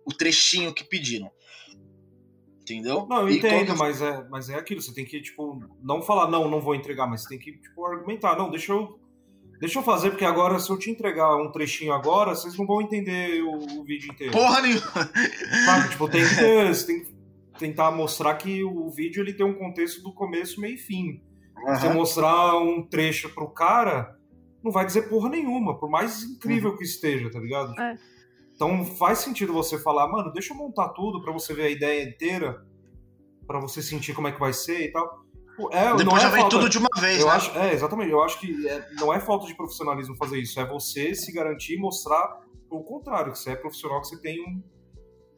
O 0.05 0.13
trechinho 0.13 0.73
que 0.73 0.84
pediram. 0.84 1.30
Entendeu? 2.74 3.05
Não, 3.09 3.22
eu 3.22 3.30
E 3.30 3.38
entendo, 3.38 3.67
quando- 3.67 3.78
mas 3.80 4.01
é, 4.01 4.26
mas 4.30 4.49
é 4.49 4.55
aquilo, 4.55 4.82
você 4.82 4.93
tem 4.93 5.05
que, 5.05 5.22
tipo, 5.22 5.59
não 5.82 6.01
falar, 6.01 6.30
não, 6.30 6.49
não 6.49 6.61
vou 6.61 6.76
entregar, 6.76 7.07
mas 7.07 7.24
você 7.24 7.30
tem 7.30 7.39
que, 7.39 7.53
tipo, 7.53 7.86
argumentar, 7.86 8.38
não, 8.38 8.49
deixa 8.49 8.72
eu. 8.74 8.99
Deixa 9.59 9.80
eu 9.80 9.84
fazer, 9.84 10.11
porque 10.11 10.24
agora, 10.24 10.57
se 10.57 10.70
eu 10.70 10.78
te 10.78 10.89
entregar 10.89 11.36
um 11.36 11.51
trechinho 11.51 11.91
agora, 11.91 12.34
vocês 12.34 12.57
não 12.57 12.65
vão 12.65 12.82
entender 12.82 13.41
o, 13.43 13.80
o 13.80 13.84
vídeo 13.84 14.09
inteiro. 14.11 14.32
Porra 14.32 14.61
nenhuma! 14.61 15.11
Sabe? 15.65 15.89
Tipo, 15.89 16.07
tem 16.07 16.24
que 16.26 16.36
ter, 16.36 16.67
você 16.74 16.86
tem 16.88 17.03
que 17.03 17.13
tentar 17.57 17.91
mostrar 17.91 18.36
que 18.36 18.63
o 18.63 18.89
vídeo 18.89 19.22
ele 19.22 19.34
tem 19.34 19.45
um 19.45 19.53
contexto 19.55 20.01
do 20.01 20.13
começo, 20.13 20.61
meio 20.61 20.76
e 20.76 20.78
fim. 20.78 21.22
Você 21.76 21.88
Aham. 21.88 21.93
mostrar 21.93 22.57
um 22.57 22.82
trecho 22.88 23.30
pro 23.36 23.49
cara, 23.49 24.15
não 24.63 24.72
vai 24.72 24.86
dizer 24.86 25.09
porra 25.09 25.28
nenhuma, 25.30 25.78
por 25.78 25.89
mais 25.89 26.24
incrível 26.24 26.78
que 26.78 26.86
esteja, 26.86 27.30
tá 27.30 27.39
ligado? 27.39 27.78
É. 27.78 27.97
Então 28.60 28.84
faz 28.84 29.20
sentido 29.20 29.53
você 29.53 29.80
falar, 29.80 30.05
mano, 30.12 30.34
deixa 30.34 30.51
eu 30.53 30.57
montar 30.57 30.89
tudo 30.89 31.22
pra 31.22 31.32
você 31.32 31.53
ver 31.53 31.64
a 31.64 31.70
ideia 31.70 32.03
inteira, 32.03 32.62
pra 33.47 33.57
você 33.57 33.82
sentir 33.82 34.14
como 34.14 34.28
é 34.28 34.34
que 34.34 34.39
vai 34.39 34.51
ser 34.51 34.82
e 34.82 34.91
tal. 34.91 35.24
É, 35.72 35.86
não 35.91 35.95
Depois 35.95 36.18
é 36.18 36.26
já 36.26 36.30
vem 36.30 36.41
falta- 36.41 36.57
tudo 36.57 36.70
de 36.70 36.78
uma 36.78 36.89
vez, 36.99 37.22
eu 37.22 37.28
né? 37.28 37.32
acho, 37.32 37.57
é, 37.57 37.74
exatamente. 37.74 38.12
Eu 38.12 38.22
acho 38.22 38.38
que 38.38 38.68
é- 38.68 38.86
não 38.99 39.14
é 39.14 39.20
falta 39.22 39.45
de 39.47 39.55
profissionalismo 39.55 40.14
fazer 40.18 40.39
isso. 40.39 40.60
É 40.60 40.68
você 40.68 41.16
se 41.16 41.32
garantir 41.32 41.76
e 41.76 41.80
mostrar 41.80 42.41
o 42.70 42.84
contrário, 42.84 43.32
que 43.32 43.39
você 43.39 43.51
é 43.51 43.55
profissional, 43.55 44.01
que 44.01 44.07
você 44.07 44.20
tem 44.22 44.41
um. 44.41 44.62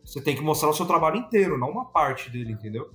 Você 0.03 0.19
tem 0.19 0.35
que 0.35 0.41
mostrar 0.41 0.69
o 0.69 0.73
seu 0.73 0.87
trabalho 0.87 1.17
inteiro, 1.17 1.59
não 1.59 1.69
uma 1.69 1.85
parte 1.85 2.27
dele, 2.31 2.53
entendeu? 2.53 2.89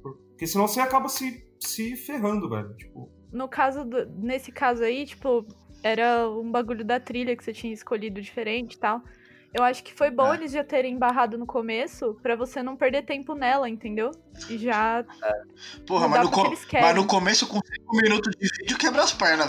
Porque 0.00 0.46
senão 0.46 0.68
você 0.68 0.78
acaba 0.78 1.08
se, 1.08 1.44
se 1.58 1.96
ferrando, 1.96 2.48
velho. 2.48 2.72
Tipo, 2.76 3.10
No 3.32 3.48
caso, 3.48 3.84
do- 3.84 4.06
nesse 4.20 4.52
caso 4.52 4.84
aí, 4.84 5.04
tipo, 5.04 5.44
era 5.82 6.28
um 6.30 6.48
bagulho 6.52 6.84
da 6.84 7.00
trilha 7.00 7.36
que 7.36 7.42
você 7.42 7.52
tinha 7.52 7.72
escolhido 7.72 8.22
diferente 8.22 8.74
e 8.74 8.78
tal. 8.78 9.02
Eu 9.54 9.62
acho 9.62 9.84
que 9.84 9.94
foi 9.94 10.10
bom 10.10 10.32
É. 10.34 10.36
eles 10.36 10.50
já 10.52 10.64
terem 10.64 10.98
barrado 10.98 11.38
no 11.38 11.46
começo 11.46 12.18
pra 12.20 12.34
você 12.34 12.60
não 12.62 12.76
perder 12.76 13.04
tempo 13.06 13.34
nela, 13.36 13.68
entendeu? 13.68 14.10
E 14.50 14.58
já. 14.58 15.04
Porra, 15.86 16.08
mudar 16.08 16.24
mas 16.24 16.24
no, 16.24 16.30
porque 16.30 16.40
co- 16.42 16.46
eles 16.48 16.64
querem. 16.64 16.86
mas 16.86 16.96
no 16.96 17.06
começo, 17.06 17.46
com 17.46 17.60
5 17.64 17.96
minutos 17.96 18.32
de 18.36 18.48
vídeo, 18.58 18.76
quebra 18.76 19.02
as 19.04 19.12
pernas, 19.12 19.46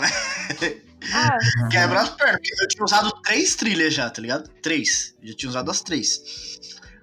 velho. 0.60 0.82
Ah, 1.12 1.36
Quebra 1.70 2.00
as 2.02 2.10
pernas. 2.10 2.36
porque 2.36 2.62
Eu 2.62 2.68
tinha 2.68 2.84
usado 2.84 3.10
três 3.22 3.56
trilhas 3.56 3.92
já, 3.94 4.08
tá 4.08 4.22
ligado? 4.22 4.48
Três. 4.62 5.16
Já 5.22 5.34
tinha 5.34 5.50
usado 5.50 5.70
as 5.70 5.80
três. 5.82 6.20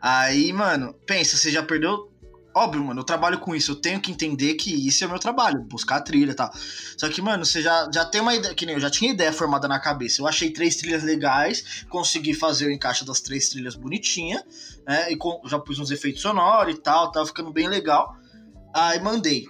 Aí, 0.01 0.53
mano, 0.53 0.93
pensa, 1.05 1.35
você 1.37 1.51
já 1.51 1.61
perdeu. 1.63 2.11
Óbvio, 2.55 2.83
mano, 2.83 2.99
eu 2.99 3.03
trabalho 3.03 3.39
com 3.39 3.55
isso. 3.55 3.71
Eu 3.71 3.75
tenho 3.75 3.99
que 3.99 4.11
entender 4.11 4.53
que 4.53 4.71
isso 4.87 5.03
é 5.03 5.07
meu 5.07 5.17
trabalho, 5.17 5.63
buscar 5.63 5.95
a 5.97 6.01
trilha 6.01 6.31
e 6.31 6.35
tal. 6.35 6.51
Só 6.97 7.09
que, 7.09 7.21
mano, 7.21 7.43
você 7.45 7.61
já, 7.61 7.89
já 7.91 8.05
tem 8.05 8.21
uma 8.21 8.35
ideia. 8.35 8.53
Que 8.53 8.65
nem 8.65 8.75
eu 8.75 8.81
já 8.81 8.89
tinha 8.91 9.11
ideia 9.11 9.33
formada 9.33 9.67
na 9.67 9.79
cabeça. 9.79 10.21
Eu 10.21 10.27
achei 10.27 10.51
três 10.51 10.75
trilhas 10.75 11.03
legais, 11.03 11.83
consegui 11.89 12.33
fazer 12.33 12.67
o 12.67 12.71
encaixe 12.71 13.03
das 13.03 13.21
três 13.21 13.49
trilhas 13.49 13.75
bonitinha, 13.75 14.43
né? 14.85 15.11
E 15.11 15.15
com- 15.15 15.41
já 15.45 15.57
pus 15.57 15.79
uns 15.79 15.89
efeitos 15.89 16.21
sonoros 16.21 16.75
e 16.75 16.77
tal, 16.77 17.11
tava 17.11 17.25
ficando 17.25 17.51
bem 17.51 17.67
legal. 17.67 18.15
Aí 18.73 18.99
mandei. 18.99 19.47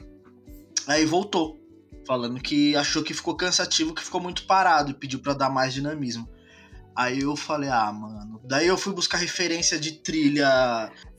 Aí 0.87 1.05
voltou 1.05 1.59
falando 2.05 2.39
que 2.41 2.75
achou 2.75 3.03
que 3.03 3.13
ficou 3.13 3.35
cansativo, 3.35 3.93
que 3.93 4.03
ficou 4.03 4.19
muito 4.21 4.43
parado 4.45 4.91
e 4.91 4.93
pediu 4.93 5.19
pra 5.19 5.33
dar 5.33 5.49
mais 5.49 5.73
dinamismo. 5.73 6.27
Aí 6.95 7.21
eu 7.21 7.35
falei, 7.35 7.69
ah, 7.69 7.91
mano. 7.91 8.39
Daí 8.43 8.67
eu 8.67 8.77
fui 8.77 8.93
buscar 8.93 9.17
referência 9.17 9.79
de 9.79 9.93
trilha. 9.93 10.45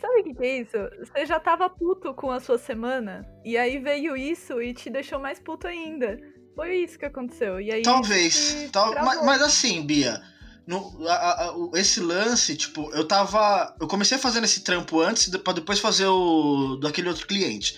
sabe 0.01 0.21
o 0.21 0.25
que, 0.25 0.35
que 0.35 0.45
é 0.45 0.61
isso? 0.61 0.77
Você 1.01 1.27
já 1.27 1.41
tava 1.41 1.69
puto 1.69 2.15
com 2.15 2.31
a 2.31 2.39
sua 2.41 2.59
semana, 2.59 3.27
e 3.45 3.57
aí 3.57 3.79
veio 3.79 4.17
isso 4.17 4.61
e 4.63 4.73
te 4.75 4.89
deixou 4.91 5.19
mais 5.19 5.41
puto 5.41 5.67
ainda. 5.67 6.19
Foi 6.55 6.77
isso 6.77 6.97
que 6.99 7.05
aconteceu. 7.05 7.61
E 7.61 7.73
aí. 7.73 7.83
Talvez. 7.83 8.69
Tal, 8.71 8.95
mas, 8.95 9.25
mas 9.25 9.43
assim, 9.43 9.85
Bia, 9.85 10.23
no, 10.67 11.05
a- 11.09 11.45
a- 11.47 11.57
o- 11.57 11.73
esse 11.77 11.99
lance, 11.99 12.55
tipo, 12.57 12.91
eu 12.93 13.09
tava. 13.09 13.75
Eu 13.81 13.89
comecei 13.89 14.17
fazendo 14.19 14.45
esse 14.45 14.61
trampo 14.63 15.01
antes 15.01 15.29
pra 15.39 15.53
depois 15.53 15.81
fazer 15.81 16.07
o 16.07 16.77
daquele 16.77 17.09
outro 17.09 17.27
cliente. 17.27 17.77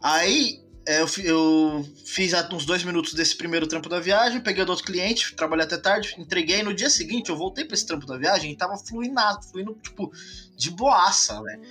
Aí 0.00 0.61
é, 0.86 1.00
eu, 1.00 1.06
eu 1.24 1.86
fiz 2.04 2.32
uns 2.52 2.64
dois 2.64 2.82
minutos 2.82 3.14
desse 3.14 3.36
primeiro 3.36 3.66
trampo 3.66 3.88
da 3.88 4.00
viagem, 4.00 4.40
peguei 4.40 4.62
o 4.62 4.66
do 4.66 4.70
outro 4.70 4.84
cliente, 4.84 5.34
trabalhei 5.34 5.64
até 5.64 5.76
tarde, 5.76 6.14
entreguei. 6.18 6.62
No 6.62 6.74
dia 6.74 6.90
seguinte 6.90 7.30
eu 7.30 7.36
voltei 7.36 7.64
pra 7.64 7.74
esse 7.74 7.86
trampo 7.86 8.06
da 8.06 8.18
viagem 8.18 8.52
e 8.52 8.56
tava 8.56 8.76
fluindo, 8.76 9.20
fluindo 9.50 9.78
tipo, 9.82 10.10
de 10.56 10.70
boaça, 10.70 11.40
velho. 11.42 11.62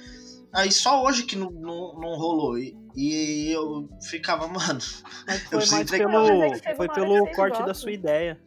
Aí 0.53 0.71
só 0.71 1.03
hoje 1.03 1.23
que 1.23 1.35
não, 1.35 1.49
não, 1.49 1.99
não 1.99 2.15
rolou. 2.15 2.57
E, 2.57 2.75
e 2.95 3.51
eu 3.51 3.89
ficava, 4.01 4.47
mano. 4.47 4.79
Mas 5.25 5.41
Eu 5.43 5.47
foi 5.47 5.57
preciso 5.57 5.75
mais 5.75 5.93
é 5.93 5.97
pelo, 5.97 6.55
chega 6.55 6.75
foi 6.75 6.87
pelo 6.89 7.31
corte 7.31 7.63
da 7.63 7.73
sua 7.73 7.91
ideia. 7.91 8.39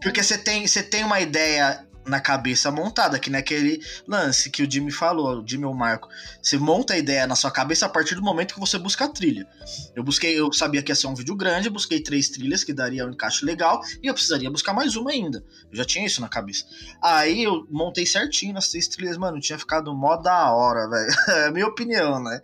Porque 0.00 0.22
você 0.22 0.38
tem, 0.38 0.66
você 0.66 0.82
tem 0.82 1.04
uma 1.04 1.20
ideia 1.20 1.86
na 2.06 2.20
cabeça 2.20 2.70
montada, 2.70 3.18
que 3.18 3.28
naquele 3.28 3.80
lance 4.06 4.50
que 4.50 4.62
o 4.62 4.70
Jimmy 4.70 4.90
falou, 4.90 5.42
o 5.42 5.46
Jimmy 5.46 5.64
ou 5.64 5.72
o 5.72 5.76
Marco. 5.76 6.08
Você 6.40 6.56
monta 6.56 6.94
a 6.94 6.98
ideia 6.98 7.26
na 7.26 7.34
sua 7.34 7.50
cabeça 7.50 7.86
a 7.86 7.88
partir 7.88 8.14
do 8.14 8.22
momento 8.22 8.54
que 8.54 8.60
você 8.60 8.78
busca 8.78 9.04
a 9.04 9.08
trilha. 9.08 9.46
Eu 9.94 10.02
busquei, 10.02 10.38
eu 10.38 10.52
sabia 10.52 10.82
que 10.82 10.90
ia 10.90 10.94
ser 10.94 11.08
um 11.08 11.14
vídeo 11.14 11.34
grande, 11.34 11.68
busquei 11.68 12.00
três 12.00 12.28
trilhas 12.28 12.62
que 12.62 12.72
daria 12.72 13.06
um 13.06 13.10
encaixe 13.10 13.44
legal 13.44 13.80
e 14.02 14.06
eu 14.06 14.14
precisaria 14.14 14.50
buscar 14.50 14.72
mais 14.72 14.96
uma 14.96 15.10
ainda. 15.10 15.44
Eu 15.70 15.76
já 15.76 15.84
tinha 15.84 16.06
isso 16.06 16.20
na 16.20 16.28
cabeça. 16.28 16.64
Aí 17.02 17.42
eu 17.42 17.66
montei 17.70 18.06
certinho 18.06 18.54
nas 18.54 18.68
três 18.68 18.86
trilhas, 18.88 19.16
mano, 19.16 19.40
tinha 19.40 19.58
ficado 19.58 19.94
mó 19.94 20.16
da 20.16 20.52
hora, 20.52 20.88
velho. 20.88 21.06
É 21.36 21.48
a 21.48 21.50
minha 21.50 21.66
opinião, 21.66 22.22
né? 22.22 22.40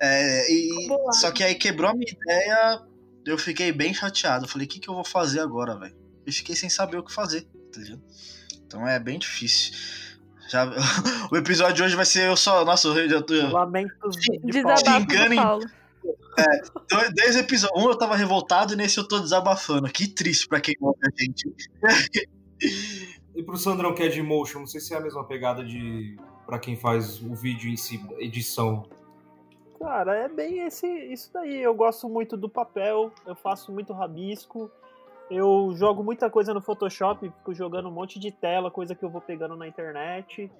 É, 0.00 0.52
e, 0.52 0.88
só 1.12 1.30
que 1.30 1.44
aí 1.44 1.54
quebrou 1.54 1.90
a 1.90 1.94
minha 1.94 2.10
ideia, 2.10 2.82
eu 3.24 3.38
fiquei 3.38 3.70
bem 3.70 3.92
chateado. 3.94 4.44
Eu 4.44 4.48
falei, 4.48 4.66
o 4.66 4.70
que, 4.70 4.80
que 4.80 4.88
eu 4.88 4.94
vou 4.94 5.04
fazer 5.04 5.40
agora, 5.40 5.78
velho? 5.78 5.96
Eu 6.26 6.32
fiquei 6.32 6.56
sem 6.56 6.68
saber 6.68 6.98
o 6.98 7.04
que 7.04 7.12
fazer, 7.12 7.42
tá 7.72 7.80
ligado? 7.80 8.02
Então 8.68 8.86
é 8.86 9.00
bem 9.00 9.18
difícil. 9.18 9.72
Já, 10.48 10.64
o 11.32 11.36
episódio 11.36 11.74
de 11.74 11.82
hoje 11.82 11.96
vai 11.96 12.04
ser 12.04 12.28
eu 12.28 12.36
só. 12.36 12.64
Nossa, 12.64 12.88
eu 12.88 13.08
já 13.08 13.22
tô. 13.22 13.34
Lamentos 13.34 14.16
de 14.16 14.52
Xingando 14.52 15.34
Paulo. 15.34 15.64
É, 16.38 16.60
dois, 16.88 17.14
dois 17.14 17.36
episódios. 17.36 17.82
Um 17.82 17.88
eu 17.88 17.98
tava 17.98 18.14
revoltado 18.14 18.74
e 18.74 18.76
nesse 18.76 18.98
eu 18.98 19.08
tô 19.08 19.18
desabafando. 19.18 19.88
Que 19.88 20.06
triste 20.06 20.46
pra 20.46 20.60
quem 20.60 20.76
ouve 20.80 21.00
a 21.02 21.22
gente. 21.22 21.52
E 23.38 23.42
pro 23.44 23.56
Sandrão 23.56 23.94
que 23.94 24.02
é 24.02 24.08
de 24.08 24.20
motion, 24.20 24.58
não 24.58 24.66
sei 24.66 24.80
se 24.80 24.92
é 24.92 24.96
a 24.96 25.00
mesma 25.00 25.22
pegada 25.22 25.64
de 25.64 26.18
para 26.44 26.58
quem 26.58 26.74
faz 26.74 27.22
o 27.22 27.36
vídeo 27.36 27.70
em 27.70 27.76
si, 27.76 28.04
edição. 28.18 28.84
Cara, 29.78 30.16
é 30.16 30.28
bem 30.28 30.66
esse, 30.66 30.88
isso 30.88 31.30
daí. 31.32 31.62
Eu 31.62 31.72
gosto 31.72 32.08
muito 32.08 32.36
do 32.36 32.48
papel, 32.48 33.12
eu 33.24 33.36
faço 33.36 33.70
muito 33.70 33.92
rabisco, 33.92 34.68
eu 35.30 35.72
jogo 35.76 36.02
muita 36.02 36.30
coisa 36.30 36.54
no 36.54 36.60
Photoshop, 36.60 37.28
fico 37.28 37.54
jogando 37.54 37.88
um 37.88 37.92
monte 37.92 38.18
de 38.18 38.30
tela, 38.30 38.70
coisa 38.70 38.94
que 38.94 39.04
eu 39.04 39.10
vou 39.10 39.20
pegando 39.20 39.56
na 39.56 39.66
internet. 39.66 40.50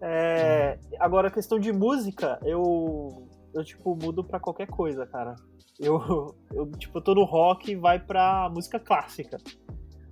É, 0.00 0.78
agora, 0.98 1.28
a 1.28 1.30
questão 1.30 1.58
de 1.58 1.72
música, 1.72 2.38
eu, 2.42 3.28
eu 3.54 3.64
tipo, 3.64 3.94
mudo 3.94 4.24
pra 4.24 4.40
qualquer 4.40 4.66
coisa, 4.66 5.06
cara. 5.06 5.36
Eu, 5.78 6.34
eu 6.52 6.70
tipo, 6.72 7.00
tô 7.00 7.14
no 7.14 7.24
rock 7.24 7.70
e 7.70 7.76
vai 7.76 7.98
pra 7.98 8.50
música 8.52 8.80
clássica. 8.80 9.38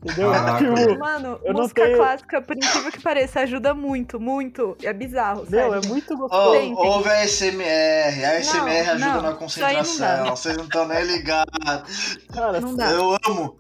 Entendeu? 0.03 0.31
Caraca. 0.33 0.59
Tipo, 0.59 0.99
Mano, 0.99 1.41
Eu 1.45 1.53
não 1.53 1.61
música 1.63 1.83
tenho- 1.85 1.97
clássica, 1.99 2.41
por 2.41 2.57
incrível 2.57 2.91
que 2.91 3.03
pareça, 3.03 3.41
ajuda 3.41 3.75
muito, 3.75 4.19
muito. 4.19 4.75
É 4.83 4.93
bizarro, 4.95 5.43
meu, 5.49 5.61
sério. 5.71 5.75
é 5.75 5.87
muito 5.89 6.17
gostoso. 6.17 6.53
Tem, 6.53 6.75
tem. 6.75 6.87
ouve 6.87 7.09
a 7.11 7.25
SMR. 7.27 8.25
A 8.25 8.41
SMR 8.43 8.87
Não, 8.87 8.93
ajuda 8.93 9.07
não, 9.07 9.15
na 9.15 9.19
aí 9.19 9.23
não 9.25 9.37
concentração. 9.37 10.27
Vocês 10.37 10.57
não 10.57 10.65
estão 10.65 10.89
nem 10.89 11.03
ligados. 11.05 12.19
Cara, 12.33 12.61
Não 12.61 12.75
dá. 12.77 12.91
Eu 12.93 13.17
amo. 13.27 13.59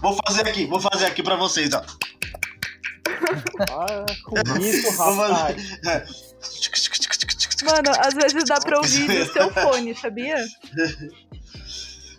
Vou 0.00 0.16
fazer 0.26 0.48
aqui, 0.48 0.64
vou 0.66 0.80
fazer 0.80 1.06
aqui 1.06 1.22
pra 1.22 1.36
vocês, 1.36 1.70
ó. 1.74 1.82
ah, 3.70 4.06
com 4.24 4.58
isso, 4.60 4.90
rapaz. 4.96 5.54
fazer- 5.82 6.24
Mano, 7.64 7.90
às 7.98 8.12
vezes 8.14 8.44
dá 8.44 8.58
pra 8.60 8.76
ouvir 8.78 9.08
no 9.08 9.24
seu 9.32 9.50
fone, 9.52 9.94
sabia? 9.94 10.36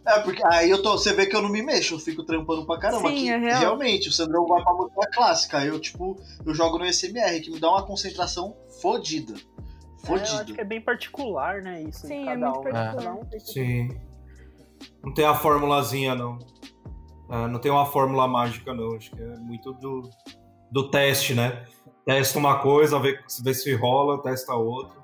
É, 0.08 0.20
porque 0.20 0.42
aí 0.46 0.70
eu 0.70 0.82
tô. 0.84 0.92
Você 0.98 1.14
vê 1.14 1.26
que 1.26 1.36
eu 1.36 1.42
não 1.42 1.50
me 1.50 1.62
mexo, 1.64 1.96
eu 1.96 2.00
fico 2.00 2.24
trampando 2.24 2.66
pra 2.66 2.78
caramba. 2.78 3.10
Sim, 3.10 3.16
que 3.16 3.30
é 3.30 3.38
real. 3.38 3.60
Realmente, 3.60 4.10
o 4.10 4.12
Sandrão 4.12 4.46
vai 4.46 4.64
pra 4.64 4.74
música 4.74 5.10
clássica. 5.14 5.66
Eu, 5.66 5.80
tipo, 5.80 6.16
eu 6.46 6.54
jogo 6.54 6.78
no 6.78 6.86
SMR, 6.86 7.40
que 7.42 7.50
me 7.50 7.60
dá 7.60 7.70
uma 7.72 7.84
concentração 7.86 8.56
fodida. 8.82 9.34
É, 9.34 9.38
eu 9.38 10.08
Fodida. 10.08 10.42
acho 10.44 10.54
que 10.54 10.62
é 10.62 10.66
bem 10.66 10.80
particular, 10.80 11.62
né? 11.64 11.82
Isso 11.82 12.06
Sim, 12.06 12.22
é 12.24 12.26
cada 12.26 12.50
muito 12.52 12.60
um. 12.60 12.72
particular. 12.72 13.18
Que- 13.30 13.40
Sim. 13.40 13.90
Não 15.04 15.14
tem 15.14 15.26
a 15.26 15.34
formulazinha, 15.34 16.14
não. 16.14 16.38
É, 17.32 17.48
não 17.48 17.60
tem 17.60 17.72
uma 17.72 17.88
fórmula 17.88 18.28
mágica, 18.28 18.74
não. 18.74 18.96
Acho 18.96 19.10
que 19.10 19.22
é 19.22 19.36
muito 19.38 19.74
do, 19.74 20.08
do 20.72 20.92
teste, 20.92 21.34
né? 21.34 21.66
Testa 22.06 22.38
uma 22.38 22.60
coisa, 22.60 23.00
vê, 23.00 23.20
vê 23.44 23.54
se 23.56 23.74
rola, 23.74 24.22
testa 24.22 24.54
outra. 24.54 25.04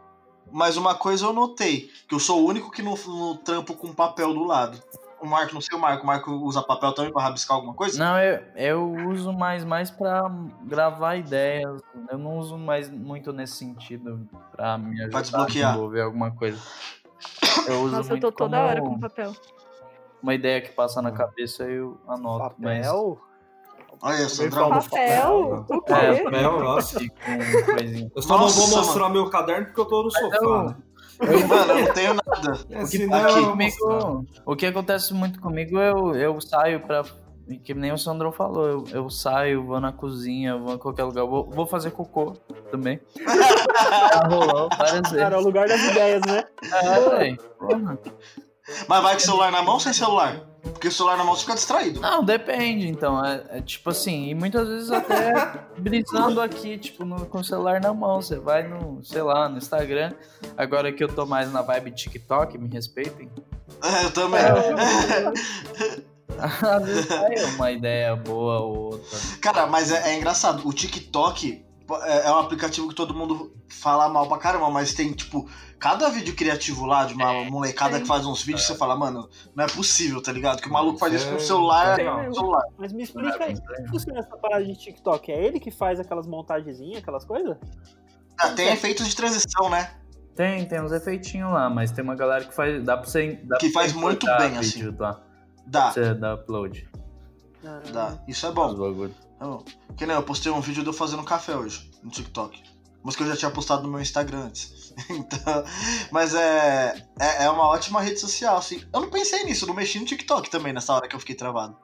Mas 0.52 0.78
uma 0.78 0.96
coisa 0.96 1.26
eu 1.26 1.34
notei, 1.34 1.90
que 2.08 2.16
eu 2.16 2.20
sou 2.20 2.44
o 2.44 2.48
único 2.48 2.72
que 2.72 2.82
não, 2.82 2.96
não 3.08 3.38
trampo 3.38 3.74
com 3.74 3.94
papel 3.94 4.34
do 4.34 4.44
lado. 4.44 4.82
O 5.20 5.28
Marco, 5.28 5.54
não 5.54 5.62
sei 5.62 5.78
o 5.78 5.80
Marco, 5.80 6.04
o 6.04 6.08
Marco 6.08 6.32
usa 6.32 6.64
papel 6.64 6.94
também 6.94 7.12
pra 7.12 7.22
rabiscar 7.22 7.56
alguma 7.56 7.76
coisa? 7.76 7.98
Não, 8.00 8.20
eu, 8.20 8.44
eu 8.56 9.10
uso 9.10 9.32
mais, 9.32 9.64
mais 9.64 9.92
pra 9.92 10.24
gravar 10.64 11.16
ideias. 11.16 11.80
Eu 12.10 12.18
não 12.18 12.40
uso 12.40 12.58
mais 12.58 12.90
muito 12.90 13.32
nesse 13.32 13.54
sentido 13.54 14.28
pra 14.52 14.80
me 14.80 15.00
ajudar 15.00 15.20
a 15.20 15.22
desbloquear. 15.22 15.72
desenvolver 15.72 16.02
alguma 16.02 16.32
coisa. 16.32 16.60
Eu 17.68 17.84
uso 17.84 17.98
Nossa, 17.98 18.14
eu 18.14 18.20
tô 18.20 18.32
toda 18.32 18.58
como 18.58 18.68
hora 18.70 18.82
com 18.82 19.00
papel. 19.00 19.32
uma 20.24 20.34
ideia 20.34 20.60
que 20.60 20.72
passa 20.72 21.02
na 21.04 21.12
cabeça 21.12 21.64
eu 21.66 22.00
anoto. 22.08 22.56
Mas 22.58 22.88
Papel? 22.88 23.22
Olha, 24.04 24.28
Sandrão. 24.30 24.70
falo 24.70 24.84
Papel? 24.84 25.66
O 25.70 25.82
quê? 25.82 25.94
É, 25.94 26.24
Papel, 26.24 26.60
nossa. 26.60 27.00
Eu 28.16 28.22
só 28.22 28.38
Nossa, 28.38 28.60
não 28.60 28.68
vou 28.68 28.78
mostrar 28.78 29.10
meu 29.10 29.30
caderno 29.30 29.66
porque 29.68 29.82
eu 29.82 29.86
tô 29.86 30.04
no 30.04 30.12
sofá. 30.12 30.38
eu- 30.42 30.64
né? 30.64 30.76
Mano, 31.48 31.74
eu 31.74 31.86
não 31.86 31.94
tenho 31.94 32.14
nada. 32.16 32.60
É, 32.72 32.78
O 32.84 32.90
que, 32.90 32.98
senão 32.98 33.18
aqui 33.20 33.38
eu 33.40 33.50
comigo, 33.52 34.26
o 34.44 34.56
que 34.56 34.66
acontece 34.66 35.14
muito 35.14 35.40
comigo, 35.40 35.78
eu, 35.78 36.16
eu 36.16 36.42
saio 36.42 36.80
pra. 36.80 37.04
Que 37.64 37.74
nem 37.76 37.92
o 37.92 37.98
Sandro 37.98 38.32
falou, 38.32 38.66
eu, 38.66 38.84
eu 38.92 39.10
saio, 39.10 39.64
vou 39.66 39.80
na 39.80 39.92
cozinha, 39.92 40.58
vou 40.58 40.74
em 40.74 40.78
qualquer 40.80 41.04
lugar, 41.04 41.26
vou, 41.26 41.48
vou 41.50 41.68
fazer 41.68 41.92
cocô 41.92 42.34
também. 42.72 43.00
Já 43.20 44.28
rolou 44.30 44.70
várias 44.70 45.02
vezes. 45.02 45.18
Cara, 45.18 45.36
é 45.36 45.40
o 45.40 45.44
lugar 45.44 45.68
das 45.68 45.82
ideias, 45.84 46.22
né? 46.26 46.44
É, 46.74 47.36
porra. 47.60 48.00
Mas 48.88 49.04
vai 49.04 49.14
com 49.14 49.18
o 49.20 49.22
celular 49.22 49.52
na 49.52 49.62
mão 49.62 49.74
ou 49.76 49.80
sem 49.80 49.92
celular? 49.94 50.42
Porque 50.82 50.88
o 50.88 50.92
celular 50.92 51.16
na 51.16 51.24
mão 51.24 51.36
fica 51.36 51.54
distraído. 51.54 52.00
Não, 52.02 52.24
depende, 52.24 52.88
então. 52.88 53.24
É, 53.24 53.44
é 53.52 53.62
tipo 53.62 53.92
assim, 53.92 54.30
e 54.30 54.34
muitas 54.34 54.68
vezes 54.68 54.90
até 54.92 55.64
brisando 55.78 56.42
aqui, 56.42 56.76
tipo, 56.80 57.06
no- 57.06 57.28
com 57.28 57.38
o 57.38 57.44
celular 57.44 57.80
na 57.80 57.94
mão. 57.94 58.20
Você 58.20 58.40
vai 58.40 58.68
no, 58.68 59.00
sei 59.04 59.22
lá, 59.22 59.48
no 59.48 59.60
Instagram. 59.60 60.12
Agora 60.58 60.92
que 60.92 61.04
eu 61.04 61.08
tô 61.08 61.24
mais 61.24 61.52
na 61.54 61.62
vibe 61.62 61.92
TikTok, 61.92 62.58
me 62.58 62.68
respeitem. 62.68 63.30
É, 63.84 64.06
eu 64.06 64.12
também. 64.12 64.42
Às 66.40 66.84
vezes 66.84 67.06
sai 67.06 67.36
uma 67.54 67.72
ideia 67.72 68.16
boa 68.16 68.62
ou 68.62 68.78
outra. 68.94 69.20
Cara, 69.40 69.68
mas 69.68 69.92
é, 69.92 70.14
é 70.14 70.18
engraçado. 70.18 70.68
O 70.68 70.74
TikTok 70.74 71.64
é, 72.04 72.28
é 72.28 72.32
um 72.32 72.40
aplicativo 72.40 72.88
que 72.90 72.96
todo 72.96 73.14
mundo 73.14 73.54
fala 73.70 74.08
mal 74.10 74.28
pra 74.28 74.38
caramba, 74.38 74.70
mas 74.70 74.94
tem, 74.94 75.12
tipo, 75.14 75.50
cada 75.80 76.10
vídeo 76.10 76.36
criativo 76.36 76.86
lá 76.86 77.06
de 77.06 77.14
uma 77.14 77.44
molecada 77.46 77.94
tem. 77.94 78.02
que 78.02 78.08
faz 78.08 78.26
uns 78.26 78.44
vídeos, 78.44 78.66
você 78.68 78.76
fala, 78.76 78.96
mano, 78.96 79.30
não 79.56 79.64
é 79.64 79.68
possível, 79.68 80.22
tá 80.22 80.32
ligado? 80.32 80.62
Que 80.62 80.70
o 80.70 80.72
maluco 80.72 81.00
faz 81.00 81.14
isso 81.14 81.26
com 81.28 81.34
o 81.34 81.38
É, 81.38 81.40
celular, 81.40 82.00
é 82.00 82.04
com 82.04 82.10
o 82.12 82.20
real. 82.22 82.34
celular. 82.34 82.64
Mas 82.78 82.94
me 82.94 83.04
explica 83.04 83.44
aí, 83.46 83.56
como 83.60 83.88
funciona 83.90 84.20
essa 84.20 84.38
parada 84.38 84.64
de 84.66 84.76
TikTok? 84.76 85.32
É 85.32 85.44
ele 85.44 85.60
que 85.60 85.72
faz 85.72 86.00
aquelas 86.00 86.28
montagenzinhas, 86.28 87.02
aquelas 87.02 87.26
coisas? 87.26 87.58
Ah, 88.40 88.50
tem 88.50 88.70
efeitos 88.70 89.08
de 89.08 89.16
transição, 89.16 89.70
né? 89.70 89.92
Tem, 90.36 90.66
tem 90.66 90.82
uns 90.82 90.92
efeitinhos 90.92 91.52
lá, 91.52 91.70
mas 91.70 91.92
tem 91.92 92.04
uma 92.04 92.16
galera 92.16 92.44
que 92.46 92.54
faz. 92.54 92.84
Dá 92.84 92.98
pra 92.98 93.06
você. 93.06 93.40
Dá 93.44 93.58
Que 93.58 93.70
pra 93.70 93.82
faz 93.82 93.94
muito 93.94 94.26
bem, 94.38 94.58
assim. 94.58 94.90
Lá, 94.98 95.22
Dá, 95.68 95.92
você 95.92 96.14
dá 96.14 96.36
upload. 96.36 96.90
dá. 97.92 98.18
Isso 98.28 98.48
é 98.48 98.52
bom. 98.52 98.74
É 99.42 99.44
bom. 99.44 99.66
Que 99.98 100.06
nem 100.06 100.16
eu 100.16 100.22
postei 100.22 100.52
um 100.52 100.62
vídeo 100.62 100.84
de 100.84 100.90
eu 100.90 100.94
fazendo 100.94 101.24
café 101.24 101.56
hoje 101.56 101.90
no 102.04 102.12
TikTok. 102.12 102.62
Mas 103.04 103.16
que 103.16 103.24
eu 103.24 103.28
já 103.28 103.36
tinha 103.36 103.50
postado 103.50 103.82
no 103.82 103.90
meu 103.90 104.00
Instagram 104.00 104.46
antes. 104.46 104.80
Então, 105.10 105.64
mas 106.12 106.36
é, 106.36 107.08
é, 107.18 107.46
é 107.46 107.50
uma 107.50 107.66
ótima 107.66 108.02
rede 108.02 108.20
social, 108.20 108.58
assim. 108.58 108.86
Eu 108.94 109.00
não 109.00 109.10
pensei 109.10 109.44
nisso, 109.46 109.64
eu 109.64 109.70
não 109.70 109.74
mexi 109.74 109.98
no 109.98 110.06
TikTok 110.06 110.50
também 110.50 110.74
nessa 110.74 110.94
hora 110.94 111.08
que 111.08 111.16
eu 111.16 111.20
fiquei 111.20 111.34
travado. 111.34 111.76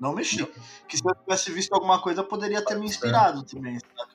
Não 0.00 0.14
mexi. 0.14 0.44
Que 0.88 0.96
se 0.96 1.02
eu 1.06 1.14
tivesse 1.14 1.52
visto 1.52 1.72
alguma 1.72 2.00
coisa, 2.00 2.24
poderia 2.24 2.64
ter 2.64 2.76
me 2.78 2.86
inspirado 2.86 3.44
também, 3.44 3.78
saca? 3.78 4.14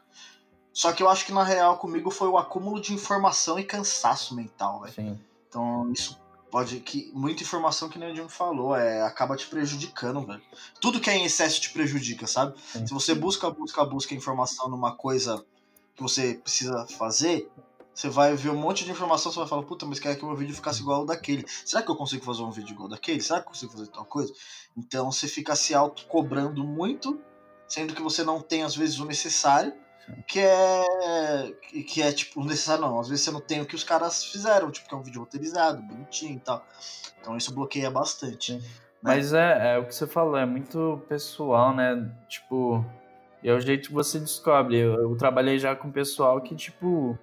Só 0.74 0.92
que 0.92 1.04
eu 1.04 1.10
acho 1.10 1.26
que 1.26 1.32
na 1.32 1.44
real 1.44 1.78
comigo 1.78 2.10
foi 2.10 2.28
o 2.28 2.38
acúmulo 2.38 2.82
de 2.82 2.94
informação 2.94 3.60
e 3.60 3.64
cansaço 3.64 4.36
mental, 4.36 4.82
velho. 4.82 4.94
Sim. 4.94 5.20
Então 5.48 5.92
isso 5.92 6.19
pode. 6.50 6.80
que 6.80 7.12
Muita 7.14 7.44
informação 7.44 7.90
que 7.90 7.98
nem 8.00 8.12
o 8.12 8.16
Jimmy 8.16 8.30
falou, 8.30 8.76
é, 8.76 9.02
acaba 9.02 9.36
te 9.36 9.48
prejudicando, 9.48 10.26
velho. 10.26 10.42
Tudo 10.80 11.00
que 11.00 11.10
é 11.10 11.16
em 11.16 11.26
excesso 11.26 11.62
te 11.62 11.72
prejudica, 11.72 12.28
sabe? 12.28 12.60
Sim. 12.72 12.86
Se 12.86 12.94
você 12.94 13.16
busca, 13.16 13.50
busca, 13.50 13.84
busca 13.86 14.14
informação 14.14 14.70
numa 14.70 14.96
coisa 14.96 15.44
que 15.96 16.02
você 16.02 16.36
precisa 16.36 16.86
fazer, 16.98 17.50
você 17.94 18.08
vai 18.08 18.34
ver 18.34 18.50
um 18.50 18.56
monte 18.56 18.86
de 18.86 18.92
informação, 18.92 19.32
você 19.32 19.40
vai 19.40 19.48
falar, 19.48 19.64
puta, 19.64 19.86
mas 19.86 20.00
quer 20.00 20.16
que 20.16 20.24
o 20.24 20.28
meu 20.28 20.36
vídeo 20.38 20.56
ficasse 20.56 20.80
igual 20.82 21.02
ao 21.02 21.06
daquele. 21.06 21.46
Será 21.66 21.82
que 21.82 21.92
eu 21.92 21.96
consigo 21.96 22.24
fazer 22.24 22.44
um 22.44 22.52
vídeo 22.52 22.72
igual 22.72 22.86
ao 22.86 22.92
daquele? 22.92 23.22
Será 23.22 23.42
que 23.42 23.48
eu 23.48 23.52
consigo 23.52 23.74
fazer 23.74 23.88
tal 23.88 24.06
coisa? 24.06 24.34
Então 24.78 25.12
você 25.12 25.28
fica 25.28 25.56
se 25.56 25.74
auto-cobrando 25.74 26.64
muito, 26.64 27.20
sendo 27.68 27.94
que 27.94 28.02
você 28.02 28.24
não 28.24 28.42
tem, 28.42 28.64
às 28.64 28.76
vezes, 28.76 29.00
o 29.00 29.06
necessário, 29.06 29.74
que 30.28 30.40
é. 30.40 31.54
que- 31.88 32.02
é 32.02 32.12
tipo, 32.12 32.44
necessário 32.44 32.82
não. 32.82 33.00
Às 33.00 33.10
vezes 33.10 33.24
você 33.26 33.32
não 33.32 33.42
tem 33.42 33.62
o 33.62 33.66
que 33.66 33.76
os 33.76 33.84
caras 33.84 34.24
fizeram, 34.24 34.72
tipo, 34.72 34.88
que 34.88 34.94
é 34.94 34.98
um 34.98 35.02
vídeo 35.04 35.20
roteirizado, 35.22 35.82
bonitinho 35.82 36.36
e 36.36 36.40
tal. 36.40 36.66
Então 37.22 37.36
isso 37.38 37.54
bloqueia 37.54 37.90
bastante. 37.92 38.60
Sim. 38.60 38.68
Mas 39.02 39.34
é, 39.34 39.76
é 39.76 39.78
o 39.78 39.86
que 39.86 39.96
você 39.96 40.06
falou, 40.06 40.36
é 40.38 40.46
muito 40.46 41.02
pessoal, 41.08 41.74
né? 41.74 42.12
Tipo, 42.28 42.84
e 43.42 43.50
é 43.50 43.54
o 43.54 43.60
jeito 43.62 43.88
que 43.90 43.94
você 43.94 44.20
descobre. 44.20 44.78
Eu, 44.78 44.96
eu 44.96 45.16
trabalhei 45.16 45.58
já 45.58 45.74
com 45.76 45.90
pessoal 45.90 46.42
que, 46.42 46.54
tipo, 46.56 47.18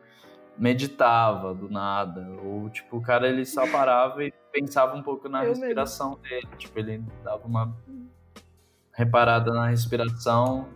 meditava 0.57 1.55
do 1.55 1.68
nada. 1.68 2.26
Ou, 2.43 2.70
tipo, 2.70 2.97
o 2.97 3.03
cara 3.03 3.28
ele 3.28 3.45
só 3.45 3.70
parava 3.70 4.24
e 4.24 4.32
pensava 4.51 4.97
um 4.97 5.03
pouco 5.03 5.28
na 5.28 5.43
Eu 5.45 5.49
mesmo. 5.51 5.64
respiração 5.64 6.18
dele. 6.22 6.49
Tipo, 6.57 6.78
ele 6.78 7.05
dava 7.22 7.47
uma 7.47 7.76
reparada 8.93 9.53
na 9.53 9.66
respiração 9.68 10.66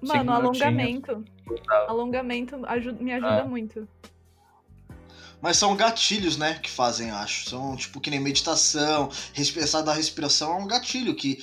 Mano, 0.00 0.32
alongamento. 0.32 1.24
Tá. 1.66 1.86
Alongamento 1.88 2.56
ajuda- 2.66 3.02
me 3.02 3.12
ajuda 3.12 3.42
Ah. 3.42 3.44
muito. 3.44 3.88
Mas 5.40 5.56
são 5.56 5.76
gatilhos, 5.76 6.36
né, 6.36 6.54
que 6.60 6.68
fazem, 6.68 7.10
acho. 7.12 7.48
São 7.48 7.76
tipo 7.76 8.00
que 8.00 8.10
nem 8.10 8.18
meditação, 8.18 9.08
respi- 9.32 9.60
essa 9.60 9.80
da 9.82 9.92
respiração 9.92 10.52
é 10.52 10.56
um 10.56 10.66
gatilho 10.66 11.14
que, 11.14 11.38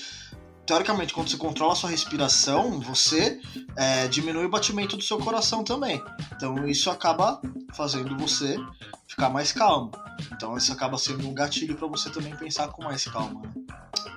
teoricamente, 0.66 1.14
quando 1.14 1.30
você 1.30 1.38
controla 1.38 1.74
a 1.74 1.76
sua 1.76 1.90
respiração, 1.90 2.80
você 2.80 3.40
é, 3.76 4.08
diminui 4.08 4.46
o 4.46 4.50
batimento 4.50 4.98
do 4.98 5.04
seu 5.04 5.18
coração 5.18 5.64
também. 5.64 6.04
Então 6.36 6.68
isso 6.68 6.90
acaba 6.90 7.40
fazendo 7.74 8.18
você 8.18 8.58
ficar 9.08 9.30
mais 9.30 9.52
calmo. 9.52 9.92
Então 10.34 10.58
isso 10.58 10.72
acaba 10.72 10.98
sendo 10.98 11.28
um 11.28 11.34
gatilho 11.34 11.76
pra 11.76 11.88
você 11.88 12.10
também 12.10 12.36
pensar 12.36 12.68
com 12.70 12.84
mais 12.84 13.06
calma, 13.06 13.42
né? 13.42 13.54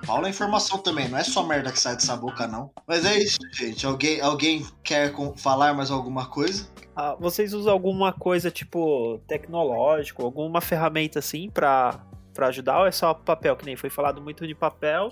Paulo 0.05 0.25
é 0.25 0.29
informação 0.29 0.79
também, 0.79 1.07
não 1.07 1.17
é 1.17 1.23
só 1.23 1.43
merda 1.43 1.71
que 1.71 1.79
sai 1.79 1.95
dessa 1.95 2.15
boca, 2.15 2.47
não. 2.47 2.71
Mas 2.87 3.05
é 3.05 3.17
isso, 3.19 3.37
gente. 3.53 3.85
Alguém, 3.85 4.19
alguém 4.21 4.65
quer 4.83 5.13
falar 5.35 5.73
mais 5.73 5.91
alguma 5.91 6.25
coisa? 6.25 6.67
Ah, 6.95 7.15
vocês 7.19 7.53
usam 7.53 7.71
alguma 7.71 8.11
coisa 8.11 8.49
tipo 8.49 9.19
tecnológico, 9.27 10.23
alguma 10.23 10.61
ferramenta 10.61 11.19
assim 11.19 11.49
pra 11.49 12.01
ajudar 12.39 12.79
ou 12.79 12.87
é 12.87 12.91
só 12.91 13.13
papel? 13.13 13.55
Que 13.55 13.65
nem 13.65 13.75
foi 13.75 13.89
falado 13.89 14.21
muito 14.21 14.47
de 14.47 14.55
papel. 14.55 15.09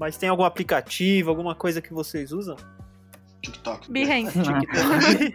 Mas 0.00 0.16
tem 0.16 0.30
algum 0.30 0.44
aplicativo, 0.44 1.28
alguma 1.28 1.54
coisa 1.54 1.82
que 1.82 1.92
vocês 1.92 2.32
usam? 2.32 2.56
TikTok. 3.42 3.92
Behance. 3.92 4.32
TikTok. 4.32 5.34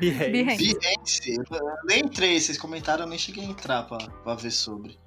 Behance. 0.00 0.30
Behance. 0.30 0.78
Behance, 0.80 1.36
eu 1.36 1.76
nem 1.84 2.00
entrei, 2.00 2.40
vocês 2.40 2.58
comentaram, 2.58 3.04
eu 3.04 3.08
nem 3.08 3.18
cheguei 3.18 3.44
a 3.44 3.46
entrar 3.46 3.84
pra, 3.84 3.98
pra 3.98 4.34
ver 4.34 4.50
sobre. 4.50 4.98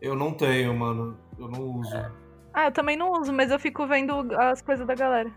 Eu 0.00 0.16
não 0.16 0.32
tenho, 0.32 0.72
mano. 0.72 1.18
Eu 1.38 1.48
não 1.48 1.62
uso. 1.64 1.94
Ah, 2.54 2.66
eu 2.66 2.72
também 2.72 2.96
não 2.96 3.12
uso, 3.20 3.30
mas 3.30 3.50
eu 3.50 3.58
fico 3.58 3.86
vendo 3.86 4.34
as 4.40 4.62
coisas 4.62 4.86
da 4.86 4.94
galera. 4.94 5.30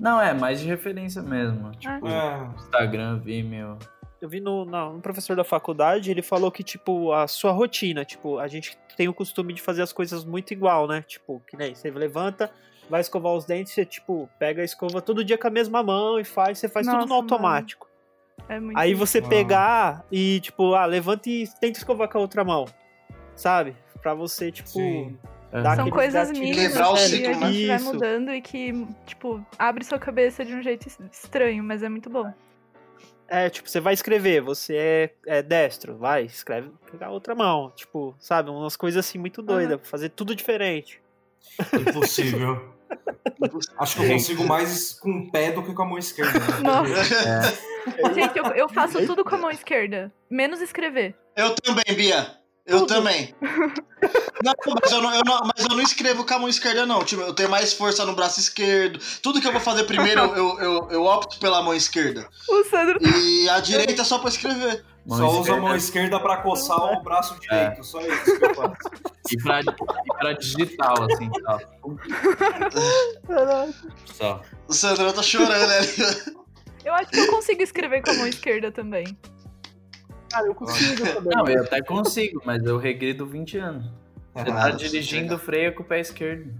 Não, 0.00 0.20
é 0.20 0.34
mais 0.34 0.58
de 0.60 0.66
referência 0.66 1.22
mesmo. 1.22 1.70
Tipo, 1.72 2.08
É. 2.08 2.50
Instagram, 2.56 3.18
Vimeo. 3.20 3.78
Eu 4.26 4.28
vi 4.28 4.40
no, 4.40 4.64
na- 4.64 4.88
um 4.88 5.00
professor 5.00 5.36
da 5.36 5.44
faculdade, 5.44 6.10
ele 6.10 6.20
falou 6.20 6.50
que, 6.50 6.64
tipo, 6.64 7.12
a 7.12 7.28
sua 7.28 7.52
rotina, 7.52 8.04
tipo, 8.04 8.40
a 8.40 8.48
gente 8.48 8.76
tem 8.96 9.06
o 9.06 9.14
costume 9.14 9.52
de 9.52 9.62
fazer 9.62 9.82
as 9.82 9.92
coisas 9.92 10.24
muito 10.24 10.50
igual, 10.52 10.88
né? 10.88 11.04
Tipo, 11.06 11.40
que 11.46 11.56
nem 11.56 11.76
você 11.76 11.92
levanta, 11.92 12.50
vai 12.90 13.00
escovar 13.00 13.32
os 13.34 13.44
dentes, 13.44 13.72
você, 13.72 13.84
tipo, 13.84 14.28
pega 14.36 14.62
a 14.62 14.64
escova 14.64 15.00
todo 15.00 15.24
dia 15.24 15.38
com 15.38 15.46
a 15.46 15.50
mesma 15.50 15.80
mão 15.80 16.18
e 16.18 16.24
faz, 16.24 16.58
você 16.58 16.68
faz 16.68 16.88
tudo 16.88 16.96
Nossa, 16.96 17.06
no 17.06 17.14
automático. 17.14 17.88
É 18.48 18.58
muito. 18.58 18.76
Aí 18.76 18.94
você 18.94 19.22
pegar 19.22 20.04
e, 20.10 20.40
tipo, 20.40 20.74
ah, 20.74 20.86
levanta 20.86 21.30
e 21.30 21.46
tenta 21.60 21.78
escovar 21.78 22.08
com 22.08 22.18
a 22.18 22.20
outra 22.20 22.42
mão, 22.42 22.64
sabe? 23.36 23.76
Pra 24.02 24.12
você, 24.12 24.50
tipo, 24.50 24.70
Sim. 24.70 25.16
Dar 25.52 25.76
São 25.76 25.88
coisas 25.88 26.32
mínimas 26.32 26.66
Quebrar 26.72 26.90
o 26.90 26.94
que 26.94 27.00
ciclo, 27.00 27.44
a 27.44 27.52
gente 27.52 27.66
vai 27.68 27.78
mudando 27.78 28.30
e 28.32 28.42
que, 28.42 28.86
tipo, 29.06 29.46
abre 29.56 29.84
sua 29.84 29.98
cabeça 29.98 30.44
de 30.44 30.52
um 30.52 30.60
jeito 30.60 30.88
es- 30.88 30.98
estranho, 31.12 31.62
mas 31.62 31.84
é 31.84 31.88
muito 31.88 32.10
bom. 32.10 32.30
É, 33.28 33.50
tipo, 33.50 33.68
você 33.68 33.80
vai 33.80 33.94
escrever, 33.94 34.40
você 34.40 34.76
é, 35.26 35.38
é 35.38 35.42
destro, 35.42 35.96
vai, 35.96 36.24
escreve 36.24 36.70
pegar 36.90 37.08
a 37.08 37.10
outra 37.10 37.34
mão. 37.34 37.72
Tipo, 37.74 38.14
sabe, 38.18 38.50
umas 38.50 38.76
coisas 38.76 39.04
assim 39.04 39.18
muito 39.18 39.42
doidas, 39.42 39.80
fazer 39.84 40.10
tudo 40.10 40.34
diferente. 40.34 41.00
Impossível. 41.72 42.74
Acho 43.78 43.96
que 43.96 44.02
eu 44.04 44.08
consigo 44.10 44.44
mais 44.44 44.92
com 44.92 45.10
o 45.10 45.30
pé 45.30 45.50
do 45.50 45.62
que 45.62 45.74
com 45.74 45.82
a 45.82 45.86
mão 45.86 45.98
esquerda. 45.98 46.38
né? 46.38 46.60
Nossa. 46.62 48.14
Gente, 48.14 48.38
eu, 48.38 48.44
eu 48.46 48.68
faço 48.68 49.04
tudo 49.06 49.24
com 49.24 49.34
a 49.34 49.38
mão 49.38 49.50
esquerda, 49.50 50.12
menos 50.30 50.60
escrever. 50.60 51.14
Eu 51.36 51.54
também, 51.54 51.84
Bia. 51.96 52.45
Eu 52.66 52.80
Tudo. 52.80 52.88
também. 52.88 53.34
Não, 54.44 54.52
mas 54.82 54.92
eu 54.92 55.00
não, 55.00 55.14
eu 55.14 55.22
não- 55.24 55.40
mas 55.40 55.64
eu 55.64 55.70
não 55.74 55.80
escrevo 55.80 56.24
com 56.24 56.34
a 56.34 56.38
mão 56.38 56.48
esquerda, 56.48 56.84
não. 56.84 57.02
Tipo, 57.02 57.22
eu 57.22 57.32
tenho 57.32 57.48
mais 57.48 57.72
força 57.72 58.04
no 58.04 58.14
braço 58.14 58.38
esquerdo. 58.38 59.00
Tudo 59.22 59.40
que 59.40 59.46
eu 59.48 59.52
vou 59.52 59.60
fazer 59.60 59.84
primeiro, 59.84 60.20
eu, 60.20 60.60
eu, 60.60 60.88
eu 60.90 61.04
opto 61.04 61.38
pela 61.40 61.62
mão 61.62 61.74
esquerda. 61.74 62.28
O 62.48 62.62
Sandro. 62.64 62.98
E 63.02 63.48
a 63.48 63.58
direita 63.60 64.02
é 64.02 64.04
só 64.04 64.18
pra 64.18 64.28
escrever. 64.28 64.84
Mão 65.06 65.18
Só 65.18 65.40
usa 65.40 65.54
a 65.54 65.56
mão 65.56 65.74
esquerda 65.74 66.20
pra 66.20 66.36
coçar 66.38 66.76
o 66.76 67.02
braço 67.02 67.38
direito. 67.40 67.82
Só 67.82 68.00
isso 68.02 68.38
que 68.38 68.44
eu 68.44 68.54
faço. 68.54 68.74
E 69.30 69.42
pra, 69.42 69.60
e 69.60 70.18
pra 70.18 70.32
digital, 70.34 70.94
assim, 71.10 71.30
tal. 71.42 71.60
Só. 74.14 74.42
O 74.68 74.72
Sandro 74.72 75.12
tá 75.12 75.22
chorando 75.22 75.52
ali. 75.72 76.36
Eu 76.84 76.94
acho 76.94 77.10
que 77.10 77.18
eu 77.18 77.30
consigo 77.30 77.62
escrever 77.62 78.02
com 78.02 78.10
a 78.10 78.14
mão 78.14 78.26
esquerda 78.26 78.70
também. 78.70 79.16
Cara, 80.30 80.46
eu 80.46 80.54
consigo 80.54 81.04
também. 81.04 81.32
Não, 81.34 81.46
eu 81.48 81.62
até 81.62 81.82
consigo, 81.82 82.42
mas 82.44 82.62
eu 82.64 82.78
regrido 82.78 83.26
20 83.26 83.58
anos. 83.58 83.84
Você 84.34 84.44
tá 84.44 84.64
Ah, 84.66 84.70
dirigindo, 84.70 85.38
freia 85.38 85.72
com 85.72 85.82
o 85.82 85.86
pé 85.86 86.00
esquerdo. 86.00 86.50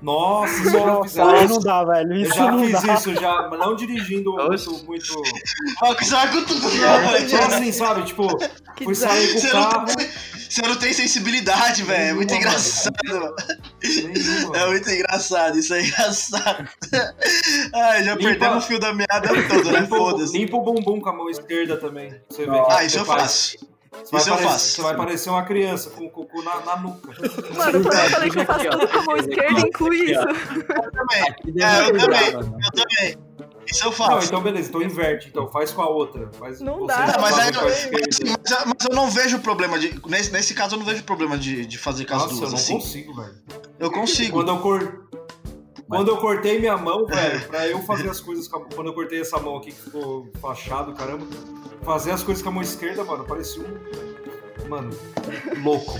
Nossa, 0.00 0.54
isso 0.54 0.66
eu 0.68 0.70
já 0.72 1.02
fiz 1.02 1.14
Nossa, 1.16 1.24
aí 1.32 1.44
isso. 1.44 1.54
não 1.54 1.60
dá, 1.60 1.84
velho. 1.84 2.12
Eu 2.12 2.22
Isso 2.22 2.34
já 2.36 2.52
não 2.52 2.64
fiz 2.64 2.82
dá. 2.82 2.94
isso, 2.94 3.14
já, 3.16 3.48
mas 3.50 3.58
não 3.58 3.74
dirigindo 3.74 4.32
Oxe. 4.32 4.68
muito, 4.70 4.86
muito. 4.86 5.22
Vai 5.80 6.30
com 6.30 6.44
tudo, 6.44 6.60
não, 6.62 7.10
velho. 7.10 7.28
Só 7.28 7.36
assim, 7.38 7.72
sabe? 7.72 8.02
Tipo, 8.04 8.28
Que 8.76 8.84
fui 8.84 8.94
sair 8.94 9.32
com 9.32 9.40
o 9.40 9.52
não, 9.60 9.70
carro. 9.70 9.86
tem, 9.86 10.08
você 10.48 10.62
não 10.62 10.76
tem 10.76 10.92
sensibilidade, 10.92 11.82
velho. 11.82 12.10
É 12.10 12.12
muito 12.14 12.32
engraçado, 12.32 12.94
mano. 13.08 13.34
É 14.54 14.66
muito 14.66 14.90
engraçado, 14.90 15.58
isso 15.58 15.72
é 15.74 15.82
engraçado. 15.82 16.68
Ai, 17.74 18.04
já 18.04 18.14
Limpa- 18.14 18.28
perdemos 18.30 18.64
o 18.64 18.66
fio 18.66 18.78
da 18.80 18.92
meada 18.92 19.28
todo, 19.48 19.70
né? 19.70 19.86
Foda-se. 19.86 20.36
limpa 20.36 20.56
o 20.56 20.60
bumbum 20.62 21.00
com 21.00 21.08
a 21.08 21.12
mão 21.12 21.28
esquerda 21.30 21.76
também. 21.76 22.14
Você 22.28 22.44
vê. 22.46 22.62
Ah, 22.68 22.84
isso 22.84 22.98
eu 22.98 23.04
faz. 23.04 23.22
faço. 23.22 23.68
Você 23.90 24.10
vai 24.12 24.20
Isso 24.20 24.28
eu 24.30 24.34
parecer- 24.34 24.50
faço. 24.52 24.68
Você 24.76 24.82
vai 24.82 24.96
parecer 24.96 25.30
uma 25.30 25.42
criança 25.44 25.90
com 25.90 26.04
o 26.06 26.10
cocô 26.10 26.42
na, 26.42 26.60
na 26.60 26.76
nuca. 26.76 27.08
Mano, 27.56 27.82
quando 27.82 27.94
eu 27.94 28.10
falei 28.10 28.30
que 28.30 28.38
eu 28.38 28.44
faço 28.44 28.68
tudo 28.70 28.88
com 28.88 28.98
a 28.98 29.02
mão 29.02 29.16
esquerda, 29.16 29.60
inclui 29.60 29.96
isso. 30.12 30.20
Eu 30.20 30.92
também, 30.92 31.22
É, 31.62 31.88
eu 31.90 31.98
também. 31.98 32.32
mano. 32.34 32.58
eu 32.64 32.70
também. 32.84 33.27
Isso 33.70 33.82
eu 33.84 33.90
Não, 33.90 33.92
faço. 33.92 34.28
então 34.28 34.40
beleza, 34.42 34.68
então 34.68 34.80
inverte, 34.82 35.28
então 35.28 35.48
faz 35.50 35.70
com 35.72 35.82
a 35.82 35.88
outra. 35.88 36.30
Faz 36.38 36.60
Não 36.60 36.86
dá, 36.86 37.06
faz 37.08 37.20
mas 37.22 37.38
aí 37.38 37.52
eu-. 37.54 37.62
Mas, 37.62 38.20
eu- 38.20 38.66
mas 38.66 38.86
eu 38.88 38.94
não 38.96 39.10
vejo 39.10 39.38
problema 39.40 39.78
de. 39.78 40.00
Nesse, 40.06 40.32
nesse 40.32 40.54
caso, 40.54 40.74
eu 40.74 40.78
não 40.78 40.86
vejo 40.86 41.02
problema 41.04 41.36
de, 41.36 41.66
de 41.66 41.78
fazer 41.78 42.04
com 42.06 42.14
as 42.14 42.22
Nossa, 42.22 42.34
eu 42.34 42.38
duas, 42.38 42.52
não 42.52 42.58
assim. 42.58 42.72
consigo, 42.74 43.14
velho. 43.14 43.34
Eu 43.78 43.90
consigo. 43.90 44.32
Quando 44.32 44.48
eu, 44.48 44.58
cor... 44.58 45.08
Quando 45.88 46.08
eu 46.08 46.16
cortei 46.18 46.58
minha 46.58 46.76
mão, 46.76 47.06
velho, 47.06 47.46
pra 47.48 47.66
eu 47.66 47.80
fazer 47.82 48.10
as 48.10 48.20
coisas 48.20 48.46
com 48.46 48.58
a... 48.58 48.64
Quando 48.74 48.88
eu 48.88 48.92
cortei 48.94 49.20
essa 49.22 49.38
mão 49.38 49.56
aqui 49.56 49.72
que 49.72 49.80
ficou 49.80 50.28
fachado, 50.40 50.92
caramba, 50.92 51.26
fazer 51.82 52.10
as 52.10 52.22
coisas 52.22 52.42
com 52.42 52.50
a 52.50 52.52
mão 52.52 52.62
esquerda, 52.62 53.02
mano, 53.04 53.24
parecia 53.24 53.62
um. 53.62 54.68
Mano, 54.68 54.90
louco. 55.62 55.94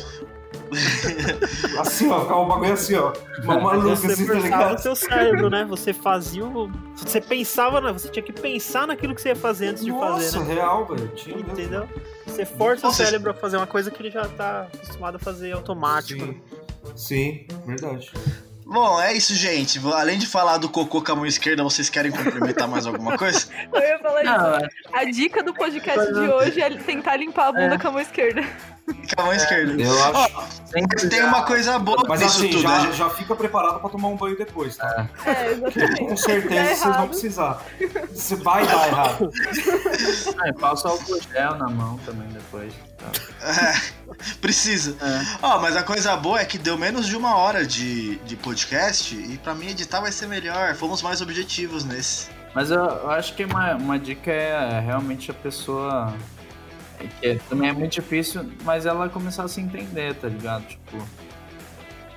assim, 1.81 2.09
ó, 2.11 2.21
ficava 2.21 2.41
um 2.41 2.49
bagulho 2.49 2.73
assim, 2.73 2.95
ó. 2.95 3.13
Uma 3.43 3.61
maluca 3.61 3.97
Você 3.97 4.07
assim, 4.13 4.27
tá 4.27 4.33
forçava 4.33 4.39
o 4.39 4.43
ligado? 4.43 4.79
seu 4.83 4.97
cérebro, 4.97 5.51
né? 5.51 5.65
Você 5.69 5.93
fazia 5.93 6.45
o. 6.45 6.71
Você 6.97 7.21
pensava, 7.21 7.81
né? 7.81 7.93
Você 7.93 8.09
tinha 8.09 8.23
que 8.23 8.33
pensar 8.33 8.87
naquilo 8.87 9.15
que 9.15 9.23
você 9.23 9.31
ia 9.31 9.37
fazer 9.37 9.69
antes 9.69 9.85
de 9.85 9.91
fazer, 9.91 10.25
Nossa, 10.25 10.41
né? 10.41 10.55
real, 10.55 10.87
velho. 10.87 11.09
Tinha 11.15 11.37
mesmo. 11.37 11.53
Entendeu? 11.53 11.89
Você 12.27 12.45
força 12.45 12.87
Nossa, 12.87 13.03
o 13.03 13.07
cérebro 13.07 13.31
a 13.31 13.35
fazer 13.35 13.57
uma 13.57 13.67
coisa 13.67 13.91
que 13.91 14.01
ele 14.03 14.11
já 14.11 14.27
tá 14.29 14.69
acostumado 14.75 15.17
a 15.17 15.19
fazer 15.19 15.53
automático. 15.53 16.25
né? 16.25 16.35
Sim, 16.95 17.47
sim, 17.47 17.47
verdade. 17.67 18.11
Bom, 18.71 19.01
é 19.01 19.15
isso, 19.15 19.35
gente. 19.35 19.81
Além 19.95 20.19
de 20.19 20.27
falar 20.27 20.59
do 20.59 20.69
cocô 20.69 21.01
com 21.03 21.13
a 21.13 21.17
mão 21.17 21.25
esquerda, 21.27 21.63
vocês 21.63 21.89
querem 21.89 22.13
complementar 22.13 22.69
mais 22.69 22.87
alguma 22.87 23.17
coisa? 23.17 23.47
Eu 23.73 23.81
ia 23.81 23.99
falar 23.99 24.23
isso. 24.23 24.31
Não, 24.33 24.55
é- 24.57 24.69
A 24.93 25.05
dica 25.05 25.43
do 25.43 25.55
podcast 25.55 26.13
de 26.13 26.19
hoje 26.21 26.61
é 26.61 26.77
tentar 26.77 27.17
limpar 27.17 27.49
a 27.49 27.53
bunda 27.53 27.75
É. 27.75 27.79
com 27.79 27.89
a 27.89 27.91
mão 27.93 28.01
esquerda. 28.01 28.43
Com 29.15 29.23
a 29.23 29.25
mão 29.25 29.33
esquerda. 29.35 29.83
Eu 29.83 30.05
acho. 30.05 30.35
Mas 30.75 31.09
tem 31.09 31.23
uma 31.25 31.43
coisa 31.47 31.79
boa 31.79 32.05
Mas 32.07 32.21
nisso 32.21 32.39
assim, 32.39 32.51
tudo. 32.51 32.63
já, 32.63 32.83
né? 32.85 32.93
já 32.93 33.11
fica 33.11 33.35
preparado 33.35 33.81
pra 33.81 33.89
tomar 33.89 34.09
um 34.09 34.17
banho 34.17 34.37
depois, 34.37 34.77
tá? 34.77 35.09
É, 35.25 35.53
exatamente. 35.53 36.01
Com 36.07 36.17
certeza 36.17 36.49
der 36.55 36.77
vocês 36.77 36.97
vão 36.97 37.09
precisar. 37.09 37.63
Você 38.13 38.37
vai 38.37 38.67
dar 38.67 38.89
errado. 38.89 39.31
é, 40.45 40.53
passa 40.53 40.89
álcool 40.89 41.19
gel 41.33 41.55
na 41.57 41.69
mão 41.71 41.99
também 42.05 42.29
depois. 42.29 42.73
É, 43.41 44.35
precisa. 44.41 44.97
É. 45.01 45.39
Ó, 45.41 45.61
mas 45.61 45.77
a 45.77 45.83
coisa 45.83 46.17
boa 46.17 46.41
é 46.41 46.45
que 46.45 46.59
deu 46.59 46.77
menos 46.77 47.07
de 47.07 47.17
uma 47.17 47.37
hora 47.37 47.65
de, 47.65 48.17
de 48.17 48.37
podcast 48.37 49.15
e 49.15 49.39
pra 49.39 49.55
mim 49.55 49.69
editar 49.69 50.01
vai 50.01 50.11
ser 50.11 50.27
melhor. 50.27 50.75
Fomos 50.75 51.01
mais 51.03 51.21
objetivos 51.23 51.85
nesse. 51.85 52.29
Mas 52.55 52.71
eu, 52.71 52.81
eu 52.81 53.11
acho 53.11 53.35
que 53.35 53.45
uma, 53.45 53.75
uma 53.77 53.99
dica 53.99 54.33
é 54.33 54.81
realmente 54.81 55.31
a 55.31 55.35
pessoa. 55.35 56.13
Que 57.21 57.29
é- 57.29 57.39
também 57.49 57.71
é 57.71 57.73
muito 57.73 57.93
difícil, 57.93 58.51
mas 58.65 58.85
ela 58.87 59.09
começar 59.09 59.45
a 59.45 59.49
se 59.49 59.61
entender, 59.61 60.15
tá 60.17 60.29
ligado? 60.29 60.67
Tipo, 60.67 60.99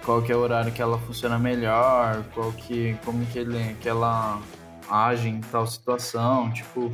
qual 0.03 0.21
que 0.23 0.31
é 0.31 0.35
o 0.35 0.39
horário 0.39 0.71
que 0.71 0.81
ela 0.81 0.97
funciona 0.97 1.37
melhor, 1.37 2.23
qual 2.33 2.51
que. 2.53 2.97
como 3.05 3.23
que, 3.27 3.37
ele, 3.39 3.75
que 3.79 3.87
ela 3.87 4.41
age 4.89 5.29
em 5.29 5.39
tal 5.39 5.67
situação, 5.67 6.51
tipo, 6.51 6.91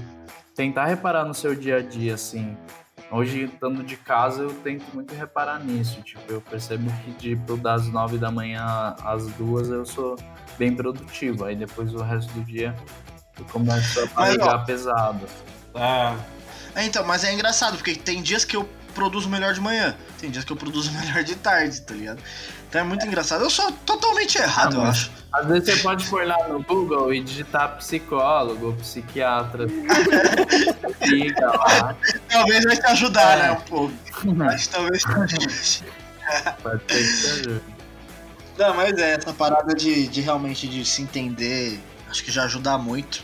tentar 0.53 0.85
reparar 0.85 1.23
no 1.23 1.33
seu 1.33 1.55
dia 1.55 1.77
a 1.77 1.81
dia, 1.81 2.15
assim. 2.15 2.57
Hoje, 3.09 3.45
estando 3.45 3.83
de 3.83 3.95
casa, 3.95 4.43
eu 4.43 4.53
tento 4.53 4.85
muito 4.93 5.15
reparar 5.15 5.63
nisso. 5.63 6.01
Tipo, 6.01 6.21
eu 6.31 6.41
percebo 6.41 6.91
que 7.03 7.13
tipo, 7.13 7.55
das 7.55 7.87
nove 7.87 8.17
da 8.17 8.29
manhã 8.29 8.95
às 9.01 9.27
duas 9.33 9.69
eu 9.69 9.85
sou 9.85 10.17
bem 10.57 10.75
produtivo. 10.75 11.45
Aí 11.45 11.55
depois 11.55 11.93
o 11.93 12.01
resto 12.01 12.31
do 12.33 12.43
dia 12.43 12.75
eu 13.39 13.45
começo 13.45 14.09
a 14.15 14.29
ligar 14.29 14.65
pesado. 14.65 15.25
É, 15.73 16.15
É, 16.75 16.85
então, 16.85 17.05
mas 17.05 17.23
é 17.23 17.33
engraçado, 17.33 17.75
porque 17.77 17.95
tem 17.95 18.21
dias 18.21 18.43
que 18.43 18.55
eu 18.55 18.67
produzo 18.97 19.29
melhor 19.29 19.53
de 19.53 19.61
manhã, 19.61 19.95
tem 20.19 20.29
dias 20.31 20.43
que 20.43 20.51
eu 20.51 20.57
produzo 20.57 20.91
melhor 20.99 21.23
de 21.23 21.35
tarde, 21.35 21.79
tá 21.81 21.93
ligado? 21.93 22.19
Então 22.67 22.81
é 22.81 22.83
muito 22.83 23.05
engraçado. 23.05 23.43
Eu 23.43 23.49
sou 23.49 23.71
totalmente 23.85 24.37
errado, 24.37 24.75
Ah, 24.81 24.83
eu 24.83 24.89
acho. 24.89 25.11
Às 25.31 25.45
vezes 25.47 25.69
você 25.75 25.83
pode 25.83 26.05
pôr 26.07 26.25
lá 26.27 26.47
no 26.47 26.61
Google 26.63 27.13
e 27.13 27.21
digitar 27.23 27.77
psicólogo, 27.77 28.73
psiquiatra. 28.81 29.67
Fica 30.99 31.45
lá. 31.45 31.95
Talvez 32.29 32.63
vai 32.65 32.75
te 32.75 32.85
ajudar, 32.87 33.37
É. 33.37 33.41
né, 33.43 33.51
um 33.51 33.61
pouco. 33.61 33.93
Mas 34.35 34.67
talvez. 34.67 35.03
Pode 36.63 36.81
ser 36.91 37.03
que 37.03 37.21
te 37.21 37.27
ajude. 37.29 37.61
Não, 38.57 38.73
mas 38.73 38.97
é, 38.97 39.13
essa 39.13 39.31
parada 39.33 39.73
de, 39.75 40.07
de 40.07 40.19
realmente 40.21 40.67
de 40.67 40.83
se 40.83 41.01
entender, 41.03 41.79
acho 42.09 42.23
que 42.23 42.31
já 42.31 42.43
ajuda 42.43 42.77
muito 42.77 43.23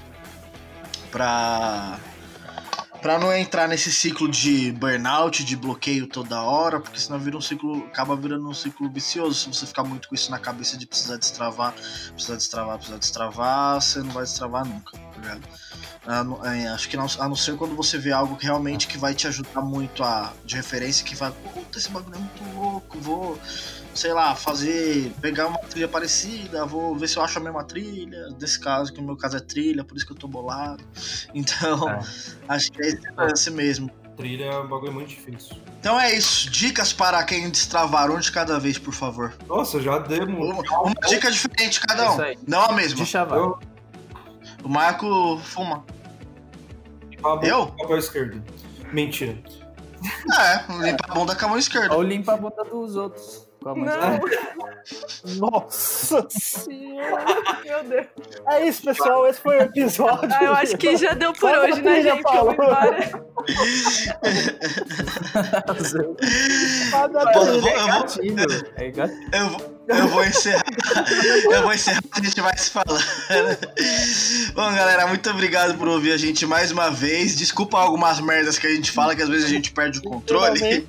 pra, 1.12 1.98
pra 3.04 3.20
não 3.20 3.34
entrar 3.34 3.68
nesse 3.68 3.92
ciclo 3.92 4.30
de 4.30 4.72
burnout, 4.72 5.44
de 5.44 5.58
bloqueio 5.58 6.08
toda 6.08 6.42
hora, 6.42 6.80
porque 6.80 6.98
senão 6.98 7.20
vira 7.20 7.36
um 7.38 7.42
ciclo, 7.42 7.86
acaba 7.88 8.16
virando 8.16 8.48
um 8.48 8.54
ciclo 8.54 8.90
vicioso. 8.90 9.34
Se 9.34 9.48
você 9.50 9.66
ficar 9.66 9.84
muito 9.84 10.08
com 10.08 10.16
isso 10.16 10.32
na 10.32 10.40
cabeça 10.40 10.78
de 10.78 10.88
precisar 10.88 11.18
destravar, 11.18 11.74
precisar 12.14 12.38
destravar, 12.38 12.78
precisar 12.78 12.98
destravar, 12.98 13.82
você 13.82 14.00
não 14.00 14.12
vai 14.12 14.24
destravar 14.24 14.66
nunca, 14.66 14.98
ligado? 15.24 15.42
Não- 16.26 16.46
é, 16.46 16.68
acho 16.68 16.90
que 16.90 16.98
não, 16.98 17.06
a 17.20 17.30
não 17.30 17.36
ser 17.36 17.56
quando 17.56 17.76
você 17.76 17.98
vê 17.98 18.12
algo 18.12 18.36
que 18.36 18.46
realmente 18.46 18.88
que 18.88 18.98
vai 18.98 19.14
te 19.14 19.26
ajudar 19.28 19.62
muito 19.62 20.04
a, 20.04 20.34
de 20.46 20.56
referência, 20.56 21.06
que 21.06 21.16
vai, 21.16 21.32
puta, 21.32 21.78
esse 21.78 21.90
bagulho 21.90 22.16
é 22.16 22.20
muito 22.20 22.56
louco, 22.60 22.98
vou 23.00 23.40
sei 23.96 24.12
lá, 24.12 24.36
fazer, 24.36 25.14
pegar 25.22 25.46
uma 25.48 25.60
trilha 25.60 25.88
parecida, 25.88 26.66
vou 26.66 26.96
ver 26.96 27.08
se 27.08 27.16
eu 27.18 27.24
acho 27.24 27.38
a 27.38 27.42
mesma 27.42 27.64
trilha, 27.64 28.28
nesse 28.42 28.60
caso, 28.60 28.92
que 28.92 29.00
no 29.00 29.06
meu 29.06 29.16
caso 29.16 29.38
é 29.38 29.40
trilha, 29.40 29.84
por 29.84 29.96
isso 29.96 30.06
que 30.06 30.12
eu 30.12 30.18
tô 30.18 30.28
bolado. 30.28 30.84
Então, 31.34 31.88
É. 31.90 32.00
acho 32.50 32.72
que 32.72 32.82
é 32.84 32.88
esse 32.88 33.02
lance 33.16 33.52
mesmo. 33.52 33.90
Trilha 34.18 34.46
é 34.46 34.60
um 34.60 34.68
bagulho 34.68 34.92
muito 34.94 35.10
difícil. 35.10 35.56
Então 35.80 36.00
é 36.00 36.14
isso, 36.16 36.50
dicas 36.50 36.92
para 36.94 37.24
quem 37.24 37.50
destravar 37.50 38.12
um 38.12 38.20
de 38.20 38.32
cada 38.32 38.60
vez, 38.60 38.78
por 38.78 38.94
favor. 38.94 39.34
Nossa, 39.48 39.80
já 39.82 40.00
demos. 40.00 40.50
Uma, 40.50 40.82
uma 40.82 40.94
dica 41.08 41.32
diferente 41.32 41.80
cada 41.80 42.04
É 42.04 42.10
um, 42.10 42.14
isso 42.14 42.22
aí. 42.22 42.38
não 42.48 42.62
a 42.64 42.72
mesma. 42.74 42.96
De 42.98 43.06
chavar. 43.06 43.38
Eu, 43.38 43.60
O 44.64 44.70
Marco 44.70 45.38
fuma. 45.40 45.86
Pablo, 47.22 47.48
Eu? 47.48 47.68
papel 47.68 47.98
esquerdo. 47.98 48.44
Mentira. 48.92 49.38
É, 50.40 50.74
limpa 50.84 51.06
a 51.10 51.14
bunda 51.14 51.36
com 51.36 51.46
a 51.46 51.48
mão 51.50 51.58
esquerda. 51.58 51.96
Ou 51.96 52.02
limpa 52.02 52.34
a 52.34 52.38
bunda 52.38 52.64
dos 52.66 52.96
outros. 52.96 53.48
Com 53.62 53.70
a 53.70 53.76
mão 53.76 53.86
Não, 53.86 54.20
Nossa 55.40 56.26
senhora. 56.30 57.26
meu 57.64 57.84
Deus. 57.86 58.08
É 58.50 58.68
isso, 58.68 58.84
pessoal. 58.84 59.26
Esse 59.28 59.40
foi 59.40 59.58
o 59.58 59.62
episódio. 59.62 60.30
Ah, 60.38 60.44
eu 60.44 60.54
acho 60.54 60.78
que 60.78 60.98
já 60.98 61.14
deu 61.14 61.32
por 61.32 61.50
a 61.54 61.62
hoje, 61.62 61.82
né, 61.82 62.02
gente? 62.02 62.24
Vamos 62.24 62.54
embora. 62.54 63.24
Eu 67.36 67.62
vou- 67.62 67.70
É 67.70 67.76
eu 67.76 67.80
vou- 67.80 67.88
gatilho. 68.02 68.46
É 68.76 68.92
gatilho. 68.92 69.30
Eu, 69.34 69.50
vou- 69.50 69.73
eu 69.88 70.08
vou 70.08 70.24
encerrar. 70.24 70.64
Eu 71.52 71.62
vou 71.64 71.74
encerrar, 71.74 72.02
a 72.12 72.22
gente 72.22 72.40
vai 72.42 72.58
se 72.58 72.70
falando. 72.70 73.04
Bom, 74.54 74.74
galera, 74.74 75.08
muito 75.08 75.30
obrigado 75.30 75.78
por 75.78 75.88
ouvir 75.88 76.12
a 76.14 76.18
gente 76.18 76.46
mais 76.46 76.72
uma 76.72 76.90
vez. 76.90 77.36
Desculpa 77.36 77.78
algumas 77.80 78.20
merdas 78.20 78.58
que 78.58 78.68
a 78.68 78.70
gente 78.74 78.92
fala, 78.92 79.16
que 79.16 79.22
às 79.22 79.30
vezes 79.30 79.46
a 79.46 79.50
gente 79.50 79.72
perde 79.72 80.00
o 80.00 80.04
controle. 80.04 80.88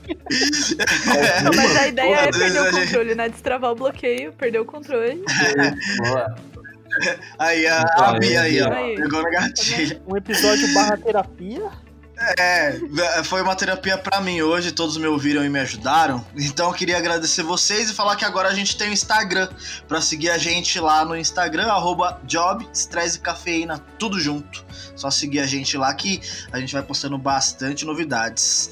Não, 1.42 1.52
mas 1.54 1.76
a 1.76 1.88
ideia 1.88 2.14
é 2.14 2.30
perder 2.30 2.60
o 2.60 2.64
a 2.64 2.70
gente- 2.70 2.86
controle, 2.86 3.14
né? 3.14 3.28
Destravar 3.28 3.72
o 3.72 3.74
bloqueio, 3.74 4.32
perder 4.32 4.60
o 4.60 4.64
controle. 4.64 5.22
Boa. 5.98 6.34
Aí, 7.40 7.66
a, 7.66 7.80
a 7.82 8.18
Bia 8.20 8.42
aí, 8.42 8.62
ó. 8.62 8.70
Pegou 8.70 9.22
na 9.22 9.30
gatilha. 9.30 10.00
Um 10.06 10.16
episódio 10.16 10.72
barra 10.72 10.96
terapia. 10.96 11.62
É, 12.16 12.78
foi 13.24 13.42
uma 13.42 13.56
terapia 13.56 13.98
pra 13.98 14.20
mim 14.20 14.40
hoje, 14.40 14.70
todos 14.70 14.96
me 14.96 15.06
ouviram 15.06 15.44
e 15.44 15.48
me 15.48 15.58
ajudaram. 15.58 16.24
Então 16.36 16.68
eu 16.68 16.74
queria 16.74 16.96
agradecer 16.96 17.42
vocês 17.42 17.90
e 17.90 17.94
falar 17.94 18.14
que 18.14 18.24
agora 18.24 18.48
a 18.48 18.54
gente 18.54 18.76
tem 18.76 18.90
o 18.90 18.92
Instagram. 18.92 19.48
Pra 19.88 20.00
seguir 20.00 20.30
a 20.30 20.38
gente 20.38 20.78
lá 20.78 21.04
no 21.04 21.16
Instagram, 21.16 21.66
arroba 21.66 22.20
Job, 22.24 22.66
Estresse 22.72 23.18
e 23.18 23.20
Cafeína, 23.20 23.84
tudo 23.98 24.20
junto. 24.20 24.64
Só 24.94 25.10
seguir 25.10 25.40
a 25.40 25.46
gente 25.46 25.76
lá 25.76 25.92
que 25.92 26.20
a 26.52 26.60
gente 26.60 26.72
vai 26.72 26.82
postando 26.82 27.18
bastante 27.18 27.84
novidades. 27.84 28.70